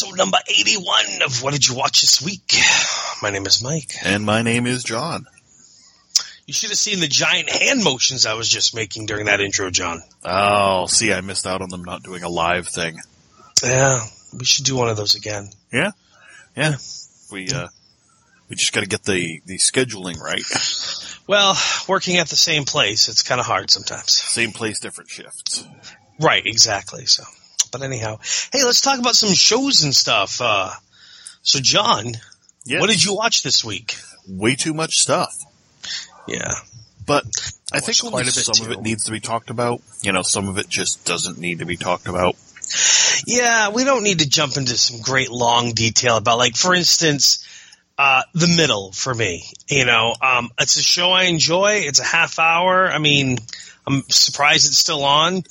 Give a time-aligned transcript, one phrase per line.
[0.00, 2.54] Episode number 81 of What Did You Watch This Week?
[3.22, 3.92] My name is Mike.
[4.02, 5.26] And my name is John.
[6.46, 9.70] You should have seen the giant hand motions I was just making during that intro,
[9.70, 10.02] John.
[10.24, 12.98] Oh, see, I missed out on them not doing a live thing.
[13.62, 14.00] Yeah,
[14.32, 15.50] we should do one of those again.
[15.70, 15.90] Yeah,
[16.56, 16.76] yeah.
[17.30, 17.68] We uh,
[18.48, 20.42] we just got to get the the scheduling right.
[21.26, 21.56] Well,
[21.88, 24.12] working at the same place, it's kind of hard sometimes.
[24.12, 25.64] Same place, different shifts.
[26.18, 27.04] Right, exactly.
[27.04, 27.22] So,
[27.70, 28.18] but anyhow,
[28.52, 30.40] hey, let's talk about some shows and stuff.
[30.40, 30.70] Uh,
[31.42, 32.12] so, John,
[32.64, 32.80] Yes.
[32.80, 33.96] what did you watch this week?
[34.28, 35.34] Way too much stuff.
[36.26, 36.52] Yeah.
[37.06, 37.24] But
[37.72, 39.80] I, I think only quite a bit, some of it needs to be talked about.
[40.02, 42.36] You know, some of it just doesn't need to be talked about.
[43.26, 47.46] Yeah, we don't need to jump into some great long detail about, like, for instance,
[47.98, 49.44] uh, the middle for me.
[49.68, 51.80] You know, um, it's a show I enjoy.
[51.84, 52.88] It's a half hour.
[52.88, 53.38] I mean,
[53.86, 55.42] I'm surprised it's still on.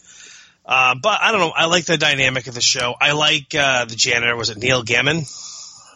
[0.70, 1.50] Uh, but I don't know.
[1.50, 2.94] I like the dynamic of the show.
[3.02, 4.36] I like uh, the janitor.
[4.36, 5.28] Was it Neil Gaiman?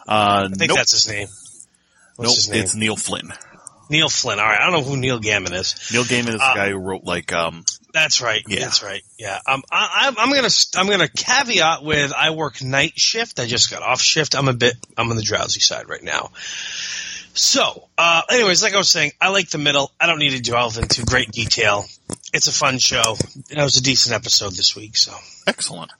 [0.06, 1.28] Uh, I think nope, that's his name.
[2.16, 2.62] What's nope, his name?
[2.64, 3.32] it's Neil Flynn.
[3.88, 4.40] Neil Flynn.
[4.40, 4.60] All right.
[4.60, 5.76] I don't know who Neil Gaiman is.
[5.92, 8.42] Neil Gaiman is Uh, the guy who wrote like um That's right.
[8.48, 8.60] Yeah.
[8.60, 9.02] That's right.
[9.16, 9.38] Yeah.
[9.46, 13.38] Um, I, I'm, I'm gonna I'm gonna caveat with I work night shift.
[13.38, 14.34] I just got off shift.
[14.34, 16.30] I'm a bit I'm on the drowsy side right now.
[17.34, 19.90] So, uh, anyways, like I was saying, I like the middle.
[20.00, 21.84] I don't need to delve into great detail.
[22.32, 23.16] It's a fun show.
[23.50, 24.96] And It was a decent episode this week.
[24.96, 25.12] So,
[25.46, 25.90] excellent.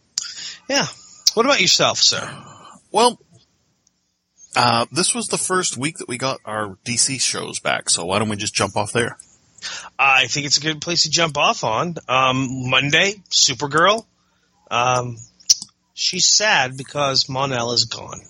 [0.69, 0.87] yeah.
[1.35, 2.31] What about yourself, sir?
[2.93, 3.19] Well,
[4.55, 8.21] uh, this was the first week that we got our DC shows back, so why
[8.21, 9.19] don't we just jump off there?
[9.99, 11.97] I think it's a good place to jump off on.
[12.09, 14.07] Um, Monday, Supergirl.
[14.71, 15.17] Um,
[15.95, 18.21] she's sad because Mon-El is gone.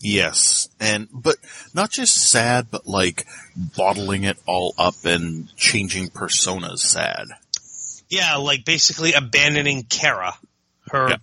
[0.00, 1.36] Yes, and but
[1.74, 3.26] not just sad, but like
[3.56, 7.26] bottling it all up and changing personas sad.
[8.08, 10.34] Yeah, like basically abandoning Kara,
[10.92, 11.16] her Yeah.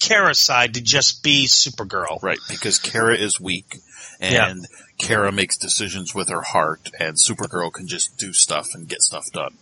[0.00, 2.22] Kara side to just be Supergirl.
[2.22, 3.76] Right, because Kara is weak,
[4.18, 4.66] and
[4.98, 9.26] Kara makes decisions with her heart, and Supergirl can just do stuff and get stuff
[9.32, 9.58] done.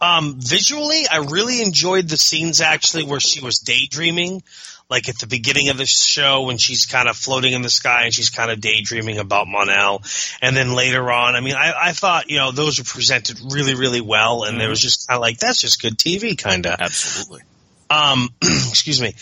[0.00, 4.42] Um, visually, I really enjoyed the scenes actually where she was daydreaming,
[4.88, 8.04] like at the beginning of the show when she's kind of floating in the sky
[8.04, 10.02] and she's kind of daydreaming about Mon-El,
[10.40, 13.74] and then later on, I mean, I, I thought you know those were presented really,
[13.74, 16.76] really well, and it was just kind of like that's just good TV, kind of.
[16.80, 17.42] Absolutely.
[17.90, 19.14] Um, excuse me.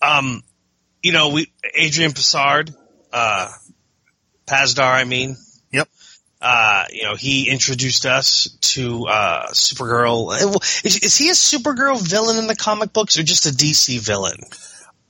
[0.00, 0.42] Um,
[1.02, 2.74] you know, we Adrian Passard,
[3.12, 3.48] uh,
[4.46, 5.36] Pasdar, I mean.
[5.70, 5.88] Yep.
[6.40, 10.34] Uh, you know, he introduced us to uh, Supergirl.
[10.84, 14.40] Is, is he a Supergirl villain in the comic books or just a DC villain?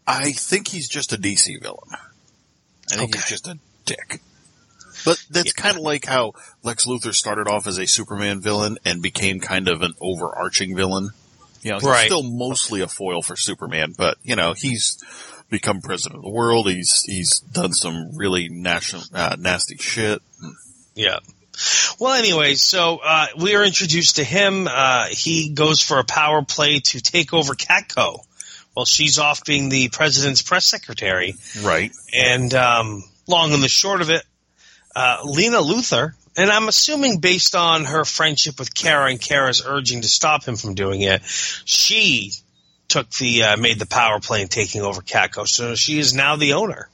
[0.06, 1.88] I think he's just a DC villain.
[2.90, 4.20] I think he's just a dick.
[5.04, 5.62] But that's Yeah.
[5.62, 6.32] kind of like how
[6.62, 11.10] Lex Luthor started off as a Superman villain and became kind of an overarching villain.
[11.62, 12.06] You know, he's Right.
[12.06, 14.98] still mostly a foil for Superman, but you know, he's
[15.50, 16.68] become president of the world.
[16.70, 20.20] He's he's done some really national uh, nasty shit.
[20.94, 21.18] Yeah.
[21.98, 24.66] Well, anyway, so uh, we are introduced to him.
[24.68, 28.20] Uh, he goes for a power play to take over CatCo
[28.74, 31.34] while she's off being the president's press secretary.
[31.62, 31.92] Right.
[32.12, 34.22] And um, long and the short of it,
[34.94, 40.02] uh, Lena Luthor, and I'm assuming based on her friendship with Kara and Kara's urging
[40.02, 42.32] to stop him from doing it, she
[42.88, 45.46] took the uh, made the power play and taking over CatCo.
[45.46, 46.88] So she is now the owner.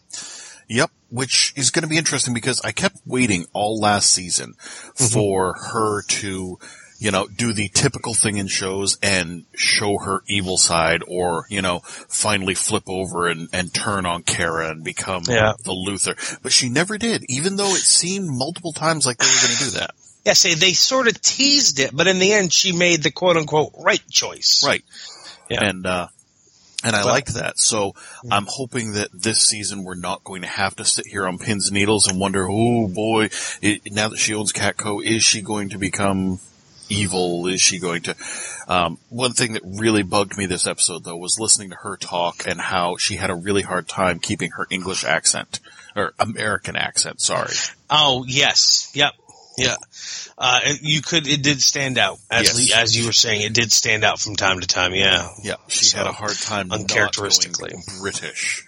[0.69, 4.55] Yep, which is going to be interesting because I kept waiting all last season
[5.13, 6.59] for her to,
[6.99, 11.63] you know, do the typical thing in shows and show her evil side or, you
[11.63, 11.79] know,
[12.09, 15.53] finally flip over and, and turn on Kara and become Yeah.
[15.65, 16.17] the Luthor.
[16.43, 19.65] But she never did, even though it seemed multiple times like they were going to
[19.65, 19.95] do that.
[20.25, 23.37] Yeah, say they sort of teased it, but in the end, she made the quote
[23.37, 24.63] unquote right choice.
[24.67, 24.85] Right.
[25.49, 25.65] Yeah.
[25.65, 26.09] And, uh,
[26.85, 27.59] and I But- liked that.
[27.59, 27.95] So
[28.31, 31.69] I'm hoping that this season we're not going to have to sit here on pins
[31.69, 33.31] and needles and wonder, oh boy,
[33.63, 36.41] it, now that she owns CatCo, is she going to become
[36.89, 37.47] evil?
[37.47, 38.17] Is she going to?
[38.67, 42.47] Um, one thing that really bugged me this episode though was listening to her talk
[42.47, 45.61] and how she had a really hard time keeping her English accent
[45.97, 47.21] or American accent.
[47.21, 47.53] Sorry.
[47.91, 49.13] Oh yes, yep,
[49.57, 49.77] yeah.
[50.37, 51.27] Uh, it- you could.
[51.27, 52.79] It did stand out as Yes.
[52.79, 53.41] As you were saying.
[53.43, 54.95] It did stand out from time to time.
[54.95, 55.29] Yeah.
[55.43, 57.75] Yeah, she So, had a hard time uncharacteristically.
[58.01, 58.65] British.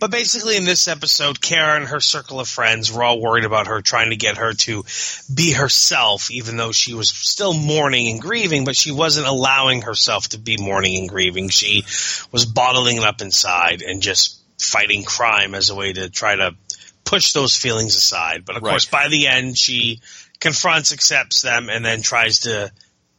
[0.00, 3.68] But basically, in this episode, Kara and her circle of friends were all worried about
[3.68, 4.84] her, trying to get her to
[5.32, 10.28] be herself, even though she was still mourning and grieving, but she wasn't allowing herself
[10.30, 11.48] to be mourning and grieving.
[11.48, 11.84] She
[12.32, 16.54] was bottling it up inside and just fighting crime as a way to try to
[17.04, 18.44] push those feelings aside.
[18.44, 18.70] But of Right.
[18.72, 20.00] course, by the end, she
[20.40, 22.70] confronts, accepts them, and then tries to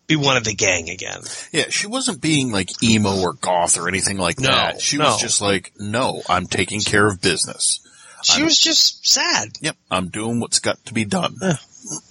[0.07, 1.21] be one of the gang again.
[1.51, 4.81] Yeah, she wasn't being like emo or goth or anything like No, that.
[4.81, 5.05] She no.
[5.05, 7.79] was just like, no, I'm taking care of business.
[8.23, 9.49] She was just sad.
[9.61, 11.35] Yep, I'm doing what's got to be done.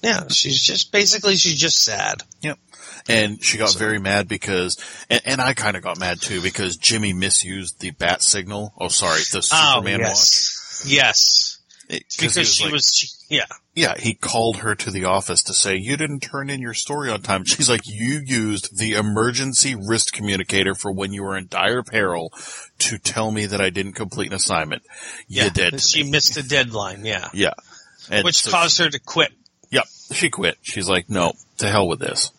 [0.02, 2.22] Yeah, she's just basically she's just sad.
[2.42, 2.58] Yep.
[3.08, 4.78] And she got very mad because,
[5.10, 8.72] and, and I kind of got mad too because Jimmy misused the bat signal.
[8.78, 10.08] Oh, sorry, the oh, Superman watch.
[10.10, 10.84] yes.
[10.86, 11.53] Yes.
[11.88, 13.44] It- because she like- was she, yeah
[13.74, 17.10] Yeah, he called her to the office to say, you didn't turn in your story
[17.10, 17.44] on time.
[17.44, 22.32] She's like, you used the emergency wrist communicator for when you were in dire peril
[22.78, 24.82] to tell me that I didn't complete an assignment.
[25.28, 25.80] yeah You did.
[25.80, 27.54] she me." missed a deadline yeah Yeah.
[28.10, 29.32] And which so caused she- her to quit
[29.70, 29.84] Yep.
[30.12, 30.56] She quit.
[30.62, 32.30] She's like, no, to hell with this.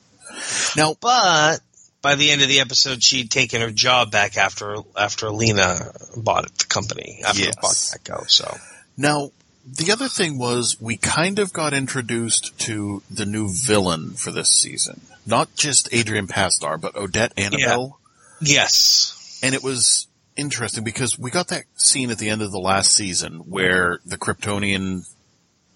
[0.77, 1.59] Now, but
[2.01, 6.45] by the end of the episode she'd taken her job back after after Lena bought
[6.45, 7.49] it, the company after Yes.
[7.55, 8.57] it bought Echo so
[8.97, 9.31] now,
[9.65, 14.49] the other thing was we kind of got introduced to the new villain for this
[14.49, 15.01] season.
[15.25, 17.99] Not just Adrian Pasdar, but Odette Annable.
[18.41, 22.59] yes And it was interesting because we got that scene at the end of the
[22.59, 25.07] last season where the Kryptonian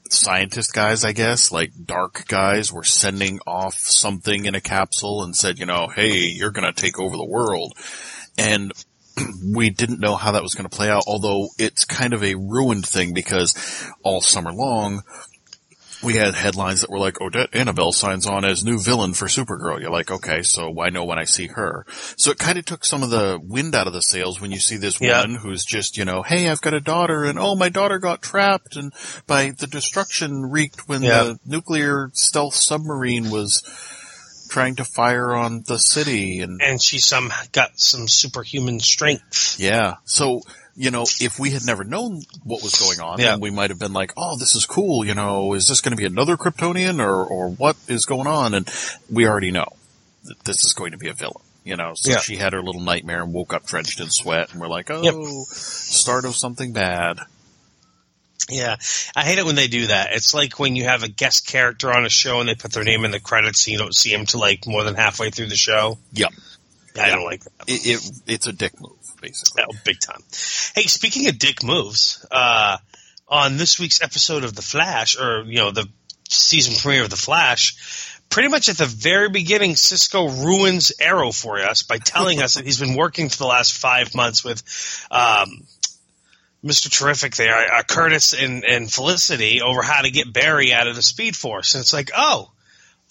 [0.10, 5.36] scientist guys, I guess, like dark guys, were sending off something in a capsule and
[5.36, 7.74] said, you know, hey, you're going to take over the world.
[8.38, 8.71] And
[9.56, 12.36] we didn't know how that was going to play out, although it's kind of a
[12.36, 13.54] ruined thing because
[14.04, 15.04] all summer long,
[16.01, 19.81] we had headlines that were like, Odette Annable signs on as new villain for Supergirl.
[19.81, 21.86] You're like, okay, so I know when I see her.
[22.16, 24.60] So it kind of took some of the wind out of the sails when you
[24.60, 25.21] see this Yeah.
[25.21, 28.21] woman who's just, you know, hey, I've got a daughter and oh, my daughter got
[28.21, 28.94] trapped and
[29.27, 31.24] by the destruction wreaked when Yeah.
[31.24, 33.62] the nuclear stealth submarine was
[34.50, 39.96] trying to fire on the city and and she some got some superhuman strength yeah.
[40.06, 40.42] So,
[40.75, 43.31] you know, if we had never known what was going on, Yeah.
[43.31, 45.04] then we might have been like, oh, this is cool.
[45.06, 48.54] You know, is this going to be another Kryptonian or, or what is going on?
[48.54, 48.69] And
[49.12, 49.68] we already know
[50.24, 51.44] that this is going to be a villain.
[51.66, 52.19] You know, so Yeah.
[52.19, 55.02] she had her little nightmare and woke up drenched in sweat and we're like, oh,
[55.04, 55.16] Yep.
[55.52, 57.19] start of something bad.
[58.50, 58.78] Yeah,
[59.16, 60.13] I hate it when they do that.
[60.13, 62.84] It's like when you have a guest character on a show and they put their
[62.84, 65.48] name in the credits and you don't see them to like more than halfway through
[65.48, 65.98] the show.
[66.13, 66.31] Yep.
[67.00, 67.51] I don't like that.
[67.68, 69.63] It, it, it's a dick move, basically.
[69.63, 70.22] Oh, big time.
[70.75, 72.78] Hey, speaking of dick moves, uh,
[73.28, 75.88] on this week's episode of The Flash, or, you know, the
[76.28, 81.60] season premiere of The Flash, pretty much at the very beginning, Cisco ruins Arrow for
[81.60, 84.63] us by telling us that he's been working for the last five months with,
[85.12, 85.68] um,
[86.63, 86.91] Mr.
[86.91, 91.01] Terrific there, uh, Curtis and, and Felicity over how to get Barry out of the
[91.01, 91.73] Speed Force.
[91.73, 92.51] And it's like, oh,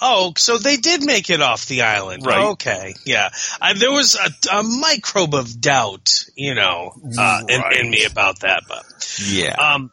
[0.01, 2.27] oh, so they did make it off the island.
[2.27, 2.47] Right.
[2.51, 2.95] Okay.
[3.07, 3.31] Yeah.
[3.61, 8.41] I, there was a, a microbe of doubt, you know, uh, in, in me about
[8.41, 8.85] that, but,
[9.27, 9.55] Yeah.
[9.55, 9.91] um,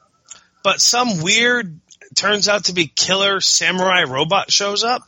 [0.63, 1.79] but some weird,
[2.15, 5.01] turns out to be killer samurai robot shows up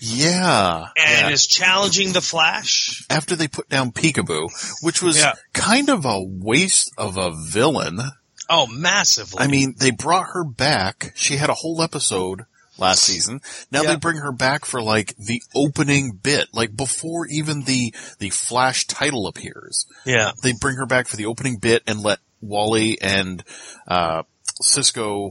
[0.00, 0.86] yeah.
[0.96, 1.30] and yeah.
[1.30, 3.04] is challenging the Flash.
[3.10, 4.48] After they put down Peekaboo,
[4.82, 5.34] which was Yeah.
[5.52, 8.00] kind of a waste of a villain.
[8.48, 9.42] Oh, massively.
[9.42, 11.12] I mean, they brought her back.
[11.16, 12.42] She had a whole episode
[12.78, 13.40] last season.
[13.72, 13.90] Now Yeah.
[13.92, 18.86] they bring her back for like the opening bit, like before even the the Flash
[18.86, 19.86] title appears.
[20.04, 20.32] yeah.
[20.42, 23.42] They bring her back for the opening bit and let Wally and
[23.88, 24.22] uh,
[24.60, 25.30] Cisco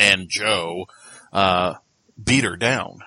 [0.00, 0.86] and Joe
[1.32, 1.74] uh,
[2.22, 2.98] beat her down.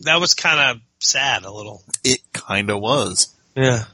[0.00, 1.82] That was kind of sad a little.
[2.04, 3.34] It kind of was.
[3.54, 3.84] Yeah.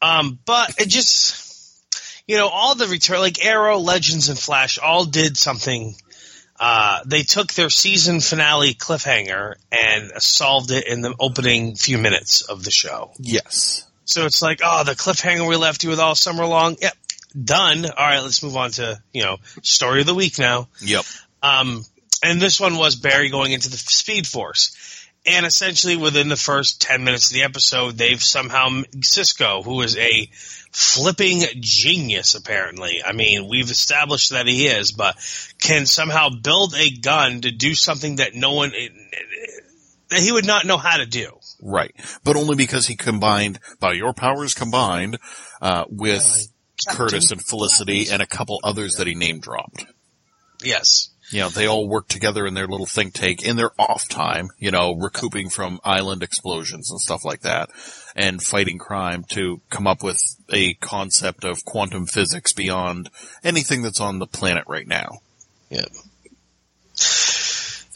[0.00, 1.44] Um, but it just,
[2.26, 5.94] you know, all the return, like Arrow, Legends, and Flash all did something.
[6.60, 12.42] Uh, they took their season finale cliffhanger and solved it in the opening few minutes
[12.42, 13.12] of the show.
[13.18, 13.86] Yes.
[14.04, 16.76] So it's like, oh, the cliffhanger we left you with all summer long.
[16.80, 16.94] Yep.
[17.44, 17.84] Done.
[17.84, 20.68] All right, let's move on to, you know, story of the week now.
[20.80, 21.04] Yep.
[21.42, 21.84] Um,
[22.24, 24.97] and this one was Barry going into the Speed Force.
[25.26, 29.96] And essentially within the first 10 minutes of the episode, they've somehow, Cisco, who is
[29.96, 30.30] a
[30.72, 33.02] flipping genius, apparently.
[33.04, 35.16] I mean, we've established that he is, but
[35.60, 38.72] can somehow build a gun to do something that no one,
[40.08, 41.30] that he would not know how to do.
[41.60, 41.94] Right.
[42.24, 45.18] But only because he combined, by your powers combined,
[45.60, 46.48] uh, with
[46.88, 49.84] Curtis and Felicity and a couple others that he name dropped.
[50.62, 51.10] Yes.
[51.30, 54.48] You know, they all work together in their little think tank in their off time,
[54.58, 57.68] you know, recouping from island explosions and stuff like that
[58.16, 60.20] and fighting crime to come up with
[60.50, 63.10] a concept of quantum physics beyond
[63.44, 65.18] anything that's on the planet right now.
[65.68, 65.84] Yeah.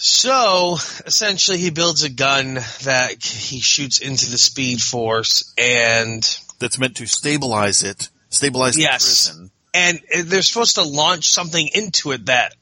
[0.05, 6.23] So essentially, he builds a gun that he shoots into the Speed Force, and
[6.59, 9.27] That's meant to stabilize it, stabilize Yes.
[9.27, 9.51] the prison.
[9.75, 12.55] and uh, they're supposed to launch something into it that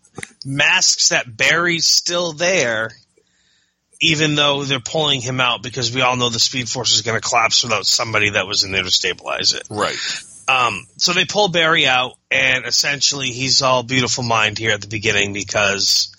[0.45, 2.91] masks that Barry's still there,
[4.01, 7.21] even though they're pulling him out because we all know the Speed Force is going
[7.21, 9.65] to collapse without somebody that was in there to stabilize it.
[9.71, 9.97] Right.
[10.49, 14.89] Um, so they pull Barry out, and essentially he's all beautiful mind here at the
[14.89, 16.13] beginning because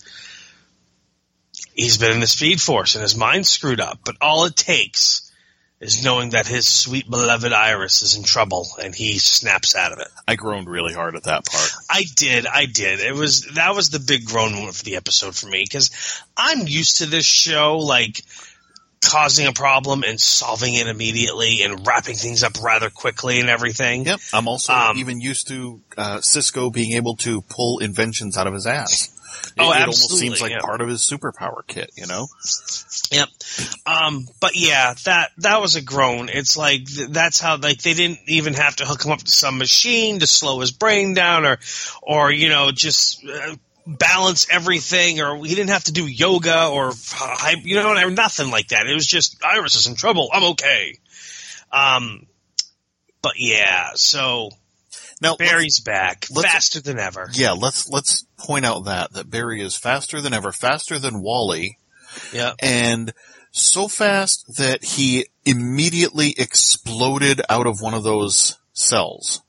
[1.74, 4.00] he's been in the Speed Force and his mind's screwed up.
[4.04, 5.21] But all it takes
[5.82, 9.98] is knowing that his sweet beloved Iris is in trouble, and he snaps out of
[9.98, 10.06] it.
[10.28, 11.70] I groaned really hard at that part.
[11.90, 13.00] I did, I did.
[13.00, 15.90] It was that was the big groan moment for the episode for me because
[16.36, 18.22] I'm used to this show like
[19.04, 24.06] causing a problem and solving it immediately and wrapping things up rather quickly and everything.
[24.06, 24.20] Yep.
[24.32, 28.54] I'm also Um, even used to uh, Cisco being able to pull inventions out of
[28.54, 29.04] his ass.
[29.04, 29.10] It,
[29.58, 30.60] Oh, it almost seems like yeah.
[30.60, 32.26] part of his superpower kit, you know?
[33.10, 33.28] Yep.
[33.86, 36.28] Um, but yeah, that that was a groan.
[36.28, 39.30] It's like th- that's how like they didn't even have to hook him up to
[39.32, 41.58] some machine to slow his brain down or
[42.02, 46.92] or you know just uh, balance everything or he didn't have to do yoga or
[47.62, 48.86] you know nothing like that.
[48.86, 50.28] It was just Iris is in trouble.
[50.32, 50.98] I'm okay.
[51.70, 52.26] Um,
[53.22, 54.50] but yeah, so
[55.20, 57.28] Now, Barry's back faster than ever.
[57.32, 61.78] yeah, let's let's point out that that Barry is faster than ever, faster than Wally,
[62.32, 62.54] Yeah.
[62.60, 63.12] and
[63.52, 69.42] so fast that he immediately exploded out of one of those cells.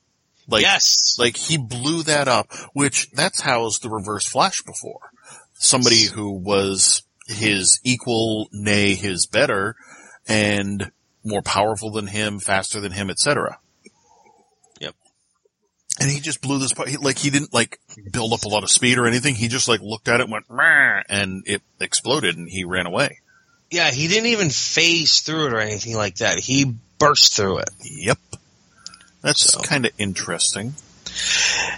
[0.47, 1.15] Like, yes.
[1.17, 5.12] like he blew that up, which that's housed the reverse flash before.
[5.53, 9.75] Somebody who was his equal, nay, his better,
[10.27, 10.91] and
[11.23, 13.59] more powerful than him, faster than him, etc.
[14.81, 14.95] Yep.
[16.01, 17.79] And he just blew this, part- he- like he didn't like
[18.12, 19.35] build up a lot of speed or anything.
[19.35, 23.19] He just like looked at it, went, "Meh," and it exploded and he ran away.
[23.71, 26.38] Yeah, he didn't even phase through it or anything like that.
[26.39, 27.69] He burst through it.
[27.83, 28.17] Yep.
[29.23, 29.61] That's So.
[29.61, 30.75] kind of interesting.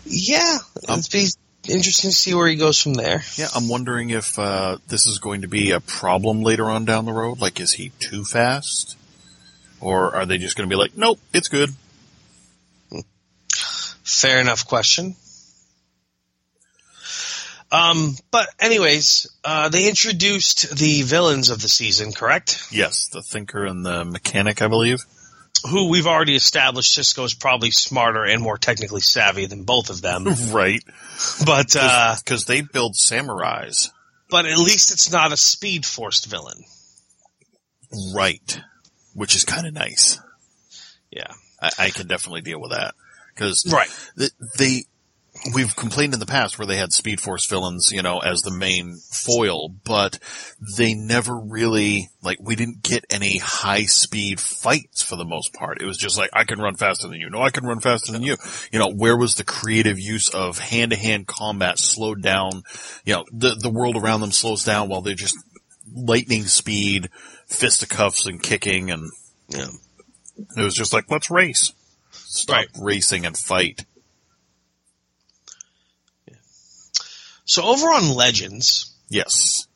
[0.04, 0.58] Yeah,
[0.90, 1.28] Um, it'd be
[1.72, 3.24] interesting to see where he goes from there.
[3.38, 7.06] Yeah, I'm wondering if uh, this is going to be a problem later on down
[7.06, 7.40] the road.
[7.40, 8.98] Like, is he too fast?
[9.80, 11.70] Or are they just going to be like, nope, it's good?
[14.04, 15.16] Fair enough question.
[17.72, 22.68] Um, but anyways, uh, they introduced the villains of the season, correct?
[22.72, 25.00] Yes, the thinker and the mechanic, I believe.
[25.70, 30.02] Who we've already established Cisco is probably smarter and more technically savvy than both of
[30.02, 30.26] them.
[30.52, 30.84] right.
[31.46, 33.90] but, uh, Because they build samurais.
[34.30, 36.64] but at least it's not a speed forced villain.
[38.14, 38.60] Right.
[39.14, 40.20] Which is kind of nice.
[41.10, 41.32] Yeah.
[41.62, 42.94] I, I can definitely deal with that.
[43.34, 43.90] Because Right.
[44.18, 44.84] th- they,
[45.54, 48.52] we've complained in the past where they had Speed Force villains, you know, as the
[48.52, 50.18] main foil, but
[50.78, 55.82] they never really, like, we didn't get any high speed fights for the most part.
[55.82, 57.30] It was just like, I can run faster than you.
[57.30, 58.38] No, I can run faster than you.
[58.72, 62.64] You know, where was the creative use of hand to hand combat slowed down?
[63.06, 65.38] You know, the, the world around them slows down while they're just
[65.94, 67.10] lightning speed,
[67.46, 69.12] fisticuffs and kicking and
[69.50, 69.68] Yeah.
[70.58, 71.72] it was just like, let's race.
[72.12, 72.68] Stop Right.
[72.80, 73.86] racing and fight.
[77.46, 79.68] So over on Legends, Yes.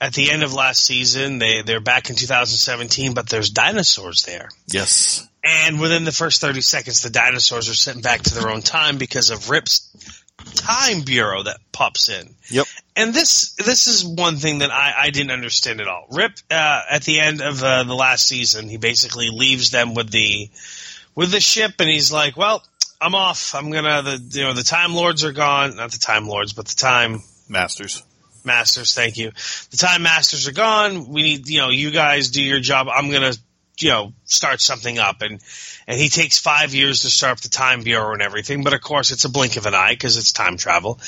[0.00, 4.48] at the end of last season, they, they're back in 2017, but there's dinosaurs there.
[4.68, 5.26] Yes.
[5.44, 8.98] And within the first 30 seconds, the dinosaurs are sent back to their own time
[8.98, 9.88] because of Rip's
[10.54, 12.34] time bureau that pops in.
[12.50, 12.66] Yep.
[12.96, 16.06] And this this is one thing that I, I didn't understand at all.
[16.10, 20.10] Rip uh, at the end of uh, the last season, he basically leaves them with
[20.10, 20.50] the
[21.14, 22.62] with the ship, and he's like, "Well,
[23.00, 23.54] I'm off.
[23.54, 25.76] I'm gonna the you know the Time Lords are gone.
[25.76, 28.02] Not the Time Lords, but the Time Masters.
[28.44, 28.94] Masters.
[28.94, 29.30] Thank you.
[29.70, 31.08] The Time Masters are gone.
[31.08, 32.88] We need you know you guys do your job.
[32.88, 33.32] I'm gonna
[33.78, 35.40] you know start something up and."
[35.88, 38.82] And he takes five years to start up the time bureau and everything, but of
[38.82, 41.00] course it's a blink of an eye because it's time travel.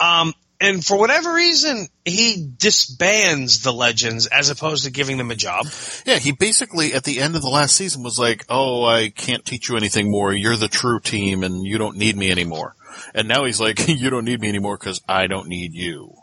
[0.00, 5.34] Um, and for whatever reason, he disbands the legends as opposed to giving them a
[5.34, 5.66] job.
[6.04, 9.44] Yeah, he basically at the end of the last season was like, "Oh, I can't
[9.44, 10.32] teach you anything more.
[10.32, 12.74] You're the true team, and you don't need me anymore."
[13.14, 16.14] And now he's like, "You don't need me anymore because I don't need you."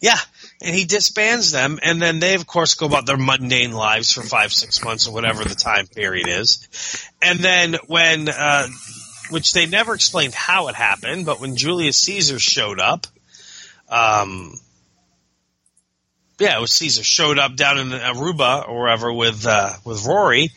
[0.00, 0.18] Yeah,
[0.62, 4.22] and he disbands them, and then they, of course, go about their mundane lives for
[4.22, 6.68] five, six months, or whatever the time period is.
[7.20, 8.68] And then when, uh,
[9.30, 13.08] which they never explained how it happened, but when Julius Caesar showed up,
[13.88, 14.54] um,
[16.38, 20.50] yeah, it was Caesar showed up down in Aruba or wherever with uh, with Rory,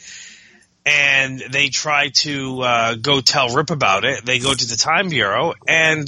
[0.85, 4.25] and they try to uh, go tell Rip about it.
[4.25, 6.07] They go to the Time Bureau, and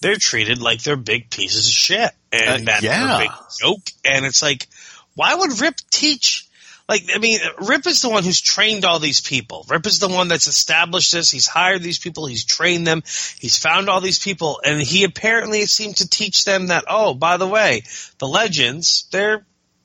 [0.00, 3.16] they're treated like they're big pieces of shit, and Uh, that's yeah.
[3.16, 3.82] a big joke.
[4.04, 4.66] And it's like,
[5.14, 6.45] why would Rip teach?
[6.88, 9.66] Like, I mean, Rip is the one who's trained all these people.
[9.68, 11.30] Rip is the one that's established this.
[11.30, 12.26] He's hired these people.
[12.26, 13.02] He's trained them.
[13.40, 16.84] He's found all these people, and he apparently seemed to teach them that.
[16.88, 17.82] Oh, by the way,
[18.18, 19.44] the legends they're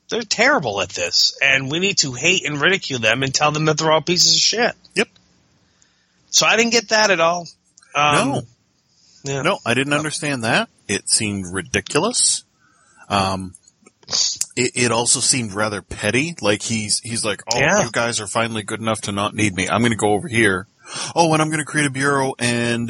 [0.09, 3.65] they're terrible at this, and we need to hate and ridicule them and tell them
[3.65, 4.75] that they're all pieces of shit.
[4.93, 5.07] Yep.
[6.29, 7.47] So I didn't get that at all.
[7.95, 8.41] Um, no,
[9.23, 9.41] yeah.
[9.41, 10.69] no, I didn't understand that.
[10.87, 12.43] It seemed ridiculous.
[13.09, 13.55] Um,
[14.55, 16.35] it, it also seemed rather petty.
[16.41, 17.83] Like he's he's like, "Oh, Yeah.
[17.85, 19.67] you guys are finally good enough to not need me.
[19.69, 20.67] I'm going to go over here.
[21.15, 22.89] Oh, and I'm going to create a bureau, and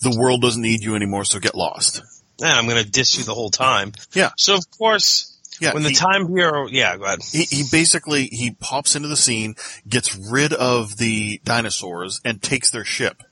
[0.00, 1.24] the world doesn't need you anymore.
[1.24, 2.02] So get lost."
[2.38, 3.92] Yeah, I'm going to diss you the whole time.
[4.14, 4.30] Yeah.
[4.38, 7.18] So of course, Yeah, when the he- Time Bureau, yeah, go ahead.
[7.30, 9.56] he, he basically he pops into the scene,
[9.88, 13.22] gets rid of the dinosaurs, and takes their ship.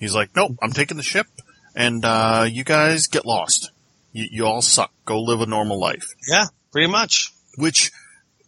[0.00, 1.26] He's like, "Nope, I'm taking the ship,
[1.76, 3.70] and uh, you guys get lost.
[4.12, 4.90] You, you all suck.
[5.04, 6.46] Go live a normal life." Yeah,
[6.78, 7.32] pretty much.
[7.56, 7.90] Which,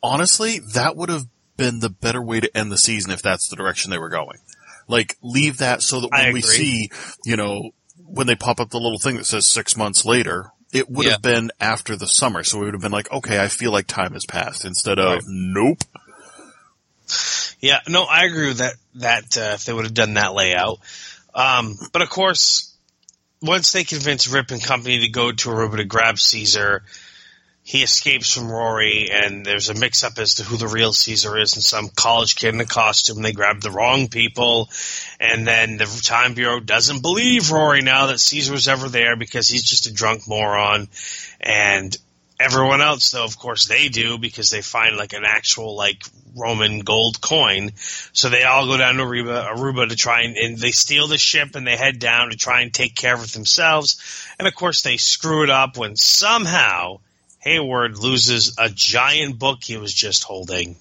[0.02, 1.25] honestly, that would have
[1.56, 4.38] been the better way to end the season if that's the direction they were going.
[4.87, 6.90] Like, leave that so that when we see,
[7.25, 7.70] you know,
[8.06, 11.12] when they pop up the little thing that says six months later, it would Yeah.
[11.12, 12.44] have been after the summer.
[12.44, 15.14] So we would have been like, okay, I feel like time has passed instead of,
[15.14, 15.22] Right.
[15.26, 15.82] nope.
[17.60, 18.75] Yeah, no, I agree with that.
[18.96, 20.78] That uh, if they would have done that layout,
[21.34, 22.75] um, but of course,
[23.42, 26.84] once they convince Rip and company to go to Aruba to grab Caesar,
[27.70, 31.54] he escapes from Rory, and there's a mix-up as to who the real Caesar is,
[31.54, 33.22] and some college kid in a costume.
[33.22, 34.68] They grab the wrong people,
[35.20, 39.46] and then the Time Bureau doesn't believe Rory now that Caesar was ever there because
[39.46, 40.88] he's just a drunk moron,
[41.38, 41.96] and
[42.40, 46.02] everyone else though of course they do because they find like an actual like
[46.35, 47.70] roman gold coin.
[48.14, 51.18] So they all go down to aruba, aruba to try and, and they steal the
[51.18, 54.26] ship and they head down to try and take care of it themselves.
[54.38, 57.00] And of course they screw it up when somehow
[57.40, 60.76] Heywood loses a giant book he was just holding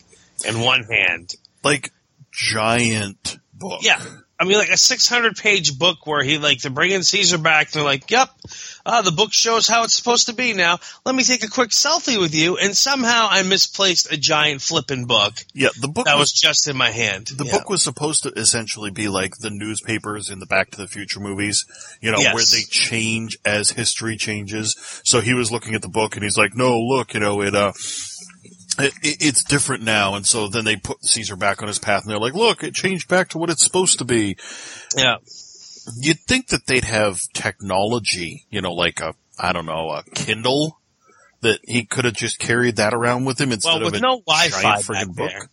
[0.45, 1.91] in one hand Like,
[2.31, 3.81] giant book.
[3.83, 4.01] yeah.
[4.39, 7.67] I mean, like a 600 page book where he, like, they're bringing Caesar back.
[7.67, 8.29] And they're like, yep,
[8.85, 10.79] uh, the book shows how it's supposed to be now.
[11.05, 12.57] Let me take a quick selfie with you.
[12.57, 16.67] And somehow I misplaced a giant flipping book Yeah, the book that was, was just
[16.67, 17.27] in my hand.
[17.27, 17.51] the Yeah.
[17.51, 21.19] book was supposed to essentially be like the newspapers in the Back to the Future
[21.19, 21.65] movies,
[22.01, 22.33] you know, Yes.
[22.33, 24.75] where they change as history changes.
[25.03, 27.53] So he was looking at the book and he's like, no, look, you know, it,
[27.55, 27.73] uh,
[28.79, 30.15] it, it- it's different now.
[30.15, 32.73] And so then they put Caesar back on his path and they're like, look, it
[32.73, 34.37] changed back to what it's supposed to be.
[34.95, 35.17] Yeah.
[35.97, 40.77] You'd think that they'd have technology, you know, like a, I don't know, a Kindle
[41.41, 43.99] that he could have just carried that around with him instead Well, of with a
[44.01, 45.29] no Wi-Fi giant back friggin' book.
[45.29, 45.49] there.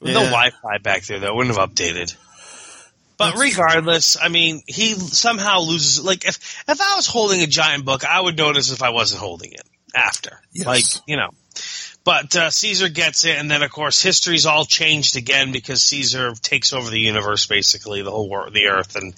[0.00, 2.14] With no Wi-Fi back there, though, wouldn't have updated.
[3.16, 3.48] But That's true.
[3.50, 6.04] regardless, I mean, he somehow loses.
[6.04, 6.36] Like, if
[6.68, 9.62] if I was holding a giant book, I would notice if I wasn't holding it
[9.92, 10.40] after.
[10.52, 10.66] Yes.
[10.66, 11.30] Like, you know.
[12.08, 16.32] But uh, Caesar gets it, and then of course history's all changed again because Caesar
[16.32, 19.12] takes over the universe, basically the whole world, the Earth, and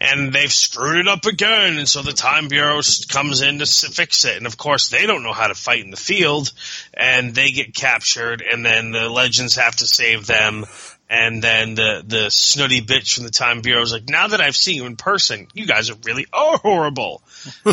[0.00, 1.78] and they've screwed it up again.
[1.78, 5.22] And so the Time Bureau comes in to fix it, and of course they don't
[5.22, 6.50] know how to fight in the field,
[6.92, 10.66] and they get captured, and then the legends have to save them.
[11.08, 14.56] And then the the snooty bitch from the Time Bureau is like, "Now that I've
[14.56, 17.22] seen you in person, you guys are really are horrible."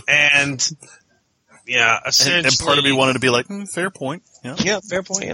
[0.07, 0.61] and
[1.67, 4.23] yeah, essentially, And, and part of me wanted to be like, mm, fair point.
[4.43, 4.55] Yeah.
[4.59, 5.23] yeah, fair point.
[5.25, 5.33] Yeah.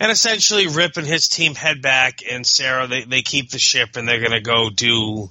[0.00, 3.96] And essentially, Rip and his team head back, and Sara they they keep the ship,
[3.96, 5.30] and they're gonna go do.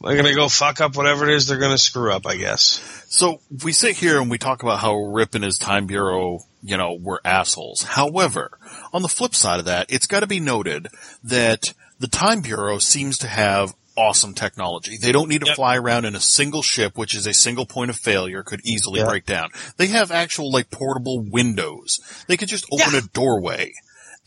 [0.00, 3.04] They're gonna go fuck up whatever it is they're gonna screw up, I guess.
[3.08, 6.76] So we sit here and we talk about how Rip and his time bureau, you
[6.76, 7.82] know, were assholes.
[7.82, 8.58] However,
[8.92, 10.88] on the flip side of that, it's got to be noted
[11.22, 14.96] that the time bureau seems to have awesome technology.
[14.96, 15.56] They don't need to Yep.
[15.56, 19.00] fly around in a single ship, which is a single point of failure, could easily
[19.00, 19.06] Yeah.
[19.06, 19.50] break down.
[19.76, 22.00] They have actual like portable windows.
[22.28, 22.98] They could just open Yeah.
[22.98, 23.72] a doorway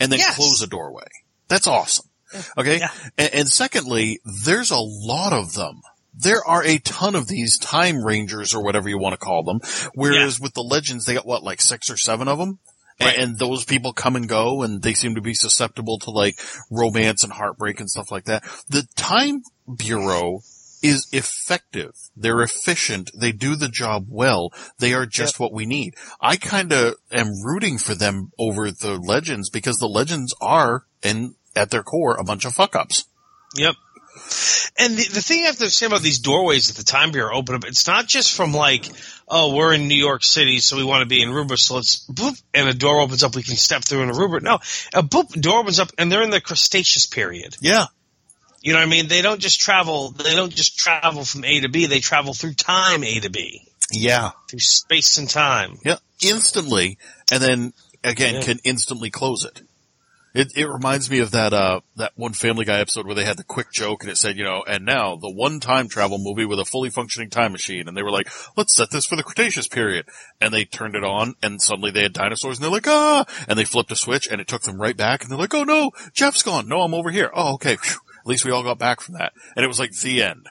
[0.00, 0.36] and then Yes.
[0.36, 1.08] close a doorway.
[1.48, 2.06] That's awesome.
[2.58, 2.78] Okay.
[2.78, 2.90] Yeah.
[3.16, 5.82] And, and secondly, there's a lot of them
[6.18, 9.60] there are a ton of these time rangers or whatever you want to call them.
[9.94, 12.58] Whereas with the legends, they got what, like six or seven of them?
[12.98, 13.18] Right.
[13.18, 16.38] And those people come and go and they seem to be susceptible to like
[16.70, 18.44] romance and heartbreak and stuff like that.
[18.70, 19.42] The time
[19.74, 20.40] bureau
[20.82, 21.94] is effective.
[22.16, 23.10] They're efficient.
[23.14, 24.52] They do the job well.
[24.78, 25.94] They are just what we need.
[26.20, 31.34] I kind of am rooting for them over the legends because the legends are, and
[31.54, 33.06] at their core, a bunch of fuck ups.
[33.56, 33.74] Yep.
[34.78, 37.36] And the, the thing I have to say about these doorways at the time bureau
[37.36, 38.88] open up, it's not just from like,
[39.28, 42.06] oh, we're in New York City, so we want to be in Aruba, so let's
[42.06, 44.42] boop, and a door opens up, we can step through in Aruba.
[44.42, 44.54] No,
[44.94, 47.56] a boop door opens up, and they're in the Cretaceous period.
[47.60, 47.86] Yeah.
[48.66, 49.06] You know what I mean?
[49.06, 50.10] They don't just travel.
[50.10, 51.86] They don't just travel from A to B.
[51.86, 54.32] They travel through time A to B, Yeah.
[54.50, 55.78] through space and time.
[55.84, 55.98] Yeah.
[56.20, 56.98] Instantly.
[57.30, 58.40] And then again Yeah.
[58.42, 59.60] can instantly close it.
[60.34, 63.36] It, it reminds me of that, uh, that one Family Guy episode where they had
[63.38, 66.44] the quick joke and it said, you know, and now the one time travel movie
[66.44, 67.86] with a fully functioning time machine.
[67.86, 70.06] And they were like, let's set this for the Cretaceous period.
[70.40, 73.56] And they turned it on and suddenly they had dinosaurs and they're like, ah, and
[73.56, 75.92] they flipped a switch and it took them right back and they're like, oh no,
[76.12, 76.68] Jeff's gone.
[76.68, 77.30] No, I'm over here.
[77.32, 77.76] Oh, okay.
[77.76, 78.00] Phew.
[78.26, 79.32] At least we all got back from that.
[79.54, 80.48] And it was like the end.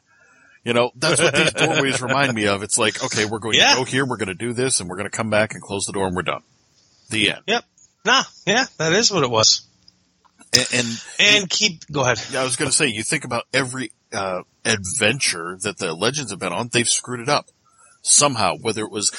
[0.64, 2.64] You know, that's what these doorways remind me of.
[2.64, 3.72] It's like, okay, we're going Yeah.
[3.72, 5.62] to go here, we're going to do this, and we're going to come back and
[5.62, 6.42] close the door and we're done.
[7.10, 7.42] The end.
[7.48, 7.66] Yep.
[8.06, 8.24] Nah.
[8.48, 9.68] Yeah, that is what it was.
[10.54, 10.88] And, and
[11.20, 11.86] And keep.
[11.92, 12.20] Go ahead.
[12.34, 16.40] I was going to say, you think about every uh, adventure that the legends have
[16.40, 17.50] been on, they've screwed it up
[18.02, 18.56] somehow.
[18.56, 19.12] Whether it was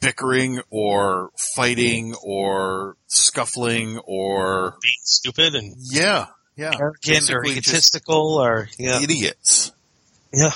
[0.00, 8.68] bickering or fighting or scuffling or Being stupid and yeah, yeah, arrogant or egotistical or
[8.78, 9.00] yeah.
[9.00, 9.72] idiots.
[10.32, 10.50] Yeah.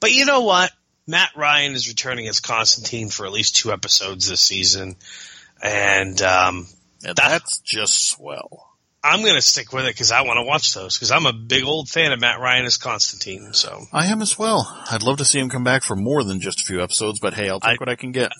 [0.00, 0.70] But you know what?
[1.06, 4.96] Matt Ryan is returning as Constantine for at least two episodes this season.
[5.62, 6.66] And um,
[7.04, 8.64] And That- that's just swell.
[9.02, 11.32] I'm going to stick with it because I want to watch those because I'm a
[11.32, 13.52] big old fan of Matt Ryan as Constantine.
[13.52, 14.66] So I am as well.
[14.90, 17.32] I'd love to see him come back for more than just a few episodes, but
[17.32, 18.32] hey, I'll take I- what I can get.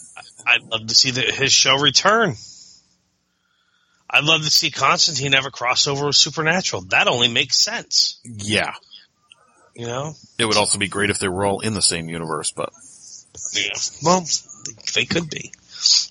[0.45, 2.35] I'd love to see the, his show return.
[4.18, 6.83] I'd love to see Constantine have a crossover with Supernatural.
[6.88, 8.18] That only makes sense.
[8.24, 8.72] Yeah.
[9.76, 10.14] You know?
[10.38, 12.70] It would also be great if they were all in the same universe, but
[13.54, 13.78] Yeah.
[14.02, 14.26] Well,
[14.96, 15.52] they could be.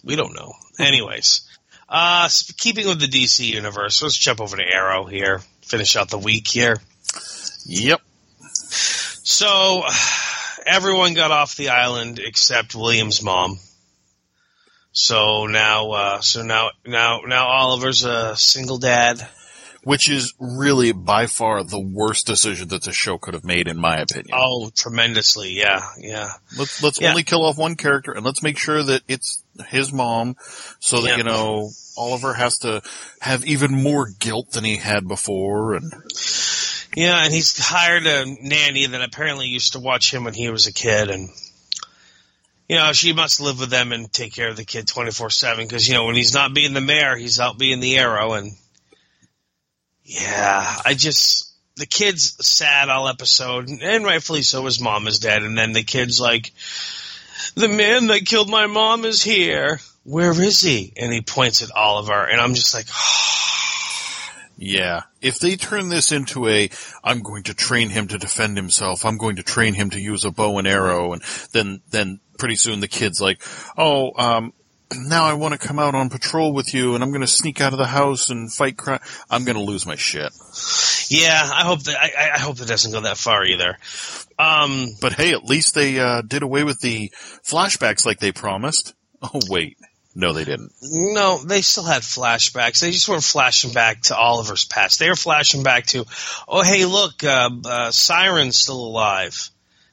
[0.06, 0.54] We don't know.
[0.80, 1.42] Anyways,
[1.90, 5.42] uh, keeping with the DC universe, let's jump over to Arrow here.
[5.64, 6.78] Finish out the week here.
[7.66, 8.00] yep.
[8.40, 9.84] So,
[10.66, 13.60] everyone got off the island except William's mom.
[15.00, 19.28] So now, uh, so now, now, now Oliver's a single dad.
[19.84, 23.78] Which is really by far the worst decision that the show could have made, in
[23.78, 24.32] my opinion.
[24.34, 25.52] Oh, tremendously.
[25.54, 26.32] Yeah, yeah.
[26.58, 27.12] Let's let's Yeah.
[27.12, 30.36] only kill off one character, and let's make sure that it's his mom,
[30.80, 31.18] so that Yeah.
[31.18, 32.82] you know Oliver has to
[33.22, 35.76] have even more guilt than he had before.
[35.76, 35.94] And
[36.96, 40.66] Yeah, and he's hired a nanny that apparently used to watch him when he was
[40.66, 41.30] a kid, and
[42.68, 45.30] you know she must live with them and take care of the kid twenty four
[45.30, 48.34] seven because you know when he's not being the mayor, he's out being the arrow,
[48.34, 48.52] and
[50.04, 54.66] yeah, I just the kid's sad all episode, and rightfully so.
[54.66, 56.52] His mom is dead, and then the kid's like,
[57.56, 59.80] "The man that killed my mom is here.
[60.04, 62.88] Where is he?" And he points at Oliver, and I'm just like.
[64.58, 66.70] yeah, if they turn this into a,
[67.04, 69.06] I'm going to train him to defend himself.
[69.06, 71.22] I'm going to train him to use a bow and arrow, and
[71.54, 73.42] then then pretty soon the kid's like,
[73.78, 74.54] oh, um.
[74.96, 77.60] Now I want to come out on patrol with you, and I'm going to sneak
[77.60, 79.02] out of the house and fight crime.
[79.30, 80.32] I'm going to lose my shit.
[81.10, 83.78] Yeah, I hope that I, I hope it doesn't go that far either.
[84.40, 87.12] Um, But hey, at least they uh, did away with the
[87.44, 88.94] flashbacks like they promised.
[89.22, 89.78] Oh wait,
[90.16, 90.72] no, they didn't.
[90.82, 92.80] no, they still had flashbacks.
[92.80, 95.00] They just weren't flashing back to Oliver's past.
[95.00, 96.06] They were flashing back to,
[96.48, 99.50] oh hey, look, uh, uh, Siren's still alive.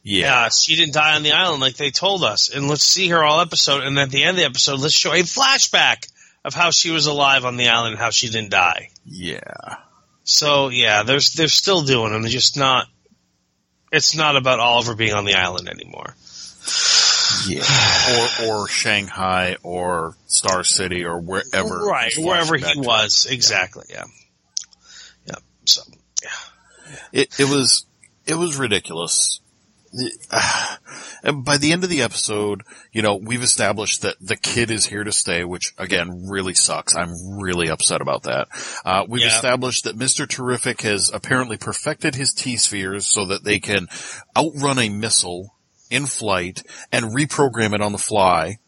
[0.06, 2.50] Yeah, uh, she didn't die on the island like they told us.
[2.54, 3.82] And let's see her all episode.
[3.82, 6.06] And at the end of the episode, let's show a flashback
[6.44, 8.90] of how she was alive on the island and how she didn't die.
[9.06, 9.76] yeah,
[10.24, 12.20] So yeah, there's they're still doing them.
[12.22, 12.86] They're just not.
[13.90, 16.14] It's not about Oliver being on the island anymore.
[17.46, 17.62] yeah.
[18.44, 21.78] or or Shanghai or Star City or wherever.
[21.86, 22.80] right wherever he back to.
[22.80, 24.04] was exactly yeah
[25.26, 25.82] yeah so
[26.22, 26.28] yeah.
[27.12, 27.86] It it was
[28.26, 29.40] it was ridiculous.
[31.24, 35.04] By the end of the episode, you know, we've established that the kid is here
[35.04, 36.94] to stay, which again really sucks.
[36.94, 38.48] I'm really upset about that.
[38.84, 39.34] Uh, we've Yeah.
[39.34, 40.28] established that Mr.
[40.28, 43.88] Terrific has apparently perfected his T-spheres so that they can
[44.36, 45.54] outrun a missile
[45.90, 48.58] in flight and reprogram it on the fly.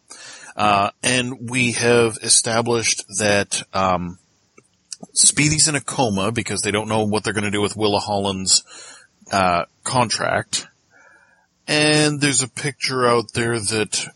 [0.55, 4.17] Uh, and we have established that, um,
[5.13, 7.99] Speedy's in a coma because they don't know what they're going to do with Willa
[7.99, 8.63] Holland's
[9.31, 10.67] uh, contract.
[11.67, 14.13] And there's a picture out there that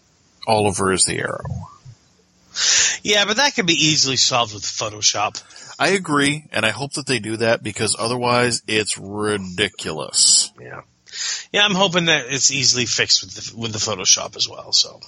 [0.47, 1.43] Oliver is the arrow.
[3.03, 5.41] Yeah, but that could be easily solved with Photoshop.
[5.79, 10.51] I agree, and I hope that they do that because otherwise it's ridiculous.
[10.59, 10.81] Yeah.
[11.51, 14.71] Yeah, I'm hoping that it's easily fixed with the, with the Photoshop as well.
[14.71, 14.99] So,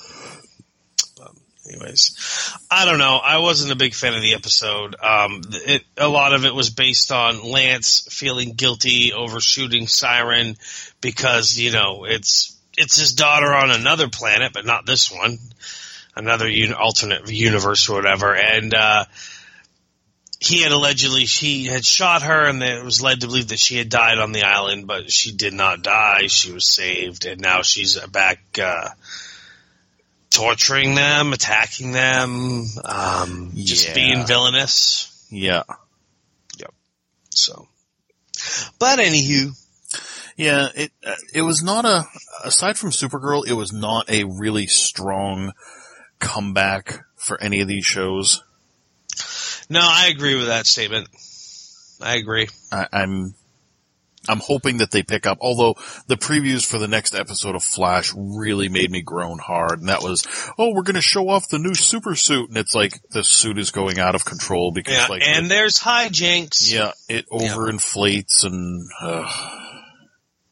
[1.70, 3.18] anyways, I don't know.
[3.24, 4.96] I wasn't a big fan of the episode.
[5.02, 10.58] Um, it, a lot of it was based on Lance feeling guilty over shooting Siren
[11.04, 15.38] because you know it's it's his daughter on another planet, but not this one,
[16.16, 18.74] another un- alternate universe or whatever, and.
[18.74, 19.06] uh
[20.40, 23.78] he had allegedly she had shot her and it was led to believe that she
[23.78, 27.62] had died on the island but she did not die she was saved and now
[27.62, 28.90] she's back uh,
[30.32, 35.64] torturing them attacking them um, just being villainous Yeah.
[36.58, 36.74] Yep.
[37.30, 37.70] So
[38.80, 39.56] but anywho
[40.36, 42.06] Yeah, it uh, it was not a
[42.44, 45.54] aside from Supergirl, it was not a really strong
[46.20, 48.44] comeback for any of these shows.
[49.70, 51.08] no i agree with that statement
[52.02, 53.36] i agree I, I'm
[54.28, 55.40] I'm hoping that they pick up.
[55.42, 55.76] Although
[56.08, 60.02] the previews for the next episode of Flash really made me groan hard, and that
[60.02, 60.26] was,
[60.58, 63.58] oh, we're going to show off the new super suit, and it's like the suit
[63.58, 68.90] is going out of control because yeah like and there's hijinks Yeah, it overinflates and
[69.02, 69.30] uh,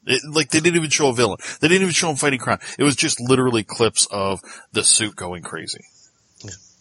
[0.06, 1.38] it, like they didn't even show a villain.
[1.60, 2.60] They didn't even show him fighting crime.
[2.80, 5.84] It was just literally clips of the suit going crazy.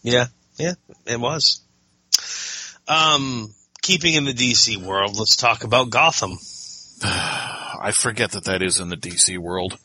[0.02, 0.74] Yeah, yeah,
[1.06, 1.60] it was.
[2.88, 6.38] Um, keeping in the DC world, let's talk about Gotham.
[7.02, 9.78] I forget that that is in the DC world.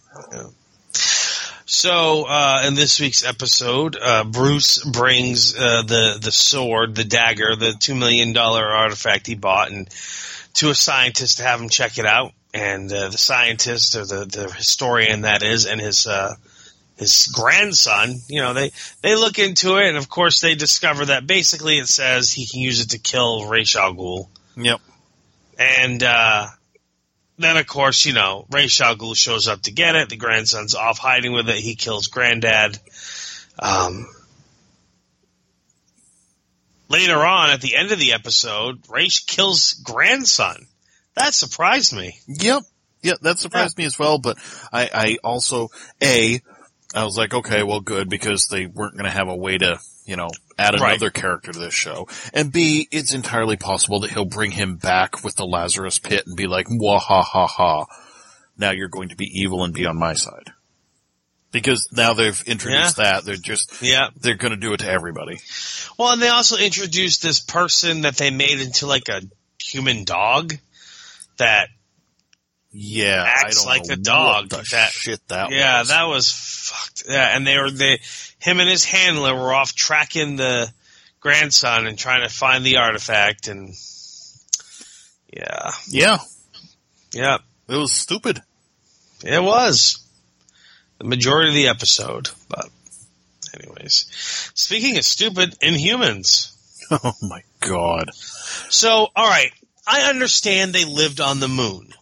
[1.67, 7.55] So, uh, in this week's episode, uh, Bruce brings uh, the the sword, the dagger,
[7.55, 9.89] the two million dollar artifact he bought, and
[10.55, 12.33] to a scientist to have him check it out.
[12.55, 16.35] And uh, the scientist, or the the historian that is, and his uh,
[16.95, 21.27] his grandson, you know, they they look into it, and of course they discover that
[21.27, 24.29] basically it says he can use it to kill Ra's al Ghul.
[24.55, 24.79] Yep.
[25.59, 26.47] And uh,
[27.37, 30.09] then, of course, you know, Shal Ghul shows up to get it.
[30.09, 31.57] The grandson's off hiding with it.
[31.57, 32.79] He kills granddad.
[33.59, 34.07] Um,
[36.87, 40.67] later on, at the end of the episode, Ray kills grandson.
[41.15, 42.19] That surprised me.
[42.27, 42.63] Yep.
[43.01, 44.37] Yeah, that surprised me as well, but
[44.73, 45.69] I, I also,
[46.01, 46.41] A,
[46.95, 49.79] I was like, okay, well good, because they weren't going to have a way to,
[50.05, 50.91] you know, add Right.
[50.93, 52.07] another character to this show.
[52.33, 56.35] And B, it's entirely possible that he'll bring him back with the Lazarus pit and
[56.35, 57.85] be like, wah ha ha ha.
[58.57, 60.51] Now you're going to be evil and be on my side.
[61.51, 64.07] Because now they've introduced that, they're just, Yeah.
[64.19, 65.39] they're going to do it to everybody.
[65.97, 69.21] Well, and they also introduced this person that they made into like a
[69.59, 70.53] human dog
[71.37, 71.69] that
[72.71, 75.87] Yeah, Acts I don't like a dog, that- shit that yeah, was.
[75.89, 77.03] that was fucked.
[77.09, 77.99] Yeah, and they were they
[78.39, 80.71] him and his handler were off tracking the
[81.19, 83.73] grandson and trying to find the artifact and
[85.33, 85.71] yeah.
[85.89, 86.17] yeah,
[87.13, 87.37] Yeah.
[87.67, 88.41] it was stupid.
[89.23, 89.99] It was.
[90.99, 92.29] The majority of the episode.
[92.47, 92.69] But
[93.59, 94.05] anyways.
[94.53, 96.51] Speaking of stupid, Inhumans.
[96.91, 98.11] Oh my god.
[98.13, 99.51] So, alright,
[99.87, 101.93] I understand they lived on the moon.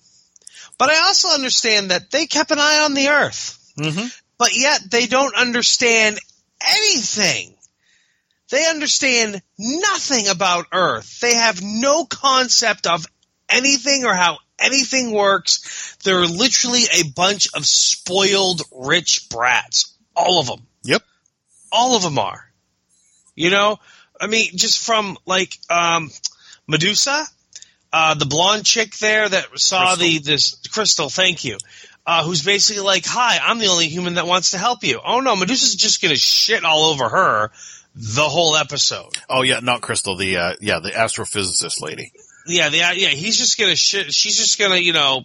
[0.77, 3.59] But I also understand that they kept an eye on the Earth.
[3.77, 4.05] Mm-hmm.
[4.37, 6.19] but yet they don't understand
[6.61, 7.55] anything.
[8.51, 11.19] They understand nothing about Earth.
[11.21, 13.03] They have no concept of
[13.49, 15.97] anything or how anything works.
[16.03, 19.97] They're literally a bunch of spoiled rich brats.
[20.15, 20.67] All of them.
[20.83, 21.01] Yep.
[21.71, 22.47] All of them are.
[23.33, 23.79] You know?
[24.21, 26.11] I mean, just from like, um,
[26.67, 27.25] Medusa,
[27.93, 31.57] uh, the blonde chick there that saw the, this, Crystal, thank you
[32.05, 35.19] uh, who's basically like, "Hi, I'm the only human that wants to help you." Oh
[35.19, 37.51] no, Medusa's just gonna shit all over her
[37.95, 39.13] the whole episode.
[39.29, 40.15] Oh yeah, not Crystal.
[40.15, 42.11] The uh, yeah, the astrophysicist lady.
[42.45, 44.13] Yeah, the, yeah, he's just gonna shit.
[44.13, 45.23] She's just gonna, you know,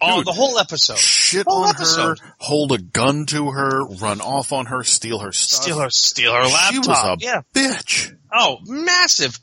[0.00, 0.26] all Dude.
[0.26, 2.18] the whole episode, Shit Whole on episode.
[2.18, 5.62] her, hold a gun to her, run off on her, steal her stuff.
[5.62, 6.72] steal her, steal her laptop.
[6.72, 7.42] She was a yeah.
[7.54, 8.16] bitch.
[8.32, 9.38] Oh, massive.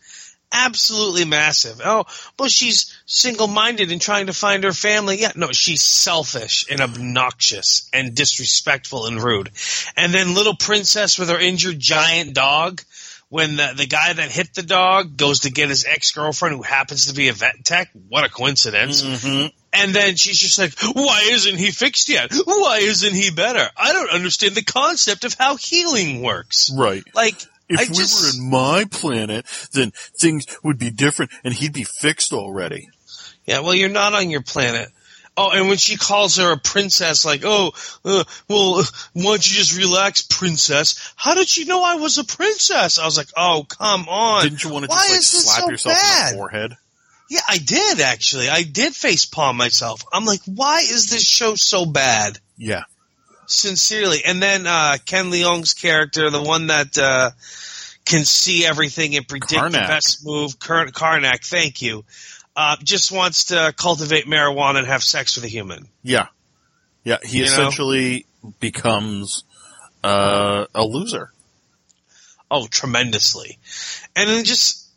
[0.51, 1.79] Absolutely massive.
[1.83, 2.05] Oh,
[2.37, 5.19] well, she's single-minded and trying to find her family.
[5.19, 9.51] Yeah, no, she's selfish and obnoxious and disrespectful and rude.
[9.95, 12.81] And then little princess with her injured giant dog,
[13.29, 17.05] when the, the guy that hit the dog goes to get his ex-girlfriend who happens
[17.05, 17.91] to be a vet tech.
[18.07, 19.03] What a coincidence.
[19.03, 19.47] Mm-hmm.
[19.71, 22.33] And then she's just like, why isn't he fixed yet?
[22.33, 23.69] Why isn't he better?
[23.77, 26.71] I don't understand the concept of how healing works.
[26.75, 27.03] Right.
[27.13, 27.35] Like,
[27.69, 31.73] If I we just, were in my planet, then things would be different, and he'd
[31.73, 32.89] be fixed already.
[33.45, 34.89] Yeah, well, you're not on your planet.
[35.37, 37.71] Oh, and when she calls her a princess, like, oh,
[38.03, 41.13] uh, well, why don't you just relax, princess?
[41.15, 42.99] How did she know I was a princess?
[42.99, 44.43] I was like, oh, come on.
[44.43, 46.77] Didn't you want to Why just like slap so yourself in the forehead?
[47.29, 48.49] Yeah, I did actually.
[48.49, 50.03] I did face palm myself.
[50.11, 52.39] I'm like, why is this show so bad?
[52.57, 52.83] Yeah.
[53.51, 54.23] Sincerely.
[54.25, 57.31] And then uh, Ken Leung's character, the one that uh,
[58.05, 62.05] can see everything and predict the best move, Kar- Karnak, thank you,
[62.55, 65.87] uh, just wants to cultivate marijuana and have sex with a human.
[66.03, 66.27] Yeah.
[67.03, 67.17] Yeah.
[67.23, 67.51] He You know?
[67.51, 68.27] essentially
[68.59, 69.43] becomes
[70.03, 71.31] uh, a loser.
[72.51, 73.57] Oh, tremendously.
[74.15, 74.87] And then just,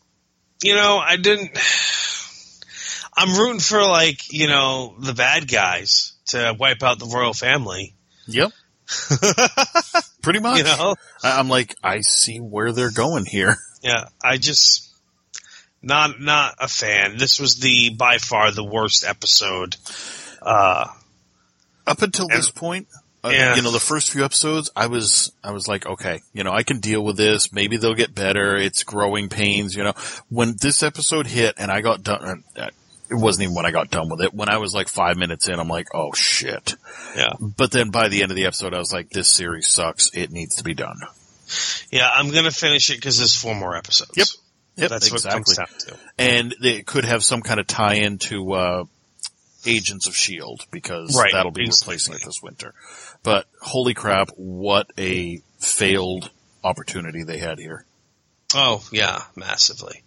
[0.62, 1.58] you know, I didn't.
[3.16, 7.94] I'm rooting for, like, you know, the bad guys to wipe out the royal family.
[8.32, 8.50] Yep.
[10.22, 10.58] Pretty much.
[10.58, 10.94] You know?
[11.22, 13.56] I'm like, I see where they're going here.
[13.82, 14.88] Yeah, I just
[15.82, 17.16] not not a fan.
[17.18, 19.76] This was the by far the worst episode.
[20.40, 20.86] Uh,
[21.86, 22.86] Up until And- this point,
[23.24, 23.56] uh, Yeah.
[23.56, 26.62] you know, the first few episodes, I was, I was like, okay, you know, I
[26.62, 27.52] can deal with this.
[27.52, 28.56] Maybe they'll get better.
[28.56, 29.94] It's growing pains, you know.
[30.28, 32.68] When this episode hit and I got done, uh,
[33.12, 34.34] it wasn't even when I got done with it.
[34.34, 36.74] When I was like five minutes in, I'm like, oh shit.
[37.16, 40.10] yeah, But then by the end of the episode, I was like, this series sucks.
[40.14, 40.96] It needs to be done.
[41.90, 42.08] yeah.
[42.12, 44.12] I'm gonna finish it because there's four more episodes.
[44.16, 44.26] Yep.
[44.74, 45.54] Yep, That's what it exactly.
[45.54, 46.02] comes down to.
[46.18, 48.84] And they could have some kind of tie-in to, uh,
[49.66, 50.64] Agents of S.H.I.E.L.D.
[50.72, 51.92] Because Right, that'll be exactly.
[51.94, 52.74] replacing it this winter.
[53.22, 56.30] But holy crap, what a failed
[56.64, 57.84] opportunity they had here.
[58.54, 60.02] Oh yeah, massively.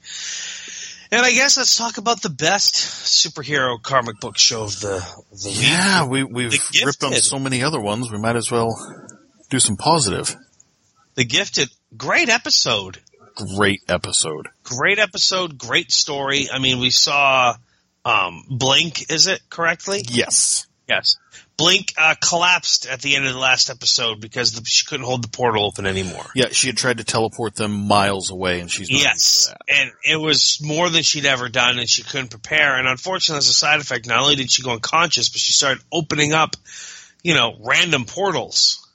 [1.12, 5.00] And I guess let's talk about the best superhero comic book show of the
[5.32, 5.62] the week.
[5.62, 8.12] Yeah, we, we've The ripped on so many other ones.
[8.12, 8.76] We might as well
[9.50, 10.36] do some positive.
[11.16, 13.00] The Gifted, great episode.
[13.56, 14.50] Great episode.
[14.64, 16.48] Great episode, great story.
[16.52, 17.56] I mean, we saw
[18.04, 20.04] um, Blink, is it correctly?
[20.10, 20.68] Yes.
[20.88, 21.18] Yes.
[21.58, 25.24] Blink uh, collapsed at the end of the last episode because the, she couldn't hold
[25.24, 26.26] the portal open anymore.
[26.36, 30.18] Yeah, she had tried to teleport them miles away and she's not Yes, and it
[30.18, 32.78] was more than she'd ever done, and she couldn't prepare.
[32.78, 35.82] And unfortunately, as a side effect, not only did she go unconscious, but she started
[35.92, 36.58] opening up,
[37.24, 38.86] you know, random portals.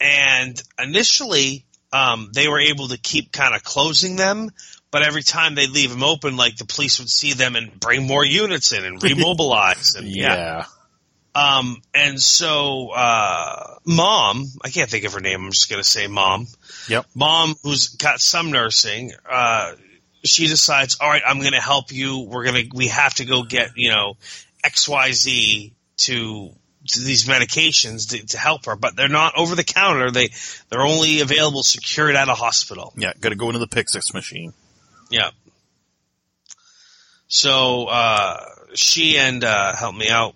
[0.00, 4.50] And initially, um, they were able to keep kind of closing them,
[4.92, 8.06] but every time they leave them open, like the police would see them and bring
[8.06, 9.96] more units in and remobilize.
[9.96, 10.66] And Yeah.
[11.34, 15.44] Um, and so, uh, mom, I can't think of her name.
[15.44, 16.46] I'm just going to say mom.
[16.88, 17.06] Yep.
[17.14, 19.72] Mom, who's got some nursing, uh,
[20.24, 22.20] she decides, all right, I'm going to help you.
[22.20, 24.16] We're going to, we have to go get, you know,
[24.64, 26.50] XYZ to,
[26.88, 30.10] to these medications to, to help her, but they're not over the counter.
[30.10, 30.30] They,
[30.68, 32.92] they're only available secured at a hospital.
[32.96, 34.52] Yeah, gotta go into the Pyxis machine.
[35.10, 35.30] Yeah.
[37.26, 40.34] So, uh, she and, uh, help me out.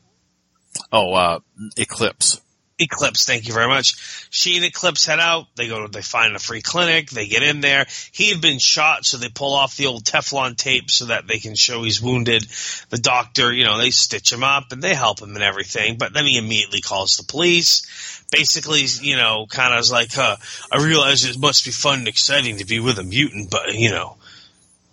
[0.92, 1.40] Oh, uh,
[1.77, 2.40] Eclipse.
[2.79, 4.29] Eclipse, thank you very much.
[4.29, 5.46] She and Eclipse head out.
[5.57, 7.09] They go to, they find a free clinic.
[7.09, 7.87] They get in there.
[8.12, 11.38] He had been shot, so they pull off the old Teflon tape so that they
[11.38, 12.46] can show he's wounded.
[12.90, 16.12] The doctor, you know, they stitch him up and they help him and everything, but
[16.12, 18.22] then he immediately calls the police.
[18.31, 20.37] Basically, you know, kind of is like, huh,
[20.70, 23.90] I realize it must be fun and exciting to be with a mutant, but, you
[23.90, 24.18] know,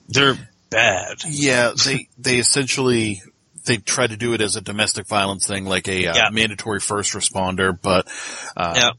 [0.08, 0.38] they're
[0.70, 1.18] bad.
[1.28, 3.22] Yeah, they, they essentially,
[3.66, 6.30] they try to do it as a domestic violence thing, like a uh, Yeah.
[6.32, 8.08] mandatory first responder, but,
[8.58, 8.90] uh, Yeah.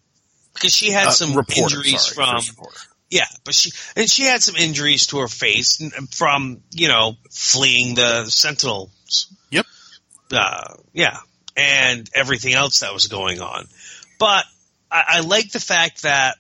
[0.55, 2.67] Because she had uh, some reporter, injuries sorry, from.
[3.11, 7.97] Yeah, but she and she had some injuries to her face from you know fleeing
[7.97, 9.29] the Sentinels.
[9.51, 9.67] Yep.
[10.33, 11.19] Uh, yeah,
[11.57, 13.67] and everything else that was going on.
[14.19, 14.45] But
[14.91, 16.37] I, I like the fact that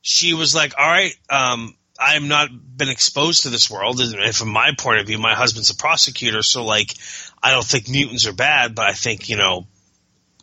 [0.00, 4.36] she was like, "All right, um, I have not been exposed to this world, and
[4.36, 6.94] from my point of view, my husband's a prosecutor, so like,
[7.42, 9.66] I don't think mutants are bad, but I think you know,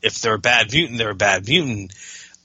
[0.02, 1.94] if they're a bad mutant, they're a bad mutant."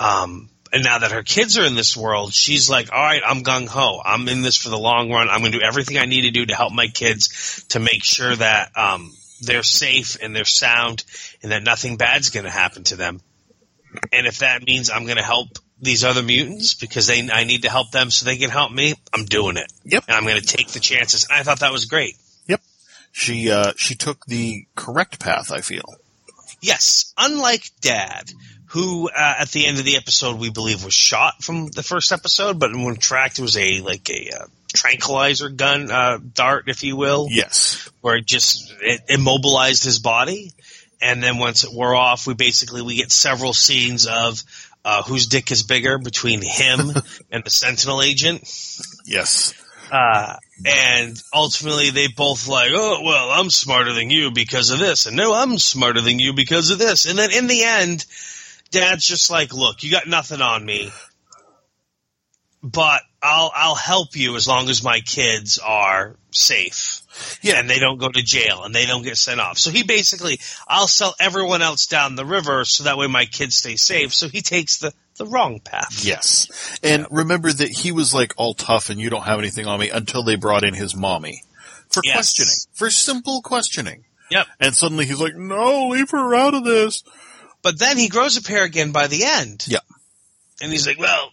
[0.00, 3.42] Um, and now that her kids are in this world, she's like, all right, I'm
[3.42, 4.00] gung ho.
[4.04, 5.28] I'm in this for the long run.
[5.28, 8.04] I'm going to do everything I need to do to help my kids to make
[8.04, 11.04] sure that um, they're safe and they're sound
[11.42, 13.20] and that nothing bad's going to happen to them.
[14.12, 15.48] And if that means I'm going to help
[15.80, 18.94] these other mutants because they, I need to help them so they can help me,
[19.12, 19.72] I'm doing it.
[19.84, 20.04] Yep.
[20.08, 21.26] And I'm going to take the chances.
[21.30, 22.16] And I thought that was great.
[22.46, 22.60] Yep.
[23.12, 25.94] She, uh, she took the correct path, I feel.
[26.60, 28.30] Yes, unlike Dad,
[28.66, 32.10] who uh, at the end of the episode we believe was shot from the first
[32.10, 36.82] episode, but when tracked it was a like a uh, tranquilizer gun uh, dart, if
[36.82, 37.88] you will, Yes.
[38.00, 40.52] where it just it immobilized his body,
[41.00, 44.42] and then once it wore off, we basically we get several scenes of.
[44.90, 46.90] Uh, whose dick is bigger between him
[47.30, 48.40] and the Sentinel agent?
[49.04, 49.52] Yes.
[49.92, 55.04] Uh, and ultimately they both like, oh, well, I'm smarter than you because of this.
[55.04, 57.04] And no, I'm smarter than you because of this.
[57.04, 58.06] And then in the end,
[58.70, 60.90] dad's just like, look, you got nothing on me,
[62.62, 66.97] but I'll, I'll help you as long as my kids are safe.
[67.42, 67.58] Yeah.
[67.58, 69.58] And they don't go to jail and they don't get sent off.
[69.58, 73.56] So he basically, I'll sell everyone else down the river so that way my kids
[73.56, 74.14] stay safe.
[74.14, 76.04] So he takes the, the wrong path.
[76.04, 76.78] Yes.
[76.82, 79.90] And remember that he was like all tough and you don't have anything on me
[79.90, 81.42] until they brought in his mommy
[81.88, 82.14] for Yes.
[82.14, 84.04] questioning, for simple questioning.
[84.30, 84.46] Yep.
[84.60, 87.02] And suddenly he's like, no, leave her out of this.
[87.62, 89.64] But then he grows a pair again by the end.
[89.66, 89.78] Yeah.
[90.60, 91.32] And he's like, well,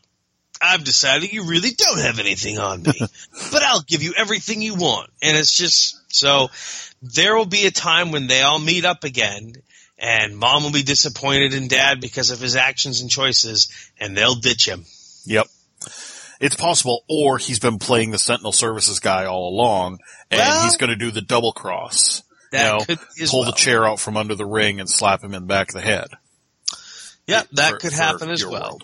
[0.62, 2.94] I've decided you really don't have anything on me,
[3.52, 5.10] but I'll give you everything you want.
[5.22, 6.50] And it's just, so
[7.02, 9.54] there will be a time when they all meet up again
[9.98, 14.36] and mom will be disappointed in dad because of his actions and choices and they'll
[14.36, 14.86] ditch him.
[15.26, 15.48] Yep.
[16.42, 20.00] It's possible, or he's been playing the Sentinel Services guy all along,
[20.30, 22.24] and Well- he's going to do the double cross.
[22.52, 23.52] That you know, could be as pull well.
[23.52, 25.82] the chair out from under the ring and slap him in the back of the
[25.82, 26.10] head.
[27.28, 28.52] Yep, that for- could happen as well.
[28.62, 28.84] world.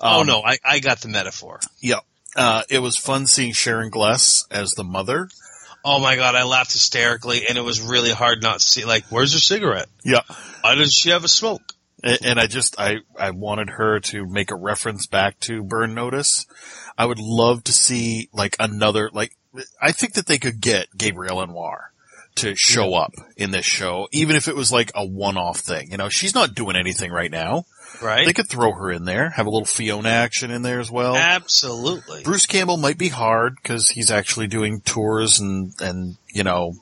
[0.00, 1.60] Oh Um, no, I, I got the metaphor.
[1.80, 2.00] Yeah.
[2.36, 5.28] Uh, it was fun seeing Sharon Gless as the mother.
[5.84, 9.04] Oh my god, I laughed hysterically and it was really hard not to see, like,
[9.10, 9.88] where's her cigarette?
[10.04, 10.20] Yeah.
[10.60, 11.62] Why does she have a smoke?
[12.04, 15.94] And, and I just, I, I wanted her to make a reference back to Burn
[15.94, 16.46] Notice.
[16.96, 19.36] I would love to see like another, like,
[19.82, 21.86] I think that they could get Gabrielle Anwar
[22.36, 25.90] to show up in this show, even if it was like a one-off thing.
[25.90, 27.64] You know, she's not doing anything right now.
[28.02, 28.24] Right?
[28.26, 31.16] They could throw her in there, have a little Fiona action in there as well.
[31.16, 32.22] Absolutely.
[32.22, 36.74] Bruce Campbell might be hard because he's actually doing tours and, and, you know,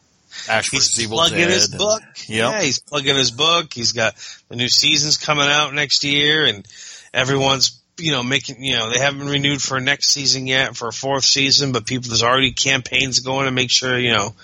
[0.49, 0.97] Ash vs.
[0.97, 1.51] He's Evil plugging Dead.
[1.51, 2.03] his and- book.
[2.29, 2.53] Yep.
[2.53, 3.73] Yeah, he's plugging his book.
[3.73, 4.15] He's got
[4.49, 6.67] the new seasons coming out next year, and
[7.13, 10.93] everyone's you know making you know they haven't renewed for next season yet for a
[10.93, 14.35] fourth season, but people there's already campaigns going to make sure you know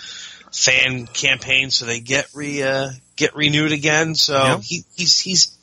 [0.52, 4.14] fan campaigns so they get re uh, get renewed again.
[4.16, 4.58] So Yeah.
[4.60, 5.56] he, he's he's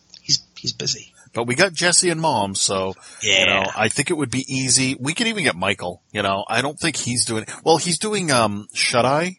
[0.62, 1.14] he's busy.
[1.34, 3.40] But we got Jesse and Mom, so Yeah.
[3.40, 4.96] you know, I think it would be easy.
[5.00, 6.02] We could even get Michael.
[6.12, 7.46] You know, I don't think he's doing.
[7.64, 9.38] Well, he's doing um Shut Eye,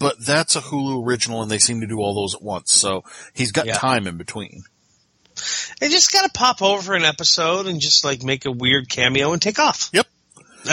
[0.00, 2.72] but that's a Hulu original, and they seem to do all those at once.
[2.72, 3.04] So
[3.34, 3.74] he's got Yeah.
[3.74, 4.62] time in between.
[5.80, 8.88] They just got to pop over for an episode and just like make a weird
[8.88, 9.90] cameo and take off.
[9.92, 10.06] Yep.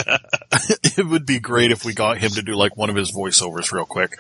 [0.84, 3.72] it would be great if we got him to do like one of his voiceovers
[3.72, 4.12] real quick.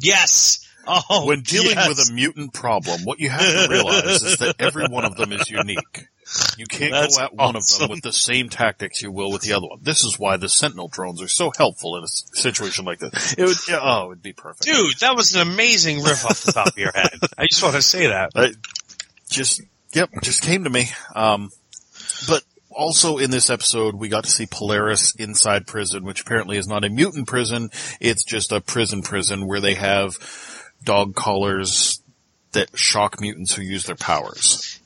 [0.00, 0.61] Yes.
[0.86, 1.88] Oh, When dealing yes.
[1.88, 5.32] with a mutant problem, what you have to realize is that every one of them
[5.32, 6.08] is unique.
[6.56, 9.42] You can't That's go at one of them with the same tactics you will with
[9.42, 9.80] the other one.
[9.82, 13.34] This is why the Sentinel drones are so helpful in a situation like this.
[13.34, 14.62] It would, oh, it would be perfect.
[14.64, 17.18] Dude, that was an amazing riff off the top of your head.
[17.36, 18.30] I just want to say that.
[18.34, 18.52] I
[19.30, 19.62] just,
[19.92, 20.86] yep, just came to me.
[21.14, 21.50] Um,
[22.28, 26.66] but also in this episode, we got to see Polaris inside prison, which apparently is
[26.66, 27.70] not a mutant prison.
[28.00, 30.14] It's just a prison prison where they have
[30.84, 32.00] dog collars
[32.52, 34.78] that shock mutants who use their powers.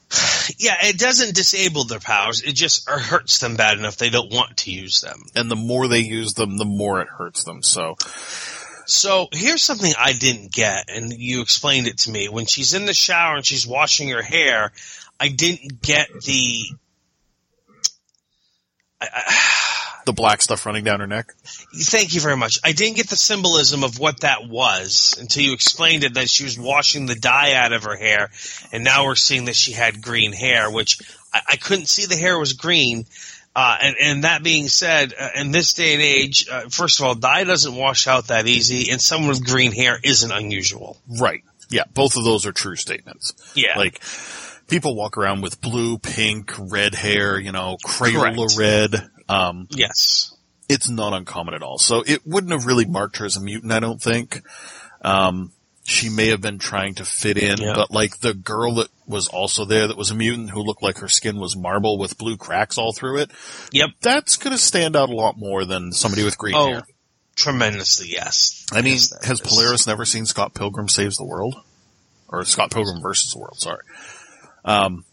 [0.59, 2.41] Yeah, it doesn't disable their powers.
[2.41, 5.25] It just hurts them bad enough they don't want to use them.
[5.35, 7.63] And the more they use them, the more it hurts them.
[7.63, 7.97] So,
[8.87, 12.29] So here's something I didn't get, and you explained it to me.
[12.29, 14.73] When she's in the shower and she's washing her hair,
[15.19, 16.65] I didn't get the.
[19.01, 21.35] I, I, the black stuff running down her neck.
[21.75, 22.59] thank you very much.
[22.65, 26.45] I didn't get the symbolism of what that was until you explained it that she
[26.45, 28.31] was washing the dye out of her hair,
[28.73, 31.01] and now we're seeing that she had green hair, which
[31.35, 33.05] I, I couldn't see the hair was green.
[33.55, 37.07] Uh, and, and that being said, uh, in this day and age, uh, first of
[37.07, 40.99] all, dye doesn't wash out that easy, and someone with green hair isn't unusual.
[41.21, 41.43] Right.
[41.69, 43.33] Yeah, both of those are true statements.
[43.57, 43.79] Yeah.
[43.79, 44.01] Like,
[44.69, 48.59] people walk around with blue, pink, red hair, you know, Crayola Correct.
[48.59, 49.11] red.
[49.29, 50.33] Um, Yes.
[50.69, 51.79] it's not uncommon at all.
[51.79, 54.43] So it wouldn't have really marked her as a mutant, I don't think.
[55.03, 55.53] Um,
[55.85, 57.75] she may have been trying to fit in, Yeah.
[57.75, 60.99] but like the girl that was also there that was a mutant who looked like
[60.99, 63.31] her skin was marble with blue cracks all through it,
[63.73, 63.91] Yep.
[64.01, 66.83] that's gonna stand out a lot more than somebody with green Oh, hair.
[67.37, 68.65] tremendously, yes.
[68.73, 69.47] I mean, Yes, has is.
[69.47, 71.55] Polaris never seen Scott Pilgrim Saves the World?
[72.29, 73.83] Or Scott Pilgrim versus the World, sorry.
[74.65, 75.05] Um,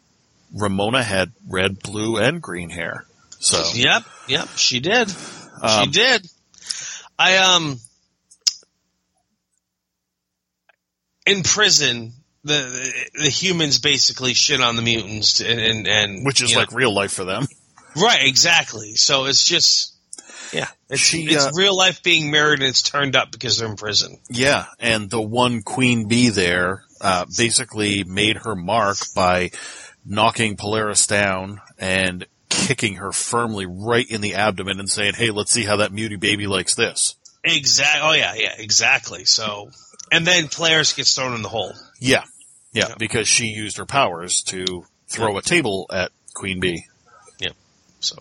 [0.55, 3.05] Ramona had red, blue, and green hair.
[3.43, 5.09] So, Yep, yep, she did.
[5.09, 5.15] she
[5.61, 6.25] Um, did.
[7.19, 7.77] I um
[11.25, 12.13] in prison
[12.43, 12.53] the,
[13.13, 16.61] the the humans basically shit on the mutants and and, and which is you know-
[16.61, 17.45] like real life for them.
[17.95, 18.95] right exactly.
[18.95, 19.91] So it's just
[20.53, 23.67] yeah, it's She, it's uh, real life being mirrored and it's turned up because they're
[23.69, 24.19] in prison.
[24.29, 29.51] Yeah, and the one queen bee there uh, basically made her mark by
[30.05, 32.25] knocking Polaris down and
[32.67, 36.19] kicking her firmly right in the abdomen and saying, "Hey, let's see how that muty
[36.19, 38.01] baby likes this." Exactly.
[38.03, 39.25] Oh yeah, yeah, exactly.
[39.25, 39.69] So,
[40.11, 41.73] and then Polaris gets thrown in the hole.
[41.99, 42.23] Yeah,
[42.71, 42.95] yeah, Yeah.
[42.97, 46.85] because she used her powers to throw a table at Queen Bee.
[47.39, 47.49] Yeah.
[47.99, 48.15] So,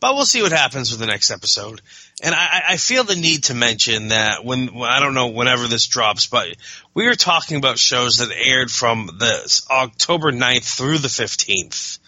[0.00, 1.80] but we'll see what happens with the next episode.
[2.22, 5.66] And I, I feel the need to mention that when, when I don't know whenever
[5.66, 6.46] this drops, but
[6.94, 11.98] we were talking about shows that aired from the October 9th through the 15th.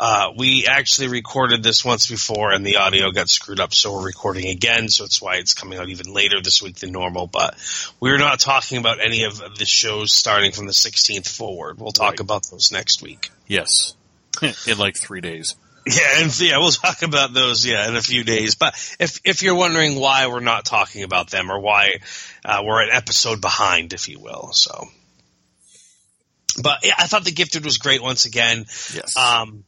[0.00, 4.06] Uh, we actually recorded this once before and the audio got screwed up, so we're
[4.06, 7.26] recording again, so it's why it's coming out even later this week than normal.
[7.26, 7.56] But
[7.98, 11.80] we're not talking about any of the shows starting from the 16th forward.
[11.80, 12.20] We'll talk Right.
[12.20, 13.30] about those next week.
[13.48, 13.94] Yes,
[14.68, 15.56] in like three days.
[15.84, 18.54] Yeah, and yeah, we'll talk about those yeah in a few days.
[18.54, 21.94] But if if you're wondering why we're not talking about them or why
[22.44, 24.86] uh, we're an episode behind, if you will, so.
[26.62, 28.58] But yeah, I thought the Gifted was great once again.
[28.94, 29.16] Yes.
[29.16, 29.64] Um,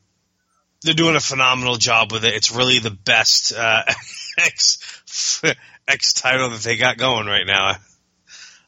[0.83, 2.35] they're doing a phenomenal job with it.
[2.35, 3.85] It's really the best uh,
[4.39, 5.43] X
[5.87, 7.77] X title that they got going right now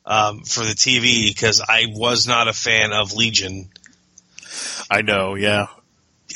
[0.04, 3.68] um, for the TV because I was not a fan of Legion,
[4.90, 5.34] I know.
[5.36, 5.68] Yeah,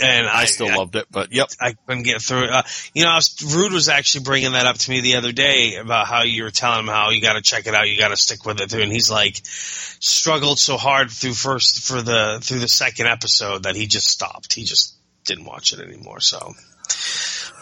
[0.01, 1.49] and I, I still I, loved it, but yep.
[1.61, 2.51] I couldn't get through it.
[2.51, 2.63] Uh,
[2.95, 5.77] you know, I was, Rude was actually bringing that up to me the other day
[5.77, 8.09] about how you were telling him how you got to check it out, you got
[8.09, 12.39] to stick with it through, and he's like struggled so hard through first for the
[12.43, 14.53] through the second episode that he just stopped.
[14.53, 14.96] He just
[15.27, 16.21] didn't watch it anymore.
[16.21, 16.55] So,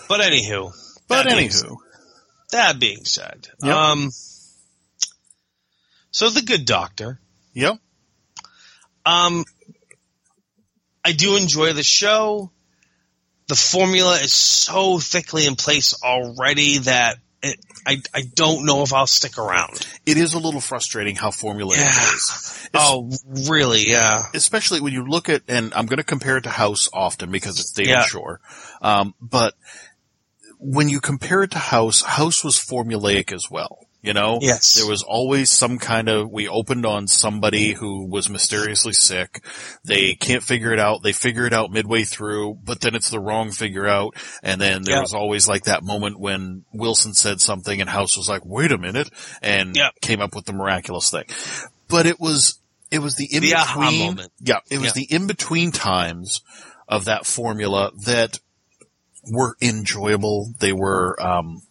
[0.09, 0.73] but anywho,
[1.09, 1.77] But that being- anywho,
[2.51, 3.75] that being said, Yep.
[3.75, 4.13] um,
[6.11, 7.21] so the Good Doctor.
[7.53, 7.79] yep.
[9.07, 9.45] Um,
[11.05, 12.51] I do enjoy the show.
[13.49, 18.93] The formula is so thickly in place already that it, I I don't know if
[18.93, 19.87] I'll stick around.
[20.07, 21.89] It is a little frustrating how formulaic Yeah.
[21.89, 22.69] it is.
[22.75, 23.11] Oh,
[23.49, 23.89] really?
[23.89, 24.23] Yeah.
[24.35, 27.61] especially when you look at, and I'm going to compare it to House often because
[27.61, 28.03] it's David Yeah.
[28.05, 28.41] Shore.
[28.83, 29.55] Um, but
[30.59, 33.84] when you compare it to House, House was formulaic as well.
[34.05, 34.75] You know, Yes.
[34.75, 36.31] there was always some kind of.
[36.31, 39.43] We opened on somebody who was mysteriously sick.
[39.83, 41.03] They can't figure it out.
[41.03, 44.15] They figure it out midway through, but then it's the wrong figure out.
[44.43, 45.01] And then there Yeah.
[45.01, 48.79] was always like that moment when Wilson said something, and House was like, "Wait a
[48.79, 49.09] minute,"
[49.41, 49.89] and Yeah.
[50.03, 51.25] came up with the miraculous thing.
[51.89, 52.57] But it was
[52.91, 54.21] it was the in between.
[54.41, 54.93] Yeah, it was Yeah.
[54.97, 56.43] the in between times
[56.89, 58.39] of that formula that
[59.31, 60.53] were enjoyable.
[60.59, 61.63] They were um,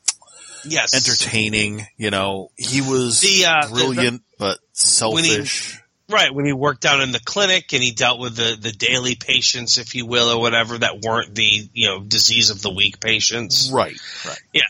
[0.65, 0.93] Yes.
[0.95, 1.85] entertaining.
[1.97, 4.59] You know, he was The, uh, the- brilliant but
[5.01, 5.79] when he- selfish.
[6.09, 9.15] Right when he worked out in the clinic and he dealt with the the daily
[9.15, 12.99] patients, if you will, or whatever that weren't the you know disease of the week
[12.99, 13.71] patients.
[13.71, 14.39] right, right.
[14.53, 14.63] Yeah,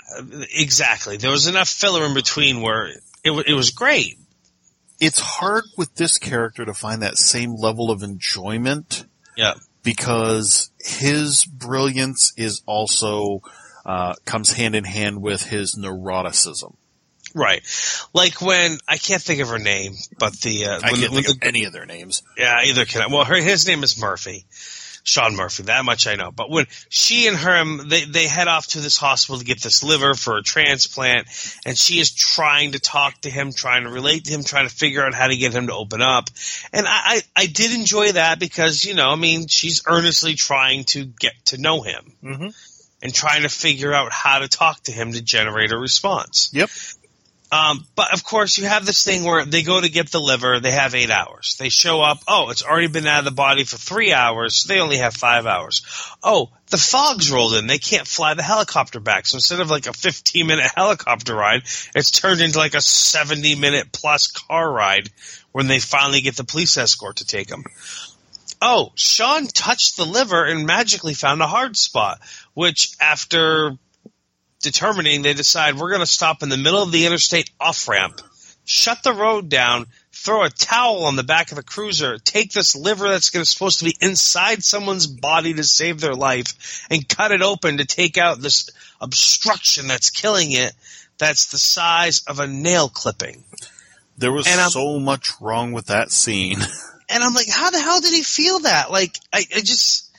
[0.54, 1.18] exactly.
[1.18, 2.86] There was enough filler in between where
[3.24, 4.20] it it was great.
[5.00, 9.56] It's hard with this character to find that same level of enjoyment Yeah.
[9.82, 13.42] because his brilliance is also
[13.86, 16.76] uh, comes hand in hand with his neuroticism.
[17.36, 17.62] Right.
[18.14, 21.26] Like when I can't think of her name, but the uh, I can't when think
[21.26, 22.22] the, of any of their names.
[22.38, 23.08] yeah, either can I.
[23.08, 24.46] Well, her his name is Murphy,
[25.04, 25.64] Sean Murphy.
[25.64, 26.30] That much I know.
[26.30, 29.84] But when she and him they they head off to this hospital to get this
[29.84, 31.28] liver for a transplant,
[31.66, 34.76] and she is trying to talk to him, trying to relate to him, trying to
[34.76, 36.30] figure out how to get him to open up.
[36.72, 40.84] And I I, I did enjoy that because you know I mean she's earnestly trying
[40.86, 42.14] to get to know him.
[42.24, 42.48] Mm-hmm.
[43.04, 46.50] And trying to figure out how to talk to him to generate a response.
[46.54, 46.70] Yep.
[47.52, 50.60] Um, but of course, you have this thing where they go to get the liver.
[50.60, 51.56] They have eight hours.
[51.60, 52.18] They show up.
[52.28, 54.64] Oh, it's already been out of the body for three hours.
[54.64, 55.84] So they only have five hours.
[56.24, 57.68] Oh, the fog's rolled in.
[57.68, 59.28] They can't fly the helicopter back.
[59.28, 63.54] So instead of like a 15 minute helicopter ride, it's turned into like a 70
[63.54, 65.10] minute plus car ride
[65.52, 67.66] when they finally get the police escort to take them.
[68.66, 72.22] Oh, Sean touched the liver and magically found a hard spot,
[72.54, 73.78] which after
[74.62, 78.22] determining, they decide we're going to stop in the middle of the interstate off ramp,
[78.64, 82.74] shut the road down, throw a towel on the back of the cruiser, take this
[82.74, 87.34] liver that's gonna, supposed to be inside someone's body to save their life, and cut
[87.34, 88.70] it open to take out this
[89.02, 90.72] obstruction that's killing it.
[91.18, 93.44] That's the size of a nail clipping.
[94.18, 96.60] There was so much wrong with that scene.
[97.10, 98.92] And I'm like, how the hell did he feel that?
[98.92, 100.10] Like, I, I just,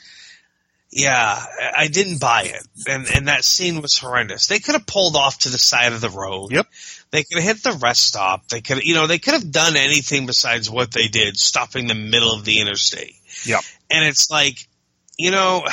[0.91, 1.45] yeah,
[1.76, 2.66] I- didn't buy it.
[2.89, 4.47] And, and that scene was horrendous.
[4.47, 6.53] They could have pulled off to the side of the road.
[6.53, 6.66] Yep.
[7.11, 8.49] They could have hit the rest stop.
[8.49, 11.95] They could, you know, they could have done anything besides what they did, stopping the
[11.95, 13.14] middle of the interstate.
[13.45, 13.62] Yep.
[13.91, 14.66] And it's like,
[15.16, 15.64] you know,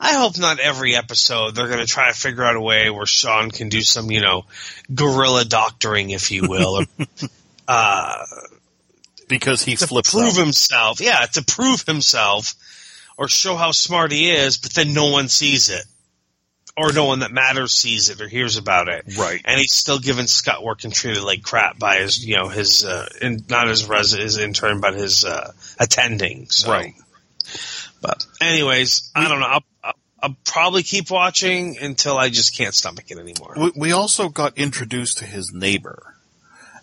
[0.00, 3.06] I hope not every episode they're going to try to figure out a way where
[3.06, 4.44] Sean can do some, you know,
[4.94, 6.86] guerrilla doctoring, if you will, or,
[7.66, 8.24] uh,
[9.28, 10.44] because he to flips prove out.
[10.44, 11.00] himself.
[11.00, 12.54] Yeah, to prove himself,
[13.16, 15.84] or show how smart he is, but then no one sees it.
[16.76, 19.04] Or no one that matters sees it or hears about it.
[19.18, 19.40] Right.
[19.44, 22.84] And he's still giving scut work and treated like crap by his, you know, his,
[22.84, 25.50] uh, in, not his res, his intern, but his, uh,
[25.80, 26.48] attending.
[26.50, 26.70] So.
[26.70, 26.94] Right.
[28.00, 29.46] But anyways, I don't know.
[29.46, 33.54] I'll, I'll, I'll probably keep watching until I just can't stomach it anymore.
[33.56, 36.14] We, we also got introduced to his neighbor.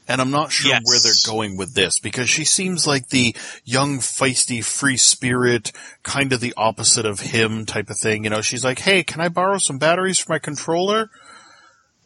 [0.08, 0.82] And I'm not sure Yes.
[0.86, 5.72] where they're going with this because she seems like the young, feisty, free spirit,
[6.04, 8.24] kind of the opposite of him type of thing.
[8.24, 11.10] You know, she's like, "Hey, can I borrow some batteries for my controller?"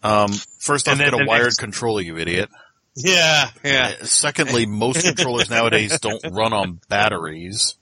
[0.01, 2.49] Um, first off, then get a wired next- controller, you idiot.
[2.95, 3.95] Yeah, yeah.
[4.01, 7.75] Uh, Secondly, most controllers nowadays don't run on batteries.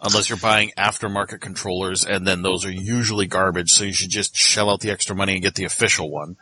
[0.00, 4.36] Unless you're buying aftermarket controllers, and then those are usually garbage, so you should just
[4.36, 6.36] shell out the extra money and get the official one.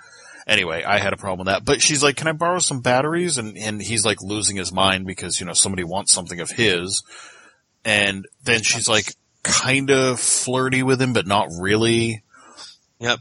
[0.47, 1.65] Anyway, I had a problem with that.
[1.65, 3.37] But she's like, can I borrow some batteries?
[3.39, 7.03] And, and he's like losing his mind because, you know, somebody wants something of his.
[7.85, 12.23] And then she's like kind of flirty with him, but not really.
[13.01, 13.21] Yep.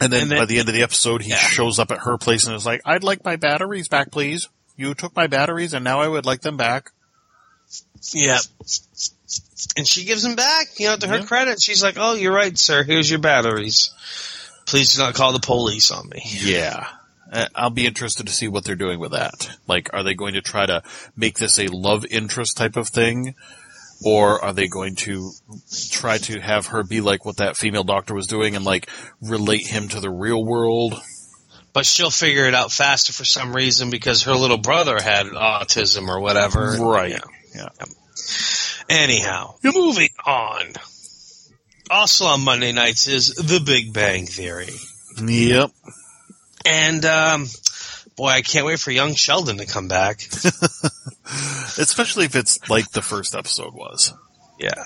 [0.00, 1.36] And then, And then- by the end of the episode, he Yeah.
[1.36, 4.48] shows up at her place and is like, I'd like my batteries back, please.
[4.76, 6.90] You took my batteries and now I would like them back.
[8.12, 8.40] Yep.
[9.76, 11.24] And she gives them back, you know, to her Yeah.
[11.24, 11.62] credit.
[11.62, 12.82] She's like, oh, you're right, sir.
[12.82, 13.90] Here's your batteries.
[14.72, 16.22] Please do not call the police on me.
[16.24, 16.88] Yeah.
[17.30, 19.50] Uh, I'll be interested to see what they're doing with that.
[19.66, 20.82] Like, are they going to try to
[21.14, 23.34] make this a love interest type of thing?
[24.02, 25.32] Or are they going to
[25.90, 28.88] try to have her be like what that female doctor was doing and like
[29.20, 30.98] relate him to the real world?
[31.74, 36.08] But she'll figure it out faster for some reason because her little brother had autism
[36.08, 36.78] or whatever.
[36.80, 37.10] Right.
[37.10, 37.68] Yeah.
[37.78, 37.86] Yeah.
[38.88, 40.72] Anyhow, moving on.
[41.92, 44.74] Also on Monday nights is The Big Bang Theory.
[45.22, 45.70] Yep.
[46.64, 47.46] And, um,
[48.16, 50.22] boy, I can't wait for young Sheldon to come back.
[51.76, 54.14] Especially if it's like the first episode was.
[54.58, 54.84] Yeah.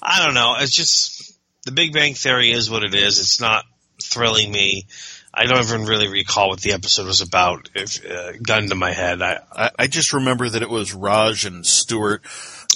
[0.00, 0.54] I don't know.
[0.60, 3.18] It's just, The Big Bang Theory is what it is.
[3.18, 3.64] It's not
[4.00, 4.86] thrilling me.
[5.34, 7.68] I don't even really recall what the episode was about.
[7.74, 9.22] If, uh, gun to my head.
[9.22, 12.22] I, I, I just remember that it was Raj and Stuart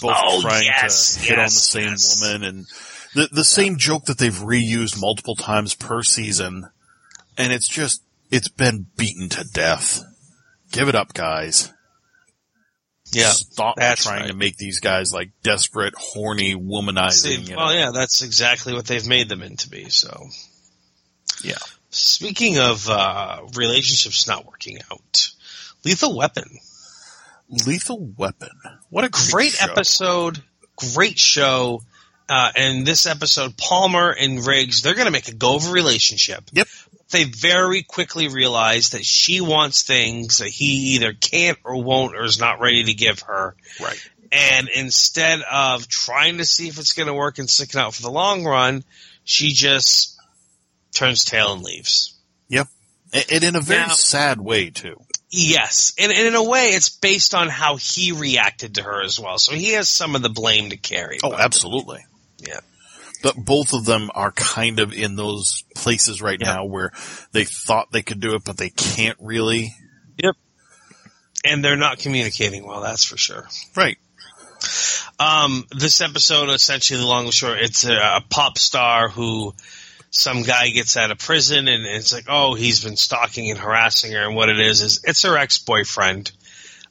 [0.00, 2.20] both Oh, trying yes, to hit on the same yes.
[2.20, 2.66] woman and
[3.14, 6.68] the the same joke that they've reused multiple times per season.
[7.36, 10.02] And it's just it's been beaten to death.
[10.70, 11.72] Give it up, guys.
[13.12, 13.30] yeah.
[13.30, 14.28] Stop that's trying right.
[14.28, 17.12] to make these guys like desperate, horny, womanizing.
[17.12, 17.72] See, you well, know.
[17.74, 19.90] yeah, that's exactly what they've made them into be.
[19.90, 20.28] So,
[21.42, 21.58] Yeah.
[21.90, 25.30] Speaking of uh, relationships not working out,
[25.84, 26.58] Lethal Weapon,
[27.66, 28.48] Lethal Weapon.
[28.88, 29.70] What a great, great show.
[29.70, 30.42] episode,
[30.94, 31.82] great show.
[32.32, 35.70] Uh, and this episode, Palmer and Riggs, they're going to make a go of a
[35.70, 36.42] relationship.
[36.52, 36.66] Yep.
[37.10, 42.24] They very quickly realize that she wants things that he either can't or won't or
[42.24, 43.54] is not ready to give her.
[43.78, 44.10] Right.
[44.32, 48.00] And instead of trying to see if it's going to work and sticking out for
[48.00, 48.82] the long run,
[49.24, 50.18] she just
[50.94, 52.18] turns tail and leaves.
[52.48, 52.66] Yep.
[53.12, 54.96] And, in a very Now- sad way too.
[55.34, 59.18] Yes, and, and in a way, it's based on how he reacted to her as
[59.18, 59.38] well.
[59.38, 61.18] So he has some of the blame to carry.
[61.22, 62.04] Oh, absolutely.
[62.46, 62.60] Yeah.
[63.22, 66.54] But both of them are kind of in those places right Yeah.
[66.54, 66.92] now where
[67.32, 69.74] they thought they could do it, but they can't really.
[70.22, 70.34] Yep.
[71.44, 72.80] And they're not communicating well.
[72.80, 73.48] That's for sure.
[73.76, 73.98] Right.
[75.18, 79.54] Um, this episode, essentially, the long and short, it's a, a pop star who
[80.10, 84.12] some guy gets out of prison, and it's like, oh, he's been stalking and harassing
[84.12, 86.32] her, and what it is is it's her ex boyfriend.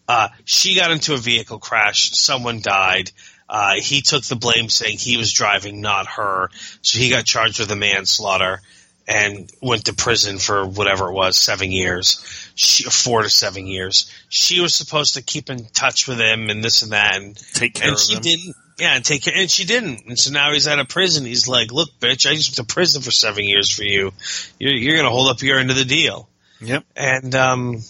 [0.08, 2.10] Uh, she got into a vehicle crash.
[2.14, 3.12] Someone died.
[3.52, 6.50] Uh, he took the blame, saying he was driving, not her.
[6.82, 8.62] So he got charged with a manslaughter
[9.10, 12.24] and went to prison for whatever it was, seven years,
[12.56, 14.10] she, four to seven years.
[14.30, 17.74] She was supposed to keep in touch with him and this and that, and Take
[17.74, 18.56] care and of she didn't.
[18.80, 19.34] Yeah, and take care.
[19.36, 20.06] And she didn't.
[20.08, 21.26] And so now he's out of prison.
[21.26, 24.14] He's like, "Look, bitch, I just went to prison for seven years for you.
[24.60, 26.30] You're, you're going to hold up your end of the deal."
[26.62, 26.86] Yep.
[26.96, 27.82] And um,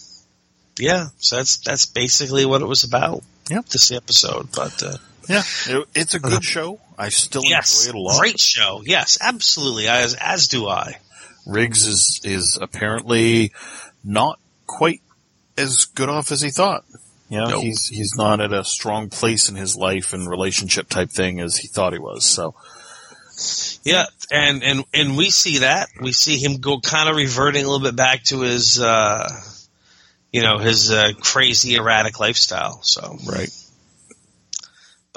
[0.79, 3.23] yeah, so that's that's basically what it was about.
[3.51, 3.67] Yep.
[3.67, 4.97] This episode, but uh,
[5.27, 5.43] Yeah.
[5.67, 6.79] It, it's a good show.
[6.97, 8.19] I still yes, enjoy it a lot.
[8.19, 8.81] great show.
[8.85, 9.87] Yes, absolutely.
[9.87, 10.97] As as do I.
[11.45, 13.51] Riggs is, is apparently
[14.03, 15.01] not quite
[15.57, 16.85] as good off as he thought.
[17.29, 17.63] Know, Nope.
[17.63, 21.55] he's, he's not at a strong place in his life and relationship type thing as
[21.55, 22.25] he thought he was.
[22.25, 22.55] So,
[23.83, 27.69] Yeah, and and and we see that we see him go kind of reverting a
[27.69, 29.29] little bit back to his, uh,
[30.31, 32.81] you know, his uh, crazy erratic lifestyle.
[32.83, 33.49] So, right.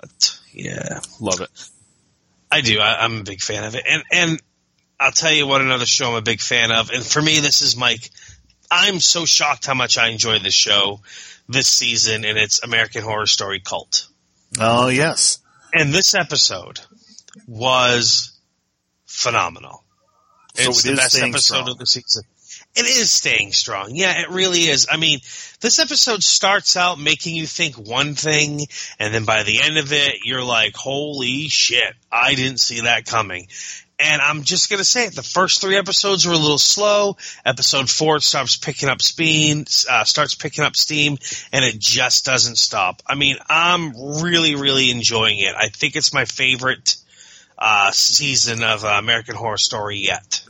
[0.04, 1.50] But yeah, Love it.
[2.50, 2.78] I do.
[2.78, 4.42] I, I'm a big fan of it, and and
[5.00, 7.62] I'll tell you what another show I'm a big fan of, and for me, this
[7.62, 8.10] is Mike.
[8.70, 11.00] I'm so shocked how much I enjoy this show
[11.48, 14.08] this season, and it's American Horror Story Cult.
[14.58, 15.38] Oh, yes.
[15.72, 16.80] And this episode
[17.46, 18.38] was
[19.06, 19.84] phenomenal.
[20.54, 21.70] So it's it the best episode strong.
[21.70, 22.22] of the season.
[22.76, 23.94] It is staying strong.
[23.94, 24.88] Yeah, it really is.
[24.90, 25.20] I mean,
[25.60, 28.66] this episode starts out making you think one thing,
[28.98, 33.06] and then by the end of it, you're like, holy shit, I didn't see that
[33.06, 33.46] coming.
[34.00, 35.14] And I'm just gonna say it.
[35.14, 37.16] The first three episodes were a little slow.
[37.44, 41.16] Episode four starts picking up steam, uh, starts picking up steam,
[41.52, 43.02] and it just doesn't stop.
[43.06, 45.54] I mean, I'm really, really enjoying it.
[45.56, 46.96] I think it's my favorite
[47.56, 50.44] uh, season of uh, American Horror Story yet.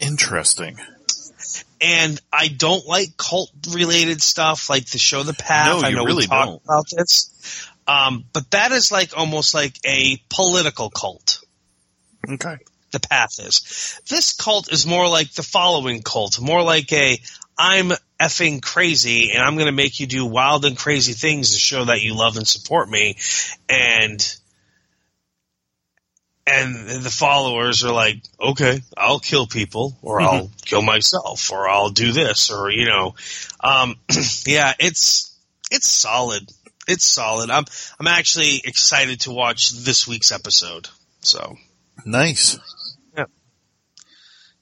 [0.00, 0.78] Interesting.
[1.80, 5.66] and I don't like cult related stuff like the show The Path.
[5.66, 6.62] No, I know really we talked don't.
[6.64, 7.66] about this.
[7.86, 11.42] Um, but that is like almost like a political cult.
[12.28, 12.56] Okay.
[12.92, 14.00] The Path is.
[14.08, 17.20] This cult is more like the following cult, more like a
[17.58, 21.58] I'm effing crazy and I'm going to make you do wild and crazy things to
[21.58, 23.18] show that you love and support me.
[23.68, 24.36] And
[26.52, 31.90] and the followers are like, okay, I'll kill people, or I'll kill myself, or I'll
[31.90, 33.14] do this, or you know,
[33.60, 33.96] um,
[34.46, 35.36] yeah, it's
[35.70, 36.50] it's solid.
[36.88, 37.50] It's solid.
[37.50, 37.64] I'm
[37.98, 40.88] I'm actually excited to watch this week's episode.
[41.20, 41.56] So
[42.04, 42.58] Nice.
[43.16, 43.24] Yeah.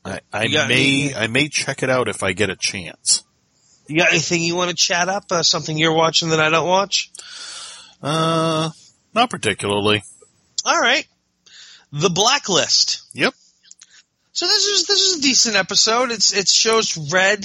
[0.05, 3.23] I, I may any- I may check it out if I get a chance.
[3.89, 5.25] you got anything you want to chat up?
[5.31, 7.11] Uh, something you're watching that I don't watch?
[8.03, 8.71] Uh,
[9.15, 10.03] not particularly.
[10.65, 11.07] All right,
[11.93, 13.03] The Blacklist.
[13.15, 13.35] Yep.
[14.33, 16.11] So this is this is a decent episode.
[16.11, 17.45] It's it shows Red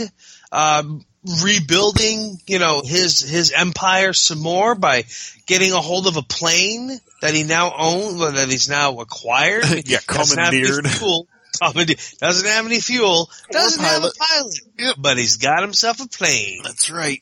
[0.51, 1.05] um,
[1.43, 5.05] rebuilding, you know, his his empire some more by
[5.47, 6.91] getting a hold of a plane
[7.21, 9.63] that he now owns, well, that he's now acquired.
[9.85, 10.91] Yeah, Doesn't have any commandeered.
[10.91, 11.27] fuel.
[12.19, 13.29] Doesn't have any fuel.
[13.51, 14.59] Doesn't have a pilot.
[14.77, 14.95] Yep.
[14.97, 16.61] But he's got himself a plane.
[16.63, 17.21] That's right.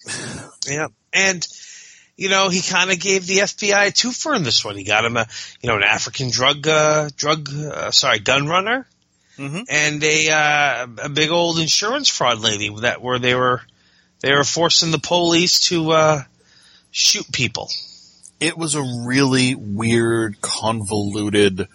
[0.67, 1.45] Yeah, and
[2.17, 4.75] you know he kind of gave the FBI a twofer in this one.
[4.77, 5.27] He got him a
[5.61, 8.87] you know an African drug uh, drug uh, sorry gun runner
[9.37, 9.63] Mhm.
[9.69, 13.61] and a uh, a big old insurance fraud lady that where they were
[14.19, 16.23] they were forcing the police to uh,
[16.91, 17.69] shoot people.
[18.39, 21.67] It was a really weird, convoluted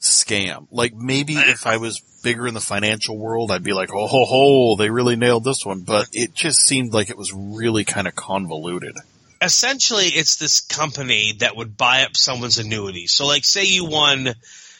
[0.00, 0.66] scam.
[0.70, 4.24] Like maybe if I was bigger in the financial world, I'd be like, oh ho
[4.24, 5.80] ho, they really nailed this one.
[5.82, 8.96] But it just seemed like it was really kind of convoluted.
[9.44, 13.06] Essentially it's this company that would buy up someone's annuity.
[13.06, 14.34] So like say you won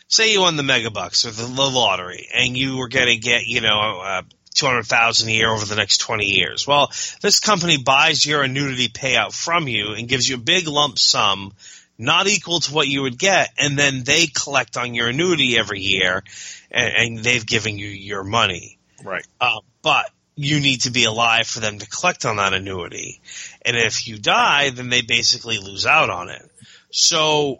[0.08, 3.46] say you won the megabucks or the, the lottery and you were going to get,
[3.46, 4.22] you know, uh,
[4.54, 6.66] 200,000 a year over the next 20 years.
[6.66, 10.98] Well, this company buys your annuity payout from you and gives you a big lump
[10.98, 11.52] sum
[11.96, 15.80] not equal to what you would get and then they collect on your annuity every
[15.80, 16.22] year
[16.70, 18.78] and, and they've given you your money.
[19.02, 19.26] Right.
[19.40, 23.20] Uh, but you need to be alive for them to collect on that annuity.
[23.64, 26.50] And if you die, then they basically lose out on it.
[26.90, 27.58] So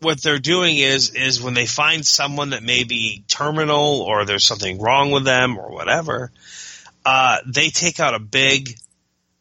[0.00, 4.44] what they're doing is, is when they find someone that may be terminal or there's
[4.44, 6.32] something wrong with them or whatever,
[7.04, 8.76] uh, they take out a big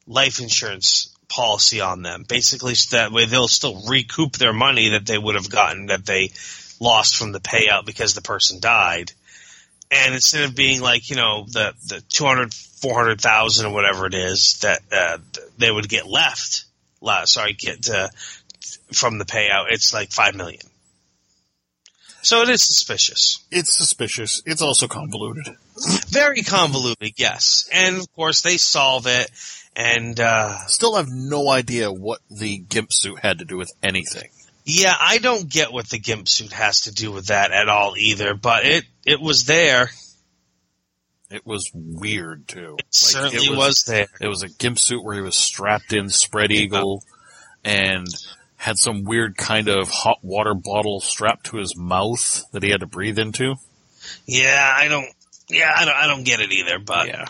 [0.08, 2.26] life insurance policy on them.
[2.28, 6.06] Basically, so that way they'll still recoup their money that they would have gotten that
[6.06, 6.32] they
[6.80, 9.12] lost from the payout because the person died
[9.92, 14.60] and instead of being like you know the the 200 400,000 or whatever it is
[14.60, 15.18] that uh,
[15.58, 16.64] they would get left
[17.26, 18.08] sorry get uh,
[18.94, 20.62] from the payout it's like 5 million
[22.22, 24.42] so it is suspicious It's suspicious.
[24.46, 25.56] It's also convoluted.
[26.10, 29.30] very convoluted yes and of course they solve it
[29.76, 34.30] and uh, Still have no idea what the gimp suit had to do with anything.
[34.78, 37.96] Yeah I don't get what the gimp suit has to do with that at all
[37.98, 39.90] either but it it was there
[41.32, 42.76] It was weird too.
[42.80, 46.10] it certainly it was there It was a gimp suit where he was strapped in
[46.10, 47.04] spread eagle
[47.64, 48.08] and
[48.58, 52.82] had some weird kind of hot water bottle strapped to his mouth that he had
[52.82, 53.56] to breathe into.
[54.26, 55.08] Yeah, I don't.
[55.50, 55.96] Yeah, I don't.
[55.96, 56.78] I don't get it either.
[56.80, 57.26] But Yeah.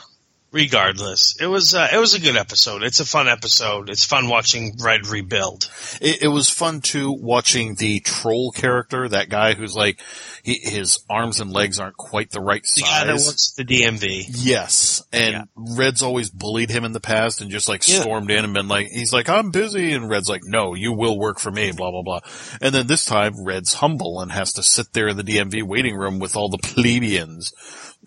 [0.52, 2.84] Regardless, it was uh, it was a good episode.
[2.84, 3.89] It's a fun episode.
[3.89, 5.70] It's fun watching Red rebuild.
[6.02, 10.00] It, it was fun too watching the troll character, that guy who's like,
[10.43, 13.28] he, his arms and legs aren't quite the right The guy that size.
[13.28, 14.26] works the DMV.
[14.30, 15.43] Yes, and Yeah.
[15.56, 18.02] Red's always bullied him in the past and just like Yeah.
[18.02, 21.18] stormed in and been like, he's like, I'm busy, and Red's like, no, you will
[21.20, 22.20] work for me, blah blah blah.
[22.62, 25.95] And then this time, Red's humble and has to sit there in the DMV waiting
[25.95, 27.54] room with all the plebeians,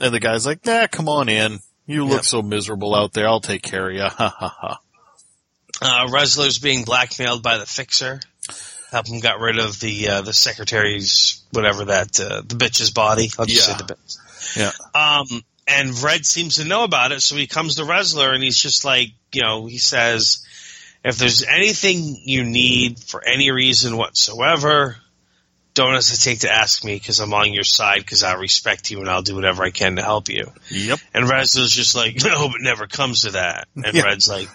[0.00, 1.60] and the guy's like, nah, come on in.
[1.86, 2.24] You look Yep.
[2.24, 3.26] so miserable out there.
[3.28, 4.02] I'll take care of you.
[4.08, 4.78] Ha ha ha.
[5.80, 8.20] Uh, Ressler's being blackmailed by the Fixer.
[8.92, 13.30] Help him got rid of the uh, the secretary's whatever that uh, the bitch's body.
[13.38, 13.76] I'll just Yeah.
[13.76, 14.16] say the bitch.
[14.56, 14.72] Yeah.
[14.94, 18.58] Um, and Red seems to know about it, so he comes to Ressler and he's
[18.58, 20.44] just like, you know, he says,
[21.04, 24.96] If there's anything you need for any reason whatsoever,
[25.74, 29.08] don't hesitate to ask me because I'm on your side because I respect you and
[29.08, 30.50] I'll do whatever I can to help you.
[30.70, 30.98] Yep.
[31.14, 33.68] And Rez's just like, no, but never comes to that.
[33.74, 34.02] And Yeah.
[34.02, 34.48] Red's like,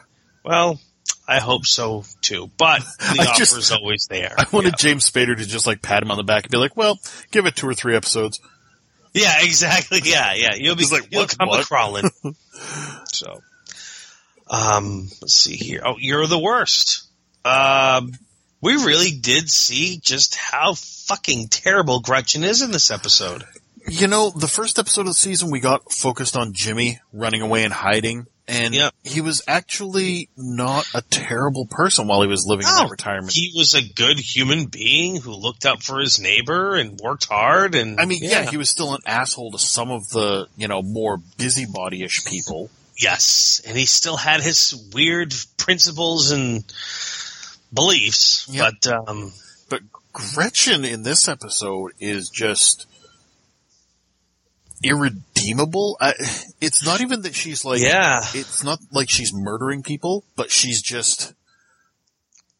[0.45, 0.79] well,
[1.27, 2.49] I hope so too.
[2.57, 4.33] But the offer is always there.
[4.37, 6.77] I wanted James Spader to just like pat him on the back and be like,
[6.77, 6.99] "Well,
[7.31, 8.39] give it two or three episodes."
[9.13, 9.99] Yeah, exactly.
[10.03, 10.55] Yeah, yeah.
[10.55, 11.65] You'll be He's like, you'll what, come what?
[11.65, 12.09] crawling.
[13.11, 13.41] so,
[14.49, 15.81] um, let's see here.
[15.85, 17.03] Oh, you're the worst.
[17.43, 18.11] Um,
[18.61, 23.43] we really did see just how fucking terrible Gretchen is in this episode.
[23.89, 27.63] You know, the first episode of the season, we got focused on Jimmy running away
[27.63, 28.93] and hiding, and Yep.
[29.03, 33.31] he was actually not a terrible person while he was living in No, that retirement.
[33.31, 37.75] He was a good human being who looked out for his neighbor and worked hard.
[37.75, 38.49] And I mean, yeah.
[38.49, 42.69] he was still an asshole to some of the, you know, more busybody-ish people.
[42.97, 46.63] yes, and he still had his weird principles and
[47.73, 48.47] beliefs.
[48.49, 48.73] Yep.
[48.83, 49.33] But um,
[49.69, 49.81] But
[50.13, 52.87] Gretchen in this episode is just
[54.83, 55.97] irredeemable.
[55.99, 56.13] I,
[56.61, 60.81] it's not even that she's like, yeah, it's not like she's murdering people, but she's
[60.81, 61.33] just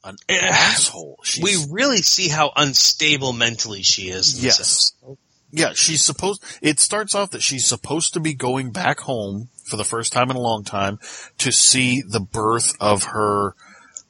[0.03, 1.19] an asshole.
[1.23, 4.37] She's, we really see how unstable mentally she is.
[4.37, 5.17] in this Yes.
[5.51, 9.77] yeah, she's supposed, it starts off that she's supposed to be going back home for
[9.77, 10.99] the first time in a long time
[11.39, 13.53] to see the birth of her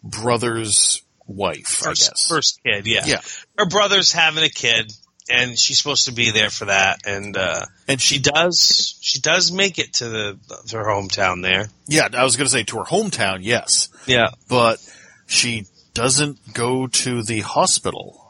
[0.04, 2.28] brother's wife, I first, guess.
[2.28, 3.04] first kid, yeah.
[3.06, 3.22] Yeah.
[3.58, 4.92] Her brother's having a kid,
[5.30, 7.00] and she's supposed to be there for that.
[7.06, 8.98] And uh, And she she, does.
[9.02, 10.40] She does make it to the
[10.70, 11.68] to her hometown there.
[11.88, 14.78] yeah, I was going to say to her hometown, yes, Yeah, but
[15.26, 18.24] she doesn't go to the hospital.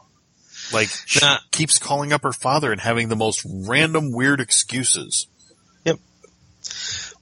[0.72, 1.38] Like, she Nah.
[1.50, 5.26] keeps calling up her father and having the most random weird excuses.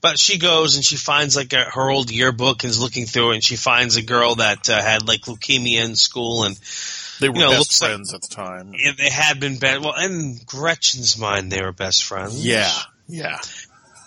[0.01, 3.31] But she goes and she finds like a, her old yearbook and is looking through
[3.33, 6.57] it, and she finds a girl that uh, had like leukemia in school, and
[7.21, 8.73] They were You know, best looks like- friends at the time.
[8.99, 9.83] they had been bad.
[9.83, 12.45] Well, in Gretchen's mind, they were best friends.
[12.45, 12.71] Yeah,
[13.09, 13.39] yeah.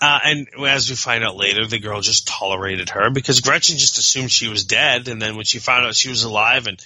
[0.02, 3.98] Uh, and as we find out later, the girl just tolerated her because Gretchen just
[3.98, 5.10] assumed she was dead.
[5.10, 6.80] And then when she found out she was alive and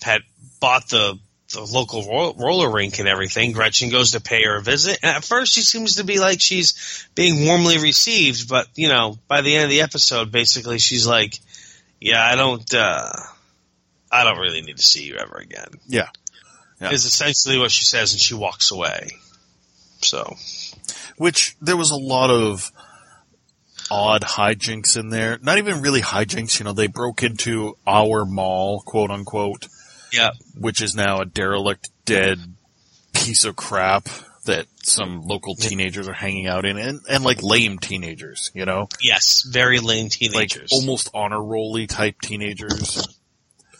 [0.00, 0.22] had
[0.60, 1.18] bought the,
[1.52, 4.98] the local ro- roller rink and everything, Gretchen goes to pay her a visit.
[5.02, 8.48] And at first she seems to be like she's being warmly received.
[8.48, 11.38] But, you know, by the end of the episode, basically she's like,
[12.00, 13.10] yeah, I don't, uh,
[14.10, 15.68] I don't really need to see you ever again.
[15.86, 16.08] Yeah.
[16.80, 16.90] Yeah.
[16.90, 19.10] Is essentially what she says and she walks away.
[20.00, 20.36] So,
[21.16, 22.72] Which there was a lot of
[23.90, 25.38] odd hijinks in there.
[25.40, 29.68] Not even really hijinks, you know, they broke into our mall, quote unquote,
[30.12, 30.30] yeah.
[30.58, 32.38] which is now a derelict, dead
[33.12, 34.08] piece of crap
[34.44, 38.88] that some local teenagers are hanging out in and, and like lame teenagers, you know?
[39.00, 39.42] Yes.
[39.48, 40.70] Very lame teenagers.
[40.72, 43.06] Like almost honor rolly type teenagers.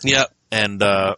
[0.05, 0.33] Yep.
[0.51, 1.14] and uh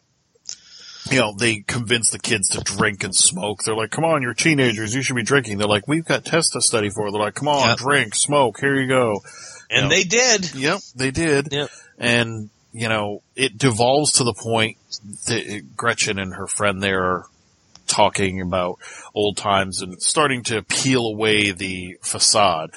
[1.11, 4.35] you know they convince the kids to drink and smoke they're like come on you're
[4.35, 7.35] teenagers you should be drinking they're like we've got tests to study for they're like
[7.35, 7.79] come on Yep.
[7.79, 9.21] drink smoke here you go
[9.71, 9.91] And Yep.
[9.91, 10.55] they did.
[10.55, 11.71] yep they did Yep.
[11.99, 14.77] and you know it devolves to the point
[15.27, 17.27] that gretchen and her friend there are
[17.87, 18.79] talking about
[19.15, 22.73] old times and starting to peel away the facade.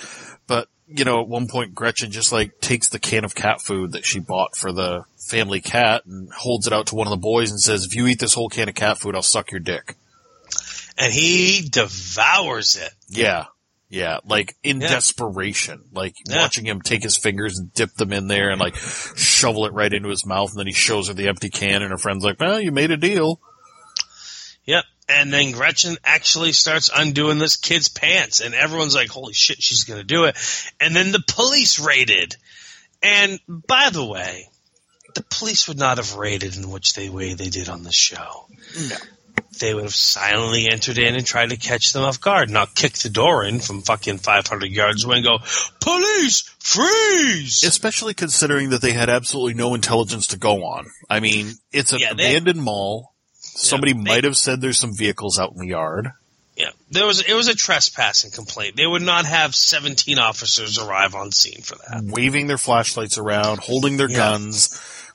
[0.46, 3.94] But you know at one point gretchen just like takes the can of cat food
[3.94, 7.18] that she bought for the family cat and holds it out to one of the
[7.18, 9.60] boys and says if you eat this whole can of cat food i'll suck your
[9.60, 9.96] dick.
[10.98, 12.94] And he devours it.
[13.10, 13.46] yeah
[13.90, 14.90] yeah like in Yeah.
[14.90, 16.42] desperation like Yeah.
[16.42, 19.94] watching him take his fingers and dip them in there and like shovel it right
[19.94, 22.40] into his mouth and then he shows her the empty can and her friend's like
[22.40, 23.40] well you made a deal
[24.66, 24.84] Yep.
[25.08, 29.86] And then Gretchen actually starts undoing this kid's pants, and everyone's like, holy shit, she's
[29.86, 30.36] going to do it.
[30.82, 32.36] And then the police raided.
[33.02, 34.50] And by the way,
[35.16, 38.48] the police would not have raided in which they way they did on the show.
[38.90, 38.96] No.
[39.60, 42.94] They would have silently entered in and tried to catch them off guard, not kick
[42.94, 45.40] the door in from fucking 500 yards away and go,
[45.82, 47.64] police, freeze!
[47.64, 50.86] especially considering that they had absolutely no intelligence to go on.
[51.10, 53.14] I mean, it's an Yeah, they- abandoned mall.
[53.40, 56.12] Somebody they- might have said there's some vehicles out in the yard.
[56.56, 58.76] Yeah, there was it was a trespassing complaint.
[58.76, 62.04] They would not have 17 officers arrive on scene for that.
[62.04, 64.18] waving their flashlights around, holding their Yeah.
[64.18, 64.70] guns.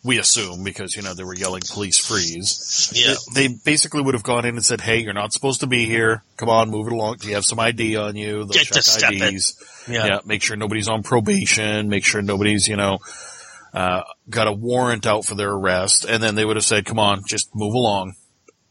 [0.04, 4.24] We assume because you know they were yelling "Police freeze." Yeah, They basically would have
[4.24, 6.24] gone in and said, "Hey, you're not supposed to be here.
[6.36, 7.18] Come on, move it along.
[7.18, 8.38] Do you have some ID on you?
[8.38, 9.22] They'll Get to check it.
[9.22, 9.54] IDs.
[9.88, 11.88] yeah, Yeah, make sure nobody's on probation.
[11.88, 12.98] Make sure nobody's you know
[13.72, 16.98] uh, got a warrant out for their arrest." And then they would have said, "Come
[16.98, 18.14] on, just move along."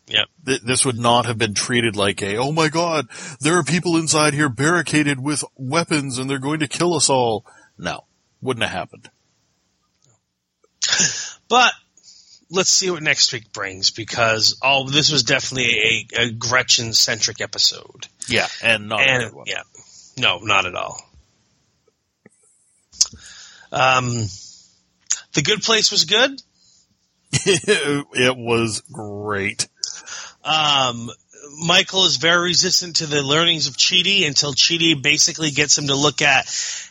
[0.08, 0.28] Yep.
[0.46, 3.08] Th- this would not have been treated like a, oh my god,
[3.40, 7.46] there are people inside here barricaded with weapons and they're going to kill us all.
[7.78, 8.04] No,
[8.42, 9.10] wouldn't have happened.
[11.48, 11.74] But
[12.50, 17.42] let's see what next week brings because all this was definitely a, a Gretchen centric
[17.42, 18.08] episode.
[18.28, 19.46] Yeah, and not and one.
[19.48, 19.64] yeah,
[20.18, 21.02] no, not at all.
[23.72, 24.28] Um,
[25.34, 26.42] the Good Place was good.
[27.34, 29.68] it was great.
[30.44, 31.10] Um,
[31.66, 35.96] Michael is very resistant to the learnings of Chidi until Chidi basically gets him to
[35.96, 36.46] look at,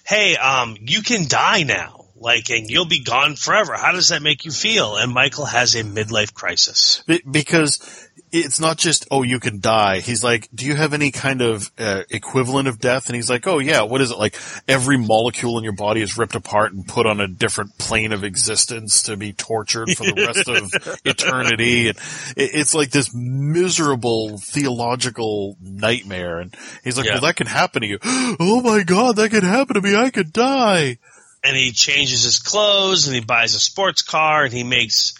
[0.06, 3.74] hey, um, you can die now, like, and you'll be gone forever.
[3.74, 4.96] How does that make you feel?
[4.96, 7.02] And Michael has a midlife crisis.
[7.28, 11.40] Because it's not just oh you can die he's like do you have any kind
[11.42, 14.36] of uh, equivalent of death and he's like oh yeah what is it like
[14.68, 18.22] every molecule in your body is ripped apart and put on a different plane of
[18.22, 21.98] existence to be tortured for the rest of eternity and
[22.36, 26.54] it's like this miserable theological nightmare and
[26.84, 27.14] he's like Yeah.
[27.14, 30.10] well that can happen to you oh my god that could happen to me i
[30.10, 30.98] could die
[31.42, 35.14] and he changes his clothes and he buys a sports car and he makes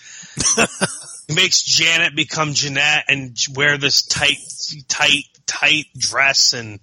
[1.28, 4.36] he makes Janet become Jeanette and wear this tight
[4.88, 6.80] tight tight dress and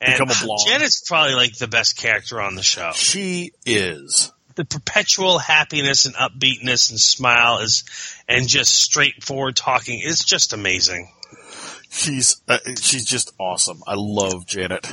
[0.00, 0.60] and Become a blonde.
[0.68, 2.92] Janet's probably like the best character on the show.
[2.94, 7.82] she is The perpetual happiness and upbeatness and smile is
[8.28, 11.10] and just straightforward talking is just amazing.
[11.90, 14.86] she's uh, she's just awesome i love janet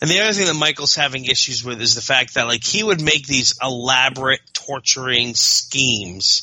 [0.00, 2.82] And the other thing that Michael's having issues with is the fact that like he
[2.82, 6.42] would make these elaborate torturing schemes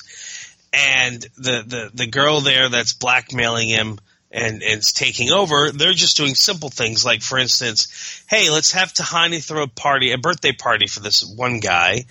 [0.73, 3.99] and the, the, the girl there that's blackmailing him
[4.31, 8.73] and, and is taking over, they're just doing simple things like for instance, hey, let's
[8.73, 12.05] have Tahani throw a party, a birthday party for this one guy,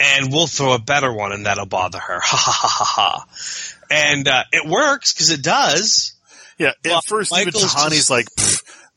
[0.00, 2.18] and we'll throw a better one and that'll bother her.
[2.22, 3.26] Ha ha ha ha ha.
[3.90, 6.14] And uh, it works because it does.
[6.58, 8.49] Yeah, Well, at first even Tahani's just- like, "Pfft,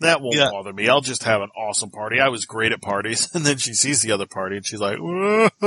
[0.03, 0.49] that won't Yeah.
[0.51, 0.87] bother me.
[0.87, 2.19] I'll just have an awesome party.
[2.19, 3.29] I was great at parties.
[3.35, 4.97] And then she sees the other party and she's like,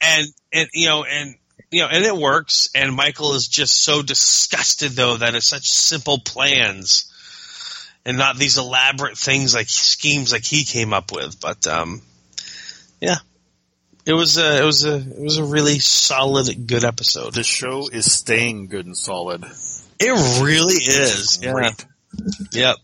[0.00, 1.34] and and you know and
[1.70, 5.70] you know and it works and michael is just so disgusted though that it's such
[5.70, 7.10] simple plans
[8.04, 12.02] and not these elaborate things like schemes like he came up with but um
[13.00, 13.16] yeah
[14.04, 17.88] it was a it was a it was a really solid good episode the show
[17.88, 19.44] is staying good and solid.
[19.98, 21.52] it really is yeah.
[21.52, 21.86] Great.
[22.52, 22.76] Yep.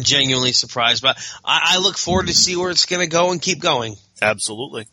[0.00, 3.42] Genuinely surprised, but I, I look forward to see where it's going to go and
[3.42, 3.96] keep going.
[4.22, 4.86] Absolutely.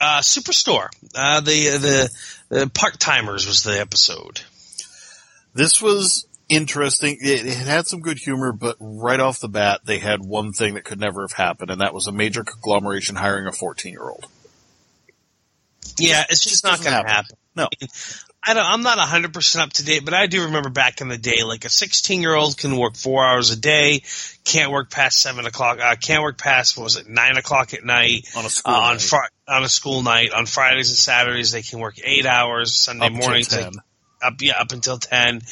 [0.00, 2.10] Uh, Superstore, uh, the the,
[2.48, 4.40] the part timers was the episode.
[5.54, 7.18] This was interesting.
[7.20, 10.74] It, it had some good humor, but right off the bat, they had one thing
[10.74, 14.02] that could never have happened, and that was a major conglomeration hiring a 14 year
[14.02, 14.26] old.
[15.98, 17.36] Yeah, it's just not doesn't going to happen.
[17.36, 17.36] happen.
[17.56, 17.68] No.
[18.46, 21.16] I don't, I'm not 100% up to date, but I do remember back in the
[21.18, 24.02] day, like a 16 year old can work four hours a day,
[24.44, 27.84] can't work past seven o'clock, uh, can't work past, what was it, nine o'clock at
[27.84, 29.02] night, On a uh, school on night.
[29.02, 29.18] Fri
[29.48, 30.32] on a school night.
[30.32, 32.74] On Fridays and Saturdays, they can work eight hours.
[32.74, 33.72] Sunday Up mornings, they- 10.
[34.22, 35.42] up yeah up until 10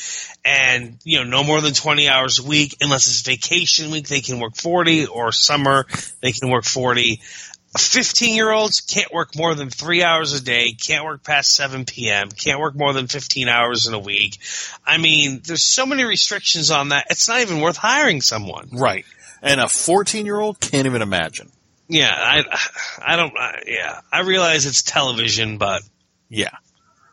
[0.47, 4.23] and you know no more than 20 hours a week unless it's vacation week they
[4.23, 5.85] can work 40 or summer
[6.23, 7.21] they can work 40
[7.79, 11.85] 15 year olds can't work more than three hours a day can't work past 7
[11.85, 14.39] p.m can't work more than 15 hours in a week
[14.87, 19.05] i mean there's so many restrictions on that it's not even worth hiring someone Right.
[19.41, 21.51] And a 14 year old can't even imagine.
[21.89, 22.59] yeah i
[23.03, 25.83] i don't I, yeah i realize it's television but
[26.29, 26.51] Yeah.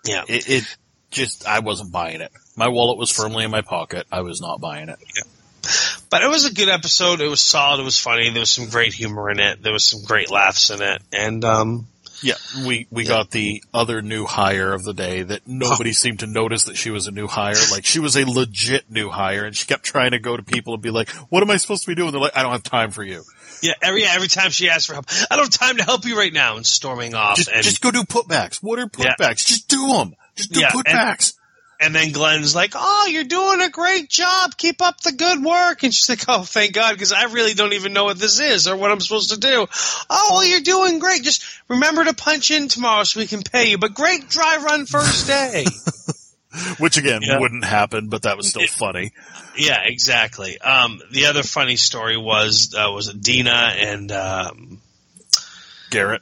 [0.06, 0.78] yeah It, it
[1.12, 2.32] just, I wasn't buying it.
[2.56, 4.06] My wallet was firmly in my pocket.
[4.12, 5.00] I was not buying it.
[6.10, 7.22] But it was a good episode.
[7.22, 7.80] It was solid.
[7.80, 8.30] It was funny.
[8.32, 9.62] There was some great humor in it.
[9.62, 11.02] There was some great laughs in it.
[11.14, 11.88] And um,
[12.24, 12.34] Yeah,
[12.66, 16.64] we we got the other new hire of the day that nobody seemed to notice
[16.66, 17.54] that she was a new hire.
[17.72, 20.74] Like she was a legit new hire, and she kept trying to go to people
[20.74, 22.64] and be like, "What am I supposed to be doing?" They're like, "I don't have
[22.64, 23.24] time for you.
[23.62, 26.06] yeah, every yeah, every time she asked for help, I don't have time to help
[26.06, 27.38] you right now, and storming off.
[27.38, 28.58] Just and just go do putbacks.
[28.64, 29.14] What are Yeah.
[29.20, 29.46] putbacks?
[29.46, 30.16] Just do them.
[30.36, 31.34] Just do Yeah, putbacks."
[31.80, 34.58] And then Glenn's like, "Oh, you're doing a great job.
[34.58, 37.74] Keep up the good work." And she's like, "Oh, thank God, because I really don't
[37.74, 39.68] even know what this is or what I'm supposed to do."
[40.10, 41.24] Oh, well, you're doing great.
[41.24, 43.78] Just remember to punch in tomorrow so we can pay you.
[43.78, 45.66] But great dry run first day.
[46.80, 47.40] Which again Yeah.
[47.40, 49.12] wouldn't happen, but that was still funny.
[49.56, 50.60] Yeah, exactly.
[50.60, 54.82] Um, the other funny story was uh, was Dina and um,
[55.92, 56.22] Garrett,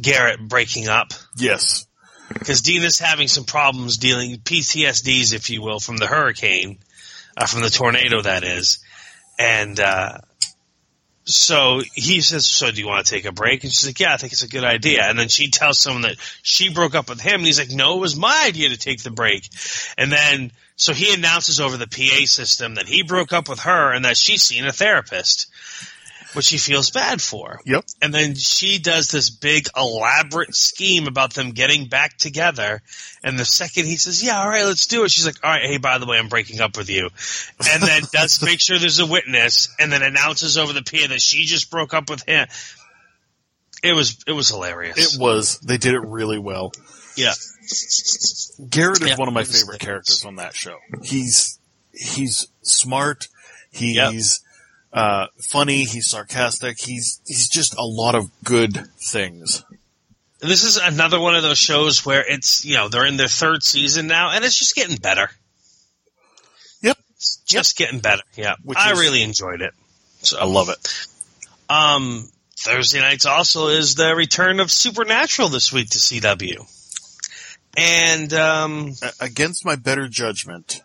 [0.00, 1.86] Garrett breaking up yes,
[2.28, 6.78] because Dina's having some problems dealing PTSDs, if you will, from the hurricane,
[7.36, 8.78] uh, from the tornado that is,
[9.38, 10.18] and uh,
[11.24, 14.14] so he says, "So do you want to take a break?" And she's like, "Yeah,
[14.14, 17.08] I think it's a good idea." And then she tells someone that she broke up
[17.08, 19.48] with him, and he's like, "No, it was my idea to take the break."
[19.98, 23.92] And then so he announces over the PA system that he broke up with her
[23.92, 25.46] and that she's seen a therapist.
[26.36, 27.60] Which she feels bad for.
[27.64, 27.84] Yep.
[28.02, 32.82] And then she does this big elaborate scheme about them getting back together.
[33.24, 35.10] And the second he says, yeah, all right, let's do it.
[35.10, 37.08] She's like, all right, hey, by the way, I'm breaking up with you.
[37.72, 41.20] And then does make sure there's a witness and then announces over the pier that
[41.20, 42.46] she just broke up with him.
[43.82, 45.14] It was, it was hilarious.
[45.14, 45.58] It was.
[45.60, 46.72] They did it really well.
[47.16, 47.32] yeah.
[48.70, 50.76] Garrett is Yeah, one of my it was- favorite characters on that show.
[51.02, 51.58] He's
[51.92, 53.28] he's smart.
[53.70, 54.40] He's
[54.92, 55.84] uh, funny.
[55.84, 56.78] He's sarcastic.
[56.80, 58.78] He's he's just a lot of good
[59.10, 59.64] things.
[60.40, 63.62] This is another one of those shows where it's, you know, they're in their third
[63.62, 65.30] season now and it's just getting better.
[66.82, 68.22] Yep, It's just getting better.
[68.36, 68.54] Yeah.
[68.62, 69.72] Which I is- really enjoyed it.
[70.22, 71.06] So I love it.
[71.70, 72.28] Um,
[72.58, 76.66] Thursday nights also is the return of Supernatural this week to CW.
[77.78, 80.82] And um, Against my better judgment,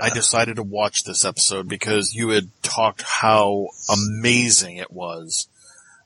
[0.00, 5.48] I decided to watch this episode because you had talked how amazing it was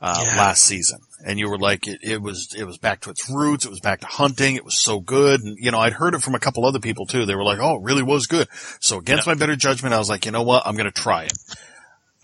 [0.01, 0.37] uh, Yeah.
[0.37, 3.65] last season, and you were like, it, it was it was back to its roots.
[3.65, 4.57] It was back to hunting.
[4.57, 7.07] It was so good, and you know, I'd heard it from a couple other people
[7.07, 7.25] too.
[7.25, 8.49] They were like, oh, it really was good.
[8.81, 11.25] So against my better judgment, I was like, you know what, I'm going to try
[11.25, 11.33] it.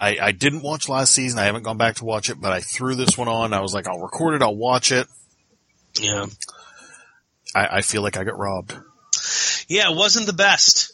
[0.01, 1.39] I, I didn't watch last season.
[1.41, 3.53] I haven't gone back to watch it, but I threw this one on.
[3.53, 4.43] I was like, I'll record it.
[4.43, 5.07] I'll watch it.
[6.01, 6.27] yeah,
[7.55, 8.77] I, I feel like I got robbed.
[9.69, 10.93] yeah, it wasn't the best,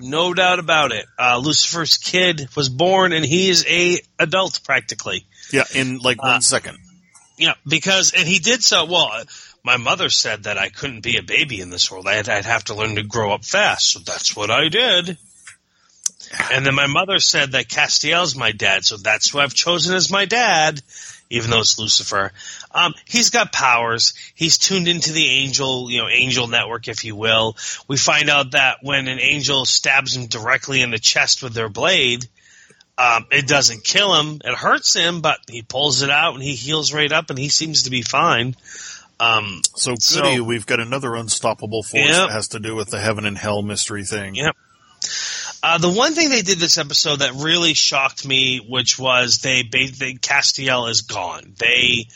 [0.00, 1.06] no doubt about it.
[1.18, 5.26] Uh, Lucifer's kid was born, and he is a adult practically.
[5.52, 6.78] Yeah, in like one Uh, second.
[7.38, 9.10] Yeah, because and he did so well.
[9.12, 9.24] uh,
[9.62, 12.06] My mother said that I couldn't be a baby in this world.
[12.08, 13.92] I'd, I'd have to learn to grow up fast.
[13.92, 15.18] So that's what I did.
[16.50, 20.10] And then my mother said that Castiel's my dad, so that's who I've chosen as
[20.10, 20.80] my dad,
[21.30, 22.32] even though it's Lucifer.
[22.72, 24.14] Um, he's got powers.
[24.34, 27.56] He's tuned into the angel, you know, angel network, if you will.
[27.88, 31.68] We find out that when an angel stabs him directly in the chest with their
[31.68, 32.26] blade,
[32.98, 34.40] um, it doesn't kill him.
[34.44, 37.48] It hurts him, but he pulls it out and he heals right up, and he
[37.48, 38.56] seems to be fine.
[39.18, 42.28] Um, So So- goody, we've got another unstoppable force Yep.
[42.28, 44.34] that has to do with the heaven and hell mystery thing.
[44.36, 44.56] Yep.
[45.68, 49.64] Uh, the one thing they did this episode that really shocked me, which was they,
[49.64, 51.54] they, Castiel is gone.
[51.58, 52.06] They,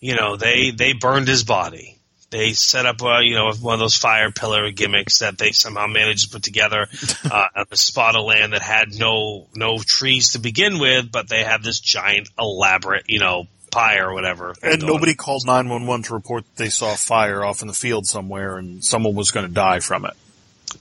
[0.00, 1.96] you know, they they burned his body.
[2.30, 5.86] They set up, uh, you know, one of those fire pillar gimmicks that they somehow
[5.86, 6.88] managed to put together
[7.30, 11.28] uh, on a spot of land that had no no trees to begin with, but
[11.28, 14.56] they had this giant, elaborate, you know, pyre or whatever.
[14.60, 18.06] And nobody called 911 to report that they saw a fire off in the field
[18.06, 20.14] somewhere and someone was going to die from it.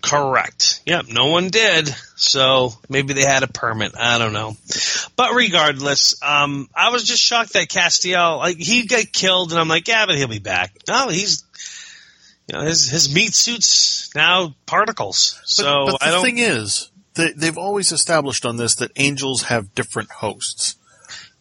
[0.02, 0.82] Correct.
[0.86, 1.88] Yep, no one did.
[2.16, 3.94] So maybe they had a permit.
[3.98, 4.56] I don't know.
[5.16, 9.68] But regardless, um, I was just shocked that Castiel, like, he got killed, and I'm
[9.68, 10.76] like, yeah, but he'll be back.
[10.88, 11.44] No, he's,
[12.48, 15.38] you know, his his meat suits now particles.
[15.42, 16.24] But, so but the I don't.
[16.24, 20.76] thing is, they, they've always established on this that angels have different hosts.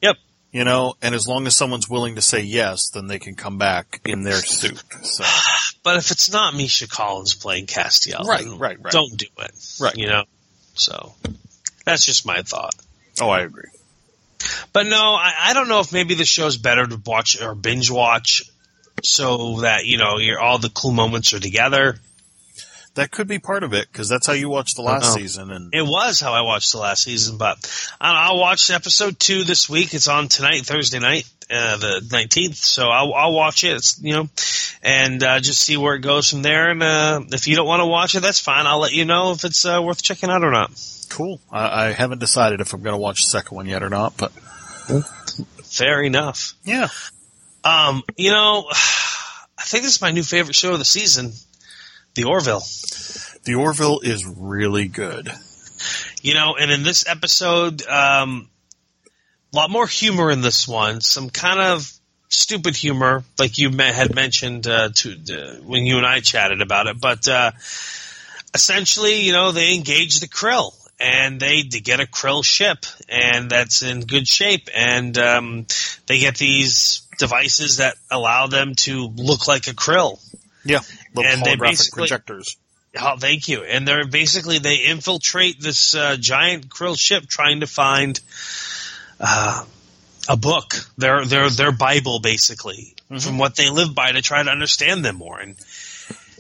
[0.03, 0.17] Yep.
[0.53, 3.59] You know, and as long as someone's willing to say yes, then they can come
[3.59, 4.83] back in their suit.
[5.03, 5.25] So,
[5.87, 8.93] But if it's not Misha Collins playing Castiel, Right, right, right.
[8.93, 9.53] don't do it.
[9.81, 9.97] Right.
[9.97, 10.25] You know.
[10.75, 11.15] So
[11.85, 12.75] that's just my thought.
[13.21, 13.71] oh, I agree.
[14.73, 17.89] But no, I, I don't know if maybe the show's better to watch or binge
[17.89, 18.43] watch
[19.05, 22.01] so that, you know, all the cool moments are together.
[22.97, 25.51] That could be part of it because that's how you watched the last season.
[25.51, 27.57] And It was how I watched the last season, but
[28.01, 29.95] I- I'll watch episode two this week.
[29.95, 32.57] It's on tonight, Thursday night, uh, the 19th.
[32.57, 34.29] So I'll, I'll watch it, it's, you know,
[34.83, 36.71] and uh, just see where it goes from there.
[36.71, 38.67] And uh, if you don't want to watch it, that's fine.
[38.67, 40.71] I'll let you know if it's uh, worth checking out or not.
[41.11, 41.39] cool.
[41.53, 44.17] I, I haven't decided if I'm going to watch the second one yet or not,
[44.17, 44.33] but
[45.65, 46.55] Fair enough.
[46.65, 46.89] yeah.
[47.65, 48.67] Um, you know,
[49.59, 51.33] I think this is my new favorite show of the season,
[52.17, 52.63] The Orville.
[53.45, 55.31] The Orville is really good.
[56.23, 58.49] You know, and in this episode, um,
[59.53, 61.03] a lot more humor in this one.
[61.03, 61.93] Some kind of
[62.29, 66.87] stupid humor, like you had mentioned uh, to uh, when you and I chatted about
[66.87, 66.99] it.
[66.99, 67.53] But uh,
[68.55, 70.73] essentially, you know, they engage the krill.
[70.99, 74.71] And they, they get a krill ship, and that's in good shape.
[74.75, 75.67] And um,
[76.07, 80.19] they get these devices that allow them to look like a krill.
[80.67, 80.81] Yeah.
[81.15, 82.57] Little And holographic projectors.
[82.99, 83.63] Oh, thank you.
[83.63, 88.19] And they're basically they infiltrate this uh, giant krill ship trying to find
[89.21, 89.65] uh,
[90.29, 94.51] a book, their their their Bible, basically, from what they live by to try to
[94.51, 95.39] understand them more.
[95.39, 95.57] And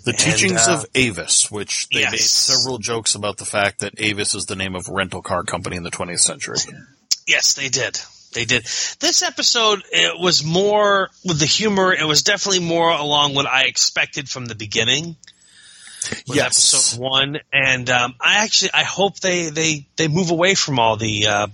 [0.04, 2.12] The And, teachings uh, of Avis, which they yes.
[2.12, 5.42] made several jokes about the fact that Avis is the name of a rental car
[5.42, 6.58] company in the 20th century.
[7.26, 7.98] yes, they did.
[8.36, 8.64] They did.
[9.00, 11.94] This episode it was more with the humor.
[11.94, 15.16] It was definitely more along what I expected from the beginning.
[16.26, 16.74] Yes.
[16.74, 20.98] episode one, and um, I actually I hope they they they move away from all
[20.98, 21.46] the uh,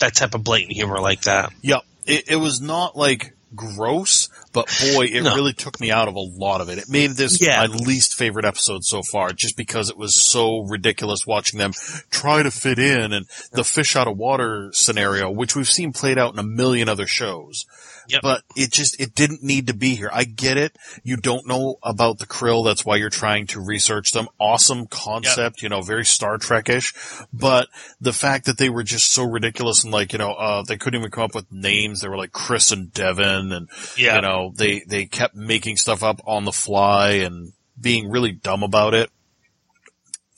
[0.00, 1.52] that type of blatant humor like that.
[1.62, 1.82] Yep.
[2.06, 4.23] It, it was not like gross,
[4.54, 5.34] but boy, it No.
[5.34, 6.78] really took me out of a lot of it.
[6.78, 7.66] It made this Yeah.
[7.66, 11.72] my least favorite episode so far, just because it was so ridiculous watching them
[12.10, 16.16] try to fit in and the fish out of water scenario, which we've seen played
[16.16, 17.66] out in a million other shows.
[18.08, 18.20] Yep.
[18.22, 20.10] But it just, it didn't need to be here.
[20.12, 20.76] I get it.
[21.02, 22.64] You don't know about the krill.
[22.64, 24.28] That's why you're trying to research them.
[24.38, 26.92] Awesome concept, you know, very Star Trek-ish.
[27.32, 27.68] But
[28.00, 30.98] the fact that they were just so ridiculous and like, you know, uh, they couldn't
[31.00, 32.00] even come up with names.
[32.00, 34.16] They were like Chris and Devin and, Yeah.
[34.16, 38.62] you know, they, they kept making stuff up on the fly and being really dumb
[38.62, 39.10] about it.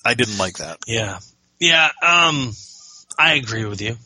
[0.05, 0.78] I didn't like that.
[0.86, 1.18] Yeah.
[1.59, 2.52] Yeah, um
[3.18, 3.97] I agree with you.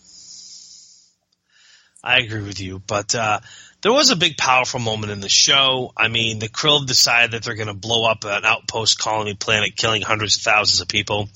[2.02, 3.40] I agree with you, but uh
[3.82, 5.92] there was a big powerful moment in the show.
[5.96, 9.74] I mean, the Krill decide that they're going to blow up an outpost colony planet,
[9.74, 11.28] killing hundreds of thousands of people.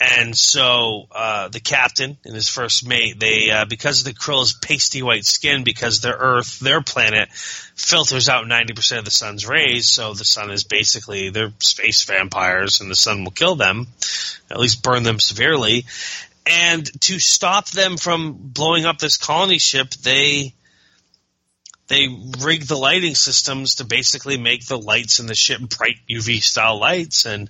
[0.00, 4.52] And so, uh, the captain and his first mate, they, uh, because of the Krill's
[4.52, 9.86] pasty white skin, because their Earth, their planet, filters out 90% of the sun's rays,
[9.86, 13.86] so the sun is basically, they're space vampires and the sun will kill them,
[14.50, 15.86] at least burn them severely.
[16.46, 20.54] And to stop them from blowing up this colony ship, they
[21.88, 22.08] they
[22.40, 26.78] rig the lighting systems to basically make the lights in the ship bright UV style
[26.78, 27.48] lights, and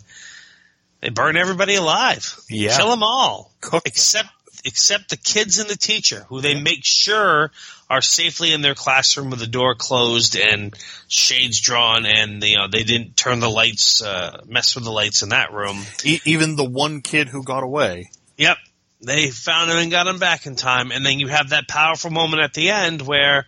[1.01, 2.37] they burn everybody alive.
[2.49, 2.77] Yeah.
[2.77, 4.29] kill them all Cook except
[4.65, 7.53] except the kids and the teacher, who they make sure
[7.89, 10.75] are safely in their classroom with the door closed and
[11.07, 15.23] shades drawn, and you know they didn't turn the lights, uh, mess with the lights
[15.23, 15.83] in that room.
[16.05, 18.11] E- even the one kid who got away.
[18.37, 18.57] Yep.
[19.03, 20.91] They found him and got him back in time.
[20.91, 23.47] And then you have that powerful moment at the end where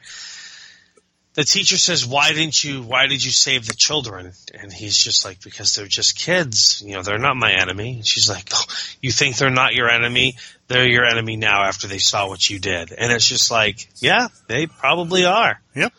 [1.35, 4.33] the teacher says, Why didn't you why did you save the children?
[4.61, 6.83] And he's just like, Because they're just kids.
[6.85, 7.97] You know, they're not my enemy.
[7.97, 8.65] And she's like, oh,
[9.01, 10.37] You think they're not your enemy?
[10.66, 12.93] They're your enemy now after they saw what you did.
[12.93, 15.61] And it's just like, Yeah, they probably are.
[15.75, 15.93] Yep.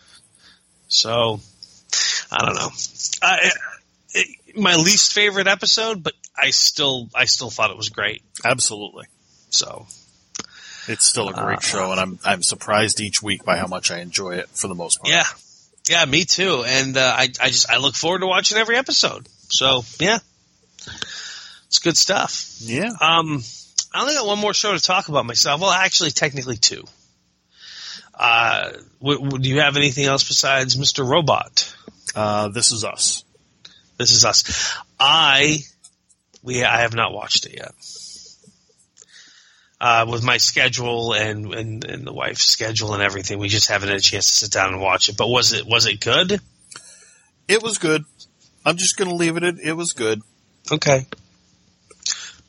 [0.90, 1.40] So
[2.32, 2.70] I don't know.
[3.24, 3.52] I,
[4.14, 8.22] it, my least favorite episode, but I still I still thought it was great.
[8.44, 9.06] Absolutely.
[9.50, 9.88] So
[10.88, 13.92] It's still a great Uh, show and I'm, I'm surprised each week by how much
[13.92, 15.10] I enjoy it for the most part.
[15.10, 15.26] yeah,
[15.90, 16.64] yeah, me too.
[16.66, 19.28] And uh, I I just I look forward to watching every episode.
[19.50, 20.20] So yeah,
[21.68, 22.46] it's good stuff.
[22.60, 22.92] Yeah.
[23.02, 23.44] Um,
[23.94, 25.62] I only got one more show to talk about myself.
[25.62, 26.84] Well, actually, technically two.
[28.14, 28.72] Uh,
[29.02, 31.08] w- w- do you have anything else besides Mr.
[31.08, 31.74] Robot?
[32.14, 33.24] Uh, this is us.
[33.98, 34.76] This is us.
[35.00, 35.60] I
[36.44, 37.72] we I have not watched it yet.
[39.82, 43.88] Uh, with my schedule and, and and the wife's schedule and everything, we just haven't
[43.88, 45.16] had a chance to sit down and watch it.
[45.16, 46.42] But was it was it good?
[47.48, 48.04] It was good.
[48.66, 50.22] I'm just gonna leave it at, it was good.
[50.70, 51.06] Okay.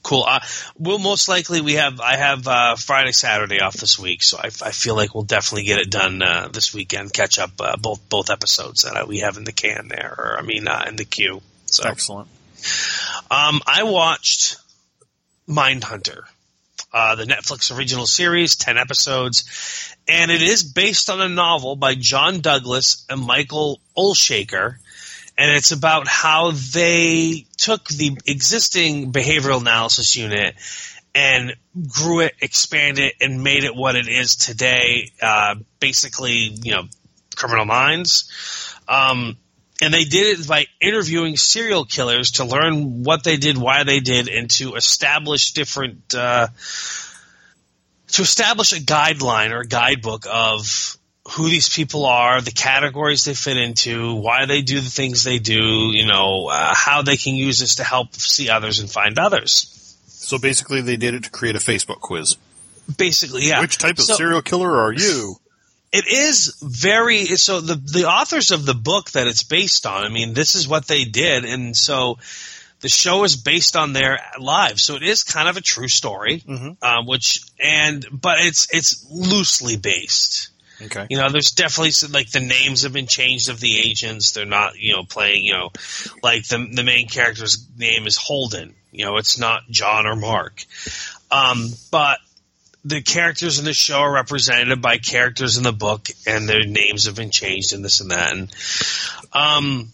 [0.03, 0.25] Cool.
[0.27, 0.41] Uh,
[0.79, 4.47] we'll most likely we have I have uh, Friday Saturday off this week, so I,
[4.47, 7.13] I feel like we'll definitely get it done uh, this weekend.
[7.13, 10.43] Catch up uh, both both episodes that we have in the can there, or I
[10.43, 11.43] mean uh, in the queue.
[11.67, 12.29] So Excellent.
[13.31, 14.57] Um, I watched
[15.49, 16.23] Mindhunter,
[16.93, 21.95] uh, the Netflix original series, 10 episodes, and it is based on a novel by
[21.95, 24.77] John Douglas and Michael Olshaker,
[25.39, 30.55] and it's about how they took the existing behavioral analysis unit
[31.15, 31.57] and
[31.89, 35.11] grew it, expanded it, and made it what it is today.
[35.21, 36.85] Uh, basically, you know,
[37.37, 38.31] criminal minds.
[38.87, 39.37] Um,
[39.83, 44.01] and they did it by interviewing serial killers to learn what they did, why they
[44.01, 46.49] did, and to establish different, uh,
[48.13, 50.97] to establish a guideline or a guidebook of
[51.33, 55.39] who these people are, the categories they fit into, why they do the things they
[55.39, 59.19] do, you know, uh, how they can use this to help see others and find
[59.19, 59.97] others.
[60.09, 62.37] So basically they did it to create a Facebook quiz.
[62.97, 63.61] Basically, yeah.
[63.61, 65.37] Which type of So- serial killer are you?
[65.93, 70.05] It is very so the the authors of the book that it's based on.
[70.05, 72.19] I mean, this is what they did, and so
[72.81, 74.85] the show is based on their lives.
[74.85, 76.77] So it is kind of a true story, Mhm.
[76.83, 80.49] um, which and but it's it's loosely based.
[80.83, 81.07] Okay.
[81.11, 84.31] You know, there's definitely some, like the names have been changed of the agents.
[84.31, 85.71] They're not you know playing you know
[86.23, 88.75] like the the main character's name is Holden.
[88.93, 90.65] You know, it's not John or Mark.
[91.33, 92.19] Um, but
[92.85, 97.07] the characters in the show are represented by characters in the book, and their names
[97.07, 98.33] have been changed and this and that.
[98.33, 98.55] And
[99.33, 99.93] um,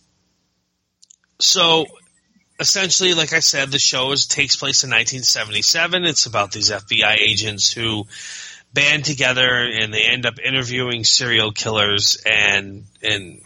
[1.39, 1.87] so
[2.61, 6.05] essentially, like I said, the show is, takes place in 1977.
[6.05, 8.05] It's about these FBI agents who
[8.73, 13.41] band together and they end up interviewing serial killers, and and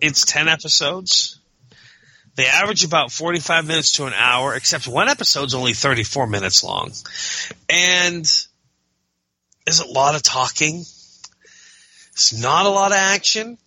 [0.00, 1.38] it's ten episodes.
[2.36, 6.92] They average about 45 minutes to an hour, except one episode's only 34 minutes long.
[7.68, 8.24] And
[9.64, 10.80] there's a lot of talking.
[12.12, 13.58] It's not a lot of action.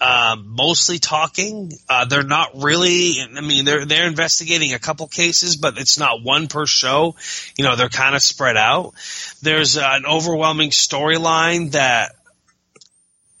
[0.00, 1.72] Uh, mostly talking.
[1.88, 3.20] Uh, they're not really.
[3.20, 7.14] I mean, they're they're investigating a couple cases, but it's not one per show.
[7.56, 8.94] You know, they're kind of spread out.
[9.40, 12.16] There's uh, an overwhelming storyline that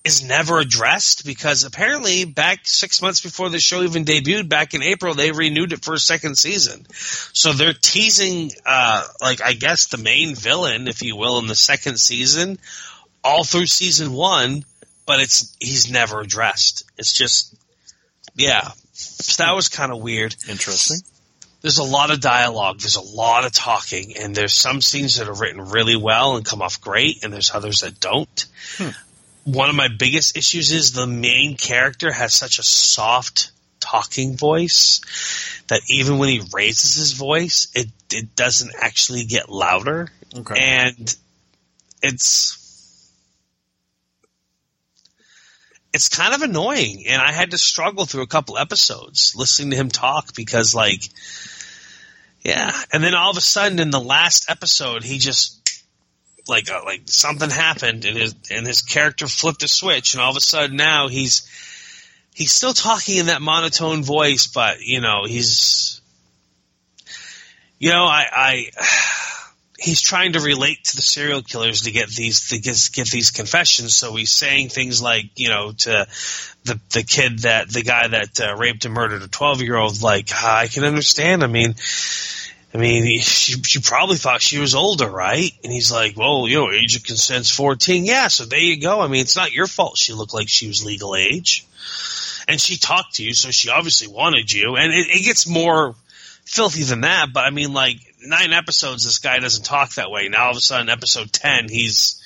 [0.04, 4.82] is never addressed because apparently back six months before the show even debuted back in
[4.82, 6.86] April, they renewed it for a second season.
[7.32, 11.54] So they're teasing, uh, like, I guess the main villain, if you will, in the
[11.54, 12.58] second season
[13.24, 14.66] all through season one,
[15.06, 16.84] but it's, he's never addressed.
[16.98, 17.56] It's just,
[18.34, 18.72] yeah.
[18.92, 20.36] So that was kind of weird.
[20.46, 20.98] Interesting.
[21.62, 22.80] There's a lot of dialogue.
[22.80, 26.44] There's a lot of talking, and there's some scenes that are written really well and
[26.44, 28.44] come off great, and there's others that don't.
[28.76, 28.90] Hmm
[29.44, 33.50] one of my biggest issues is the main character has such a soft
[33.80, 35.00] talking voice
[35.68, 40.08] that even when he raises his voice, it it doesn't actually get louder.
[40.36, 40.54] Okay.
[40.58, 41.16] And
[42.02, 42.60] it's
[45.92, 49.76] it's kind of annoying and I had to struggle through a couple episodes listening to
[49.76, 51.02] him talk because like
[52.42, 55.63] yeah, and then all of a sudden in the last episode he just
[56.48, 60.30] like uh, like something happened and his and his character flipped a switch and all
[60.30, 61.48] of a sudden now he's
[62.34, 66.00] he's still talking in that monotone voice but you know he's
[67.78, 68.70] you know I I
[69.78, 73.30] he's trying to relate to the serial killers to get these to get, get these
[73.30, 73.94] confessions.
[73.94, 76.06] So he's saying things like you know to
[76.64, 80.00] the the kid that the guy that uh, raped and murdered a 12 year old
[80.02, 81.44] like I can understand.
[81.44, 81.74] I mean
[82.74, 85.52] I mean, she, she probably thought she was older, right?
[85.62, 88.04] And he's like, well, you know, age of consent's 14.
[88.04, 89.00] Yeah, so there you go.
[89.00, 91.64] I mean, it's not your fault she looked like she was legal age.
[92.48, 94.76] And she talked to you, so she obviously wanted you.
[94.76, 95.94] And it, it gets more
[96.44, 100.28] filthy than that, but I mean, like, nine episodes, this guy doesn't talk that way.
[100.28, 102.20] Now all of a sudden, episode 10, he's,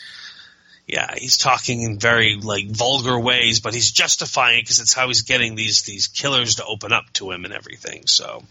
[0.86, 5.08] yeah, he's talking in very, like, vulgar ways, but he's justifying it because it's how
[5.08, 8.42] he's getting these, these killers to open up to him and everything, so.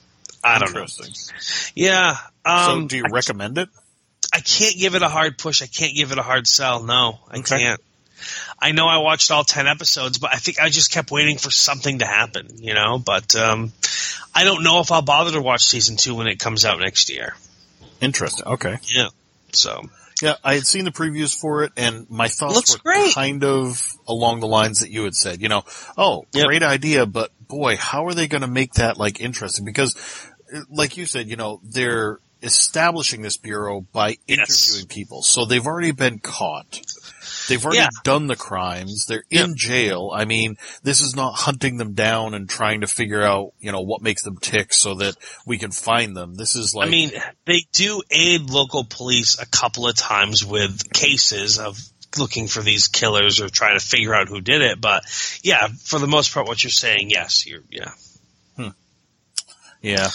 [0.48, 0.86] I don't know.
[1.76, 2.18] Yeah.
[2.45, 3.69] Um, so, do you I recommend it?
[4.34, 5.61] I can't give it a hard push.
[5.61, 6.84] I can't give it a hard sell.
[6.84, 7.57] No, I okay.
[7.57, 7.82] can't.
[8.60, 11.52] I know I watched all 10 episodes, but I think I just kept waiting for
[11.52, 13.72] something to happen, you know, but, um,
[14.34, 17.10] I don't know if I'll bother to watch season two when it comes out next
[17.10, 17.36] year.
[18.02, 18.45] Interesting.
[18.45, 18.78] Okay.
[18.94, 19.10] Yeah.
[19.52, 19.84] So.
[20.22, 23.14] Yeah, I had seen the previews for it and my thoughts Looks were great.
[23.14, 25.64] kind of along the lines that you had said, you know,
[25.95, 26.48] oh, yep.
[26.48, 29.64] great idea, but boy, how are they going to make that like interesting?
[29.64, 29.95] Because
[30.69, 34.86] like you said, you know, they're establishing this bureau by interviewing yes.
[34.90, 35.22] people.
[35.24, 36.82] So they've already been caught.
[37.48, 37.90] They've already yeah.
[38.03, 39.06] done the crimes.
[39.06, 40.11] They're in jail.
[40.14, 43.82] I mean, this is not hunting them down and trying to figure out, you know,
[43.82, 45.15] what makes them tick so that
[45.45, 46.36] we can find them.
[46.36, 46.88] This is like.
[46.88, 47.11] I mean,
[47.45, 51.80] they do aid local police a couple of times with cases of
[52.18, 54.82] looking for these killers or trying to figure out who did it.
[54.82, 55.03] But
[55.44, 57.91] yeah, for the most part, what you're saying, yes, you're, yeah.
[59.81, 60.09] Yeah.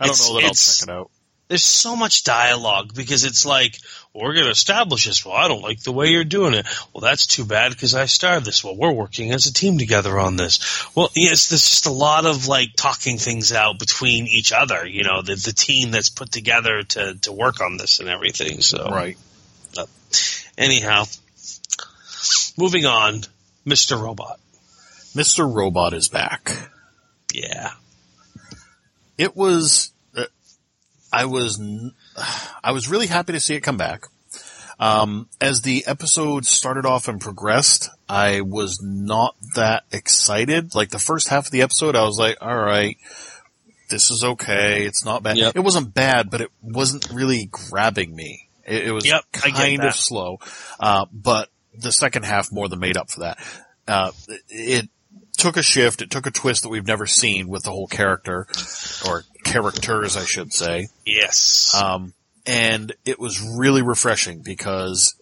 [0.00, 1.10] I don't know that I'll check it out.
[1.48, 3.78] There's so much dialogue because it's like,
[4.14, 5.24] we're going to establish this.
[5.24, 6.66] Well, I don't like the way you're doing it.
[6.92, 8.62] Well, that's too bad because I started this.
[8.62, 10.86] Well, we're working as a team together on this.
[10.94, 15.04] Well, yes, there's just a lot of like talking things out between each other, you
[15.04, 18.60] know, the, the team that's put together to, to work on this and everything.
[18.60, 19.16] So, right.
[19.74, 19.88] But
[20.58, 21.04] anyhow,
[22.58, 23.22] moving on,
[23.66, 24.00] Mr.
[24.00, 24.38] Robot.
[25.14, 25.50] Mr.
[25.50, 26.50] Robot is back.
[27.32, 27.70] Yeah
[29.18, 30.24] it was, uh,
[31.12, 31.60] I was,
[32.64, 34.06] I was really happy to see it come back.
[34.80, 40.74] Um, as the episode started off and progressed, I was not that excited.
[40.74, 42.96] Like the first half of the episode, I was like, all right,
[43.90, 44.84] this is okay.
[44.84, 45.36] It's not bad.
[45.36, 45.56] Yep.
[45.56, 48.48] It wasn't bad, but it wasn't really grabbing me.
[48.64, 50.38] It, it was yep, kind of slow.
[50.78, 53.38] Uh, but the second half more than made up for that.
[53.88, 54.12] Uh,
[54.48, 54.88] it,
[55.38, 56.02] took a shift.
[56.02, 58.46] It took a twist that we've never seen with the whole character,
[59.06, 60.88] or characters, I should say.
[61.06, 61.74] Yes.
[61.80, 62.14] Um,
[62.46, 65.14] and it was really refreshing because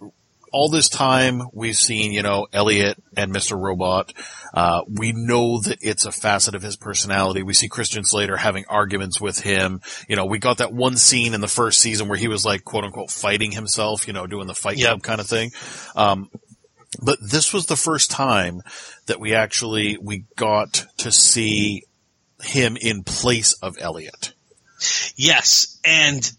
[0.52, 3.60] all this time we've seen, you know, Elliot and Mr.
[3.60, 4.12] Robot.
[4.54, 7.42] Uh, we know that it's a facet of his personality.
[7.42, 9.82] We see Christian Slater having arguments with him.
[10.08, 12.64] You know, we got that one scene in the first season where he was like,
[12.64, 14.88] quote unquote, fighting himself, you know, doing the fight yep.
[14.88, 15.50] club kind of thing.
[15.94, 16.30] Um,
[17.02, 18.62] but this was the first time
[19.06, 21.84] that we actually, we got to see
[22.42, 24.32] him in place of Elliot.
[25.16, 25.78] Yes.
[25.84, 26.30] And,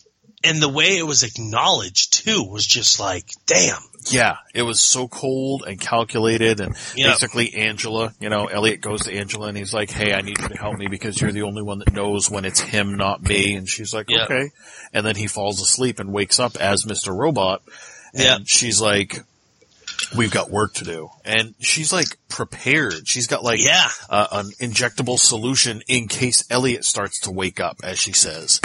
[0.44, 3.80] and the way it was acknowledged too was just like, damn.
[4.10, 7.10] Yeah, it was so cold and calculated and Yep.
[7.10, 10.48] basically Angela, you know, Elliot goes to Angela and he's like, Hey, I need you
[10.48, 13.56] to help me because you're the only one that knows when it's him, not me.
[13.56, 14.30] And she's like, Yep.
[14.30, 14.52] okay.
[14.94, 17.14] And then he falls asleep and wakes up as Mr.
[17.14, 17.64] Robot.
[18.14, 18.42] And Yep.
[18.46, 19.24] she's like,
[20.16, 21.10] we've got work to do.
[21.26, 23.08] And she's like prepared.
[23.08, 23.88] She's got like Yeah.
[24.10, 28.62] uh, an injectable solution in case Elliot starts to wake up, as she says.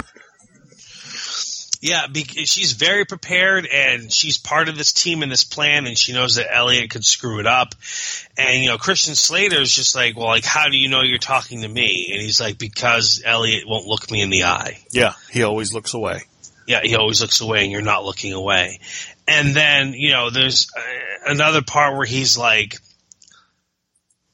[1.81, 5.97] Yeah, because she's very prepared and she's part of this team and this plan and
[5.97, 7.75] she knows that Elliot could screw it up.
[8.37, 11.17] And, you know, Christian Slater is just like, well, like, how do you know you're
[11.17, 12.07] talking to me?
[12.13, 14.79] And he's like, because Elliot won't look me in the eye.
[14.91, 16.21] Yeah, he always looks away.
[16.65, 18.79] Yeah, he always looks away and you're not looking away.
[19.27, 22.77] And then, you know, there's uh, another part where he's like,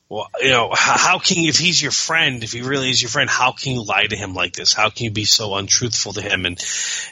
[0.09, 3.29] well, you know, how, can if he's your friend, if he really is your friend,
[3.29, 4.73] how can you lie to him like this?
[4.73, 6.63] How can you be so untruthful to him and,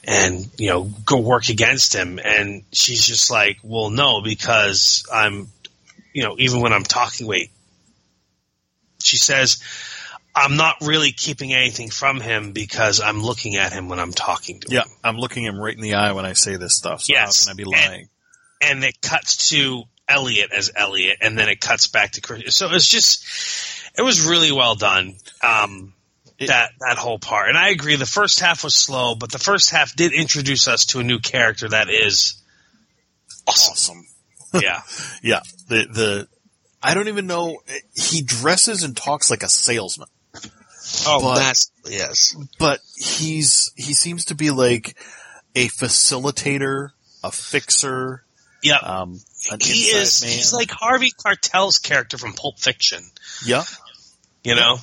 [0.04, 2.20] and, you know, go work against him?
[2.24, 5.48] And she's just like, well, no, because I'm,
[6.12, 7.52] you know, even when I'm talking, wait,
[9.00, 9.62] she says,
[10.40, 14.60] I'm not really keeping anything from him because I'm looking at him when I'm talking
[14.60, 14.74] to him.
[14.76, 17.02] Yeah, I'm looking him right in the eye when I say this stuff.
[17.02, 18.10] So Yes, how can I be and- lying?
[18.62, 22.56] and it cuts to Elliot as Elliot, and then it cuts back to Chris.
[22.56, 23.26] So it's just,
[23.98, 25.16] it was really well done.
[25.44, 25.94] Um,
[26.40, 27.96] It- that that whole part, and I agree.
[27.96, 31.18] The first half was slow, but the first half did introduce us to a new
[31.20, 32.36] character that is
[33.48, 33.72] awesome.
[33.74, 34.08] awesome.
[34.62, 34.82] Yeah,
[35.24, 36.28] Yeah, the the
[36.82, 37.58] I don't even know.
[37.96, 40.08] He dresses and talks like a salesman,
[41.06, 44.96] oh, But- that's yes, but he's he seems to be like
[45.56, 46.92] a facilitator,
[47.24, 48.24] a fixer,
[48.64, 48.78] yeah.
[48.78, 49.20] um,
[49.60, 50.22] he is.
[50.22, 50.32] man.
[50.32, 53.04] He's like Harvey Keitel's character from Pulp Fiction.
[53.46, 53.64] yeah,
[54.44, 54.78] you know.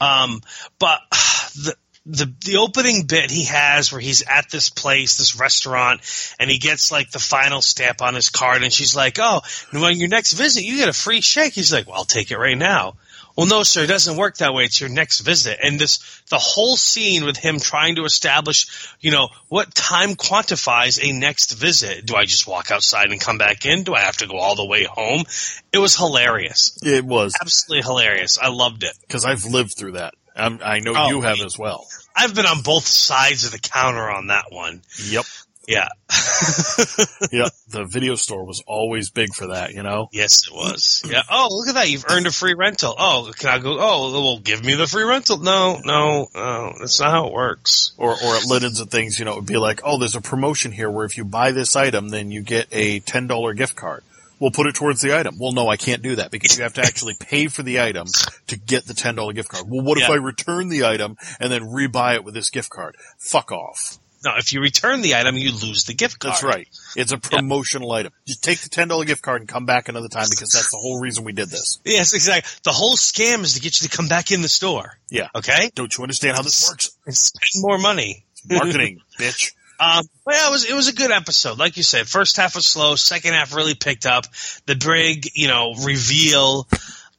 [0.00, 0.40] Um,
[0.78, 1.00] but
[1.54, 1.74] the
[2.06, 6.00] the the opening bit he has where he's at this place, this restaurant,
[6.40, 9.84] and he gets like the final stamp on his card, and she's like, "Oh, and
[9.84, 12.38] on your next visit, you get a free shake." He's like, "Well, I'll take it
[12.38, 12.94] right now."
[13.36, 14.64] Well, no, sir, it doesn't work that way.
[14.64, 18.66] It's your next visit, and this the whole scene with him trying to establish,
[19.00, 22.06] you know, what time quantifies a next visit.
[22.06, 23.82] Do I just walk outside and come back in?
[23.84, 25.24] Do I have to go all the way home?
[25.72, 28.38] It was hilarious, it was absolutely hilarious.
[28.38, 28.92] I loved it.
[29.06, 30.14] because I've lived through that.
[30.36, 31.86] i I know Oh, you have as well.
[32.14, 34.82] I've been on both sides of the counter on that one.
[35.08, 35.24] Yep,
[35.68, 35.88] Yeah.
[37.30, 37.52] yep.
[37.68, 39.72] The video store was always big for that.
[39.72, 40.08] You know.
[40.12, 41.02] yes, it was.
[41.08, 41.22] Yeah.
[41.30, 41.90] Oh, look at that.
[41.90, 42.94] You've earned a free rental.
[42.98, 43.76] Oh, can I go?
[43.78, 45.38] Oh, well, give me the free rental.
[45.38, 46.72] No, no, no.
[46.78, 47.92] That's not how it works.
[47.98, 50.20] Or, or at Linens and things, you know, it would be like, oh, there's a
[50.20, 54.02] promotion here where if you buy this item, then you get a $10 gift card.
[54.40, 55.36] We'll put it towards the item.
[55.38, 58.06] Well, no, I can't do that because you have to actually pay for the item
[58.46, 59.66] to get the $10 gift card.
[59.68, 62.96] Well, what if I return the item and then rebuy it with this gift card?
[63.18, 63.98] Fuck off.
[64.24, 66.34] No, if you return the item, you lose the gift card.
[66.34, 66.68] That's right.
[66.94, 68.12] It's a promotional item.
[68.26, 71.00] Just take the $10 gift card and come back another time because that's the whole
[71.00, 71.80] reason we did this.
[71.84, 72.48] Yes, exactly.
[72.64, 74.98] The whole scam is to get you to come back in the store.
[75.08, 75.28] Yeah.
[75.34, 75.70] Okay?
[75.74, 76.90] Don't you understand how this works?
[77.08, 78.24] Spend more money.
[78.48, 79.52] Marketing, bitch.
[79.78, 81.58] Um, yeah, it was it was a good episode.
[81.58, 84.26] Like you said, first half was slow, second half really picked up.
[84.66, 86.68] The big, you know, reveal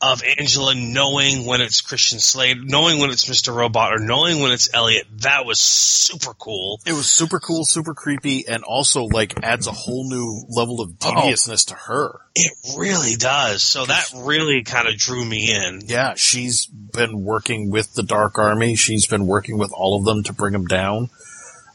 [0.01, 3.55] of Angela knowing when it's Christian Slater, knowing when it's Mr.
[3.55, 5.05] Robot, or knowing when it's Elliot.
[5.19, 6.79] That was super cool.
[6.85, 10.93] It was super cool, super creepy, and also like adds a whole new level of
[11.03, 11.13] Oh.
[11.15, 12.19] deviousness to her.
[12.35, 13.63] It really does.
[13.63, 15.81] So that really kind of drew me in.
[15.85, 18.75] Yeah, she's been working with the Dark Army.
[18.75, 21.09] She's been working with all of them to bring them down.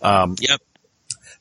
[0.02, 0.60] Um, Yep.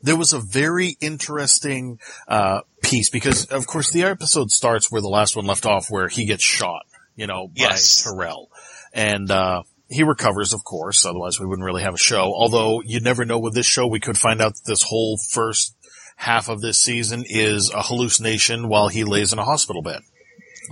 [0.06, 5.10] There was a very interesting uh, piece because, of course, the episode starts where the
[5.10, 6.84] last one left off, where he gets shot,
[7.16, 8.04] you know, by Yes.
[8.04, 8.50] Tyrell,
[8.94, 11.06] and uh, he recovers, of course.
[11.06, 12.22] Otherwise, we wouldn't really have a show.
[12.36, 15.76] Although you never know with this show, we could find out that this whole first
[16.18, 20.02] half of this season is a hallucination while he lays in a hospital bed.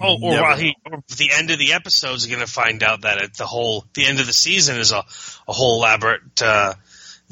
[0.01, 2.81] Oh, or Never while he, or the end of the episode is going to find
[2.81, 5.03] out that it, the whole, the end of the season is a,
[5.47, 6.73] a whole elaborate, uh,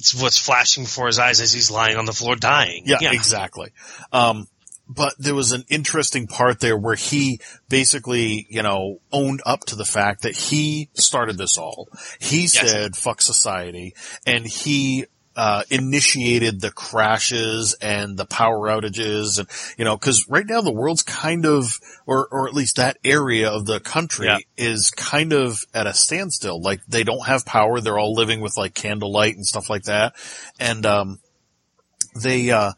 [0.01, 2.83] it's what's flashing before his eyes as he's lying on the floor dying.
[2.87, 3.69] Yeah, exactly.
[4.11, 4.47] Um,
[4.89, 9.75] but there was an interesting part there where he basically, you know, owned up to
[9.75, 11.87] the fact that he started this all.
[12.19, 13.93] He said, fuck society,
[14.25, 15.05] and he,
[15.41, 20.71] uh, initiated the crashes and the power outages and, you know, cause right now the
[20.71, 24.37] world's kind of, or, or at least that area of the country Yeah.
[24.55, 26.61] is kind of at a standstill.
[26.61, 27.81] Like they don't have power.
[27.81, 30.13] They're all living with like candlelight and stuff like that.
[30.59, 31.19] And, um,
[32.15, 32.73] they, uh,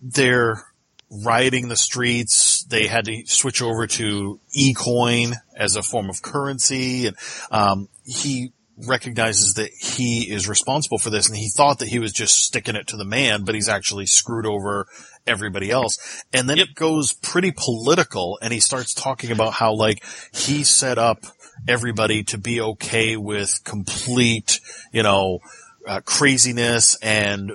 [0.00, 0.64] they're
[1.10, 2.64] rioting the streets.
[2.64, 7.06] They had to switch over to e-coin as a form of currency.
[7.06, 7.16] And,
[7.52, 8.52] um, he
[8.86, 12.76] recognizes that he is responsible for this and he thought that he was just sticking
[12.76, 14.86] it to the man, but he's actually screwed over
[15.26, 16.24] everybody else.
[16.32, 20.98] And then it goes pretty political and he starts talking about how like he set
[20.98, 21.24] up
[21.68, 24.60] everybody to be okay with complete,
[24.92, 25.38] you know,
[25.86, 27.52] uh, craziness and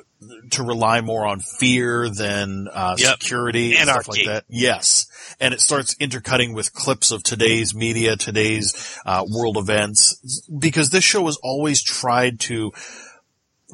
[0.52, 3.22] to rely more on fear than uh, Yep.
[3.22, 4.45] security and stuff like that.
[4.49, 5.06] Yes,
[5.39, 11.03] and it starts intercutting with clips of today's media, today's uh, world events, because this
[11.03, 12.72] show has always tried to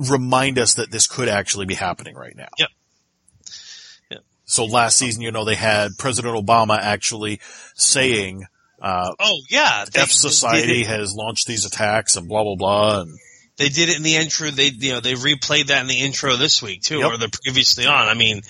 [0.10, 2.50] remind us that this could actually be happening right now.
[2.58, 2.70] Yep.
[4.12, 4.22] Yep.
[4.46, 7.40] So last season, you know, they had President Obama actually
[7.76, 8.44] saying,
[8.82, 13.02] uh, Oh yeah, F Society has launched these attacks and blah, blah, blah.
[13.02, 13.18] And
[13.58, 14.50] they did it in the intro.
[14.50, 17.12] They you know they replayed that in the intro this week too, Yep.
[17.12, 18.08] or the previously on.
[18.08, 18.42] I mean,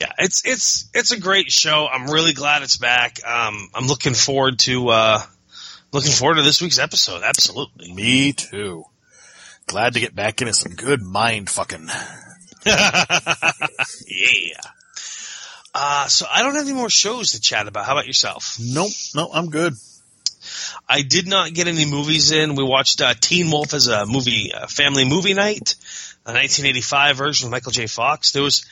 [0.00, 1.86] yeah, it's it's it's a great show.
[1.86, 3.18] I'm really glad it's back.
[3.26, 5.20] Um, I'm looking forward to uh,
[5.92, 7.22] looking forward to this week's episode.
[7.22, 7.92] Absolutely.
[7.92, 8.84] me too.
[9.66, 11.88] Glad to get back into some good mind fucking.
[12.66, 14.60] yeah.
[15.74, 17.84] Uh, so I don't have any more shows to chat about.
[17.84, 18.56] How about yourself?
[18.60, 19.74] Nope, no, I'm good.
[20.88, 22.54] I did not get any movies in.
[22.54, 25.74] We watched uh, Teen Wolf as a movie, uh, family movie night,
[26.24, 27.86] a 1985 version with Michael J.
[27.86, 28.32] Fox.
[28.32, 28.64] There was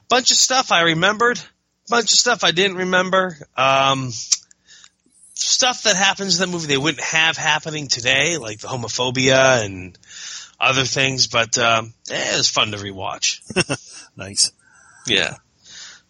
[0.00, 3.36] a bunch of stuff I remembered, a bunch of stuff I didn't remember.
[3.56, 4.10] Um,
[5.34, 9.98] stuff that happens in the movie they wouldn't have happening today, like the homophobia and
[10.60, 11.26] other things.
[11.26, 13.40] But um, eh, it was fun to rewatch.
[14.14, 14.52] Nice.
[15.06, 15.36] Yeah.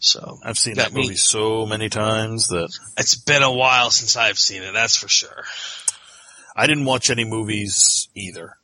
[0.03, 1.15] So I've seen Got that movie me.
[1.15, 4.73] so many times that it's been a while since I've seen it.
[4.73, 5.45] That's for sure.
[6.57, 8.57] I didn't watch any movies either.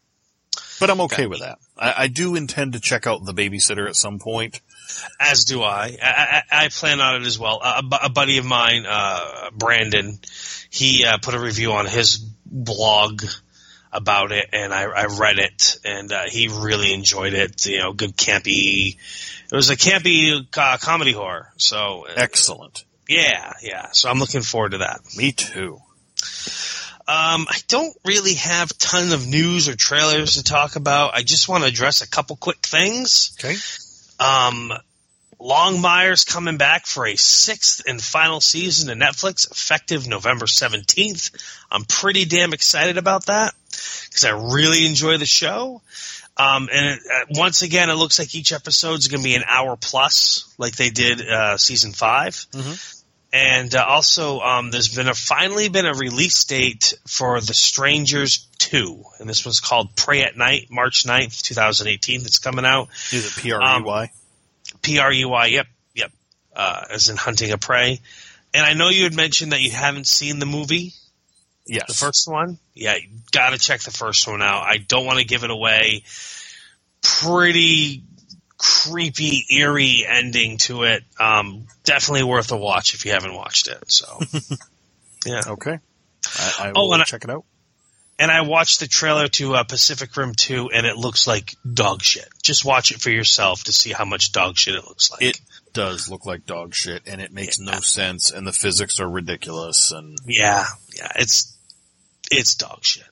[0.81, 1.59] But I'm okay with that.
[1.79, 4.61] I, I do intend to check out The Babysitter at some point.
[5.21, 5.97] As do I.
[6.03, 7.61] I, I, I plan on it as well.
[7.63, 10.19] A, a buddy of mine, uh, Brandon,
[10.71, 13.23] he uh, put a review on his blog
[13.93, 17.67] about it, and I, I read it, and uh, he really enjoyed it.
[17.67, 18.97] You know, good campy.
[19.51, 21.53] It was a campy uh, comedy horror.
[21.57, 22.85] So uh, Excellent.
[23.09, 23.89] yeah, yeah.
[23.93, 25.01] So I'm looking forward to that.
[25.17, 25.81] Me too.
[27.09, 31.15] Um, I don't really have ton of news or trailers to talk about.
[31.15, 33.35] I just want to address a couple quick things.
[33.39, 33.57] Okay.
[34.21, 34.71] Um,
[35.41, 41.31] Longmire's coming back for a sixth and final season to Netflix, effective November 17th.
[41.71, 43.55] I'm pretty damn excited about that
[44.09, 45.83] because I really enjoy the show.
[46.37, 49.35] Um, and it, uh, once again, it looks like each episode is going to be
[49.35, 52.95] an hour plus, like they did uh, season 5 Mhm.
[53.31, 58.47] And uh, also, um, there's been a finally been a release date for The Strangers
[58.57, 62.23] 2, and this one's called Prey at Night, March 9th, 2018.
[62.23, 62.89] That's coming out.
[63.13, 64.11] Is it P R E Y?
[64.81, 65.47] P R U Y.
[65.47, 66.13] Yep, yep.
[66.57, 68.01] Uh, as in hunting a prey.
[68.55, 70.95] And I know you had mentioned that you haven't seen the movie,
[71.69, 71.87] Yes.
[71.87, 72.59] the first one.
[72.75, 74.63] Yeah, you got to check the first one out.
[74.63, 76.03] I don't want to give it away.
[77.03, 78.03] Pretty
[78.57, 81.05] creepy, eerie ending to it.
[81.21, 83.85] Um, definitely worth a watch if you haven't watched it.
[83.91, 84.19] So,
[85.27, 85.43] yeah.
[85.47, 85.79] Okay.
[86.39, 87.45] I, I Oh, will and I- check it out.
[88.21, 92.03] And I watched the trailer to uh, Pacific Rim 2, and it looks like dog
[92.03, 92.27] shit.
[92.43, 95.23] Just watch it for yourself to see how much dog shit it looks like.
[95.23, 95.41] It
[95.73, 99.93] does look like dog shit, and it makes no sense, and the physics are ridiculous,
[99.93, 100.65] and yeah,
[100.97, 101.57] yeah, it's
[102.31, 103.05] it's dog shit.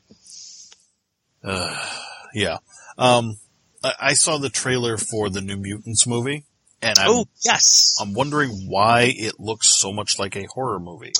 [1.44, 1.76] uh,
[2.34, 2.59] yeah.
[2.98, 3.38] Um,
[3.82, 6.44] I, I saw the trailer for the New Mutants movie,
[6.82, 7.97] and I'm, Oh yes.
[8.01, 11.12] I'm wondering why it looks so much like a horror movie.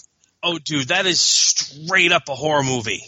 [0.43, 3.03] oh, dude, that is straight up a horror movie.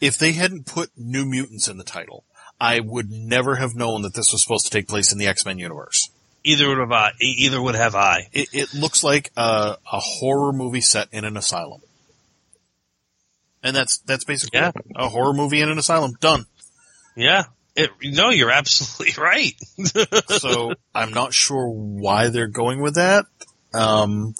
[0.00, 2.24] If they hadn't put New Mutants in the title,
[2.60, 5.44] I would never have known that this was supposed to take place in the X
[5.44, 6.10] Men universe.
[6.42, 7.12] Either would have I.
[7.20, 8.28] Either would have I.
[8.32, 11.82] It, it looks like a, a horror movie set in an asylum.
[13.62, 14.72] And that's, that's basically Yeah.
[14.96, 16.12] a horror movie in an asylum.
[16.20, 16.46] Done.
[17.16, 17.44] Yeah.
[17.76, 19.52] It, no, you're absolutely right.
[20.28, 23.26] So I'm not sure why they're going with that.
[23.72, 24.34] Um,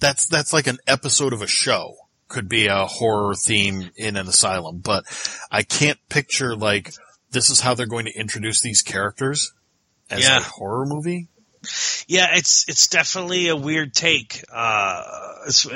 [0.00, 1.96] that's, that's like an episode of a show.
[2.28, 5.04] Could be a horror theme in an asylum, but
[5.50, 6.92] I can't picture like,
[7.30, 9.52] this is how they're going to introduce these characters
[10.10, 10.38] as Yeah.
[10.38, 11.28] a horror movie.
[12.06, 14.44] Yeah, it's it's definitely a weird take.
[14.52, 15.02] Uh,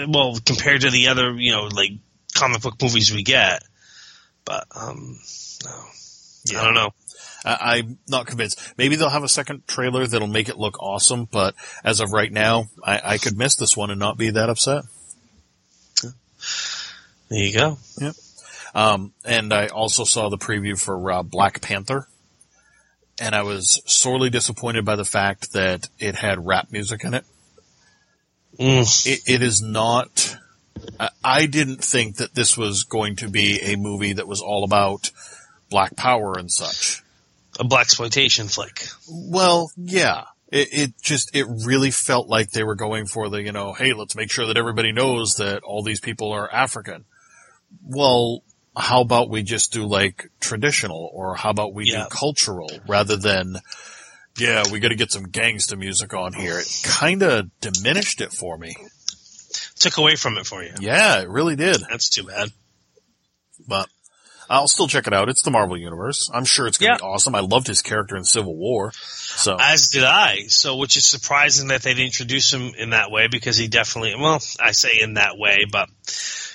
[0.08, 1.92] well, compared to the other, you know, like
[2.34, 3.62] comic book movies we get.
[4.44, 5.18] But um,
[5.64, 6.90] no, I don't know.
[7.44, 8.74] I, I'm not convinced.
[8.76, 11.54] Maybe they'll have a second trailer that'll make it look awesome, but
[11.84, 14.84] as of right now, I, I could miss this one and not be that upset.
[17.28, 17.78] There you go.
[18.74, 22.08] Um, and I also saw the preview for uh, Black Panther,
[23.20, 27.24] and I was sorely disappointed by the fact that it had rap music in it.
[28.58, 29.06] Mm.
[29.06, 30.36] It, it is not.
[31.22, 35.10] I, didn't think that this was going to be a movie that was all about
[35.68, 37.02] Black Power and such.
[37.58, 38.86] A black exploitation flick.
[39.08, 43.52] Well, yeah, It, it just, it really felt like they were going for the, you
[43.52, 47.04] know, hey, let's make sure that everybody knows that all these people are African.
[47.84, 48.42] Well,
[48.76, 52.04] how about we just do like traditional or how about we Yeah.
[52.04, 53.56] do cultural rather than,
[54.38, 56.58] yeah, we got to get some gangsta music on here.
[56.60, 58.76] It kind of diminished it for me.
[59.80, 60.72] Took away from it for you.
[60.80, 61.82] Yeah, it really did.
[61.90, 62.50] That's too bad.
[63.66, 63.88] But
[64.48, 65.28] I'll still check it out.
[65.28, 66.28] It's the Marvel Universe.
[66.32, 67.06] I'm sure it's going to Yeah.
[67.08, 67.34] be awesome.
[67.34, 68.92] I loved his character in Civil War.
[68.94, 70.46] So As did I.
[70.48, 74.42] So, which is surprising that they'd introduce him in that way because he definitely, well,
[74.58, 75.88] I say in that way, but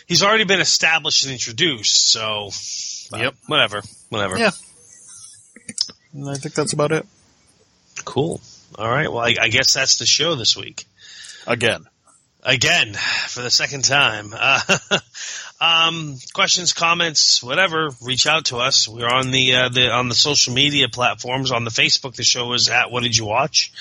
[0.08, 2.12] he's already been established and introduced.
[2.12, 2.50] So,
[3.16, 3.36] Yep.
[3.48, 4.38] whatever, whatever.
[4.38, 4.52] Yeah.
[6.14, 7.06] And I think that's about it.
[8.06, 8.42] Cool.
[8.78, 9.12] All right.
[9.12, 10.86] Well, I, I guess that's the show this week.
[11.48, 11.86] Again.
[12.44, 12.94] Again,
[13.28, 14.32] for the second time.
[14.38, 14.60] Uh,
[15.60, 18.88] um, questions, comments, whatever, reach out to us.
[18.88, 21.52] We're on the, uh, the, on the social media platforms.
[21.52, 23.72] On the Facebook, the show is at What Did You Watch?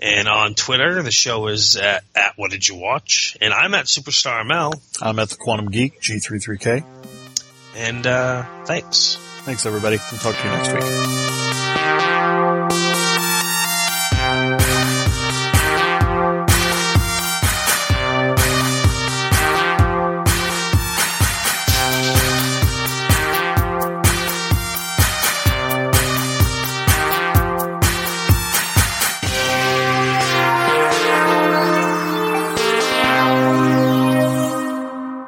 [0.00, 3.36] And on Twitter, the show is at, at What Did You Watch?
[3.40, 4.74] And I'm at Superstar Mel.
[5.00, 6.84] I'm at the Quantum Geek, G33K.
[7.76, 9.16] And, uh, thanks.
[9.42, 9.98] Thanks everybody.
[10.10, 12.59] We'll talk to you next week.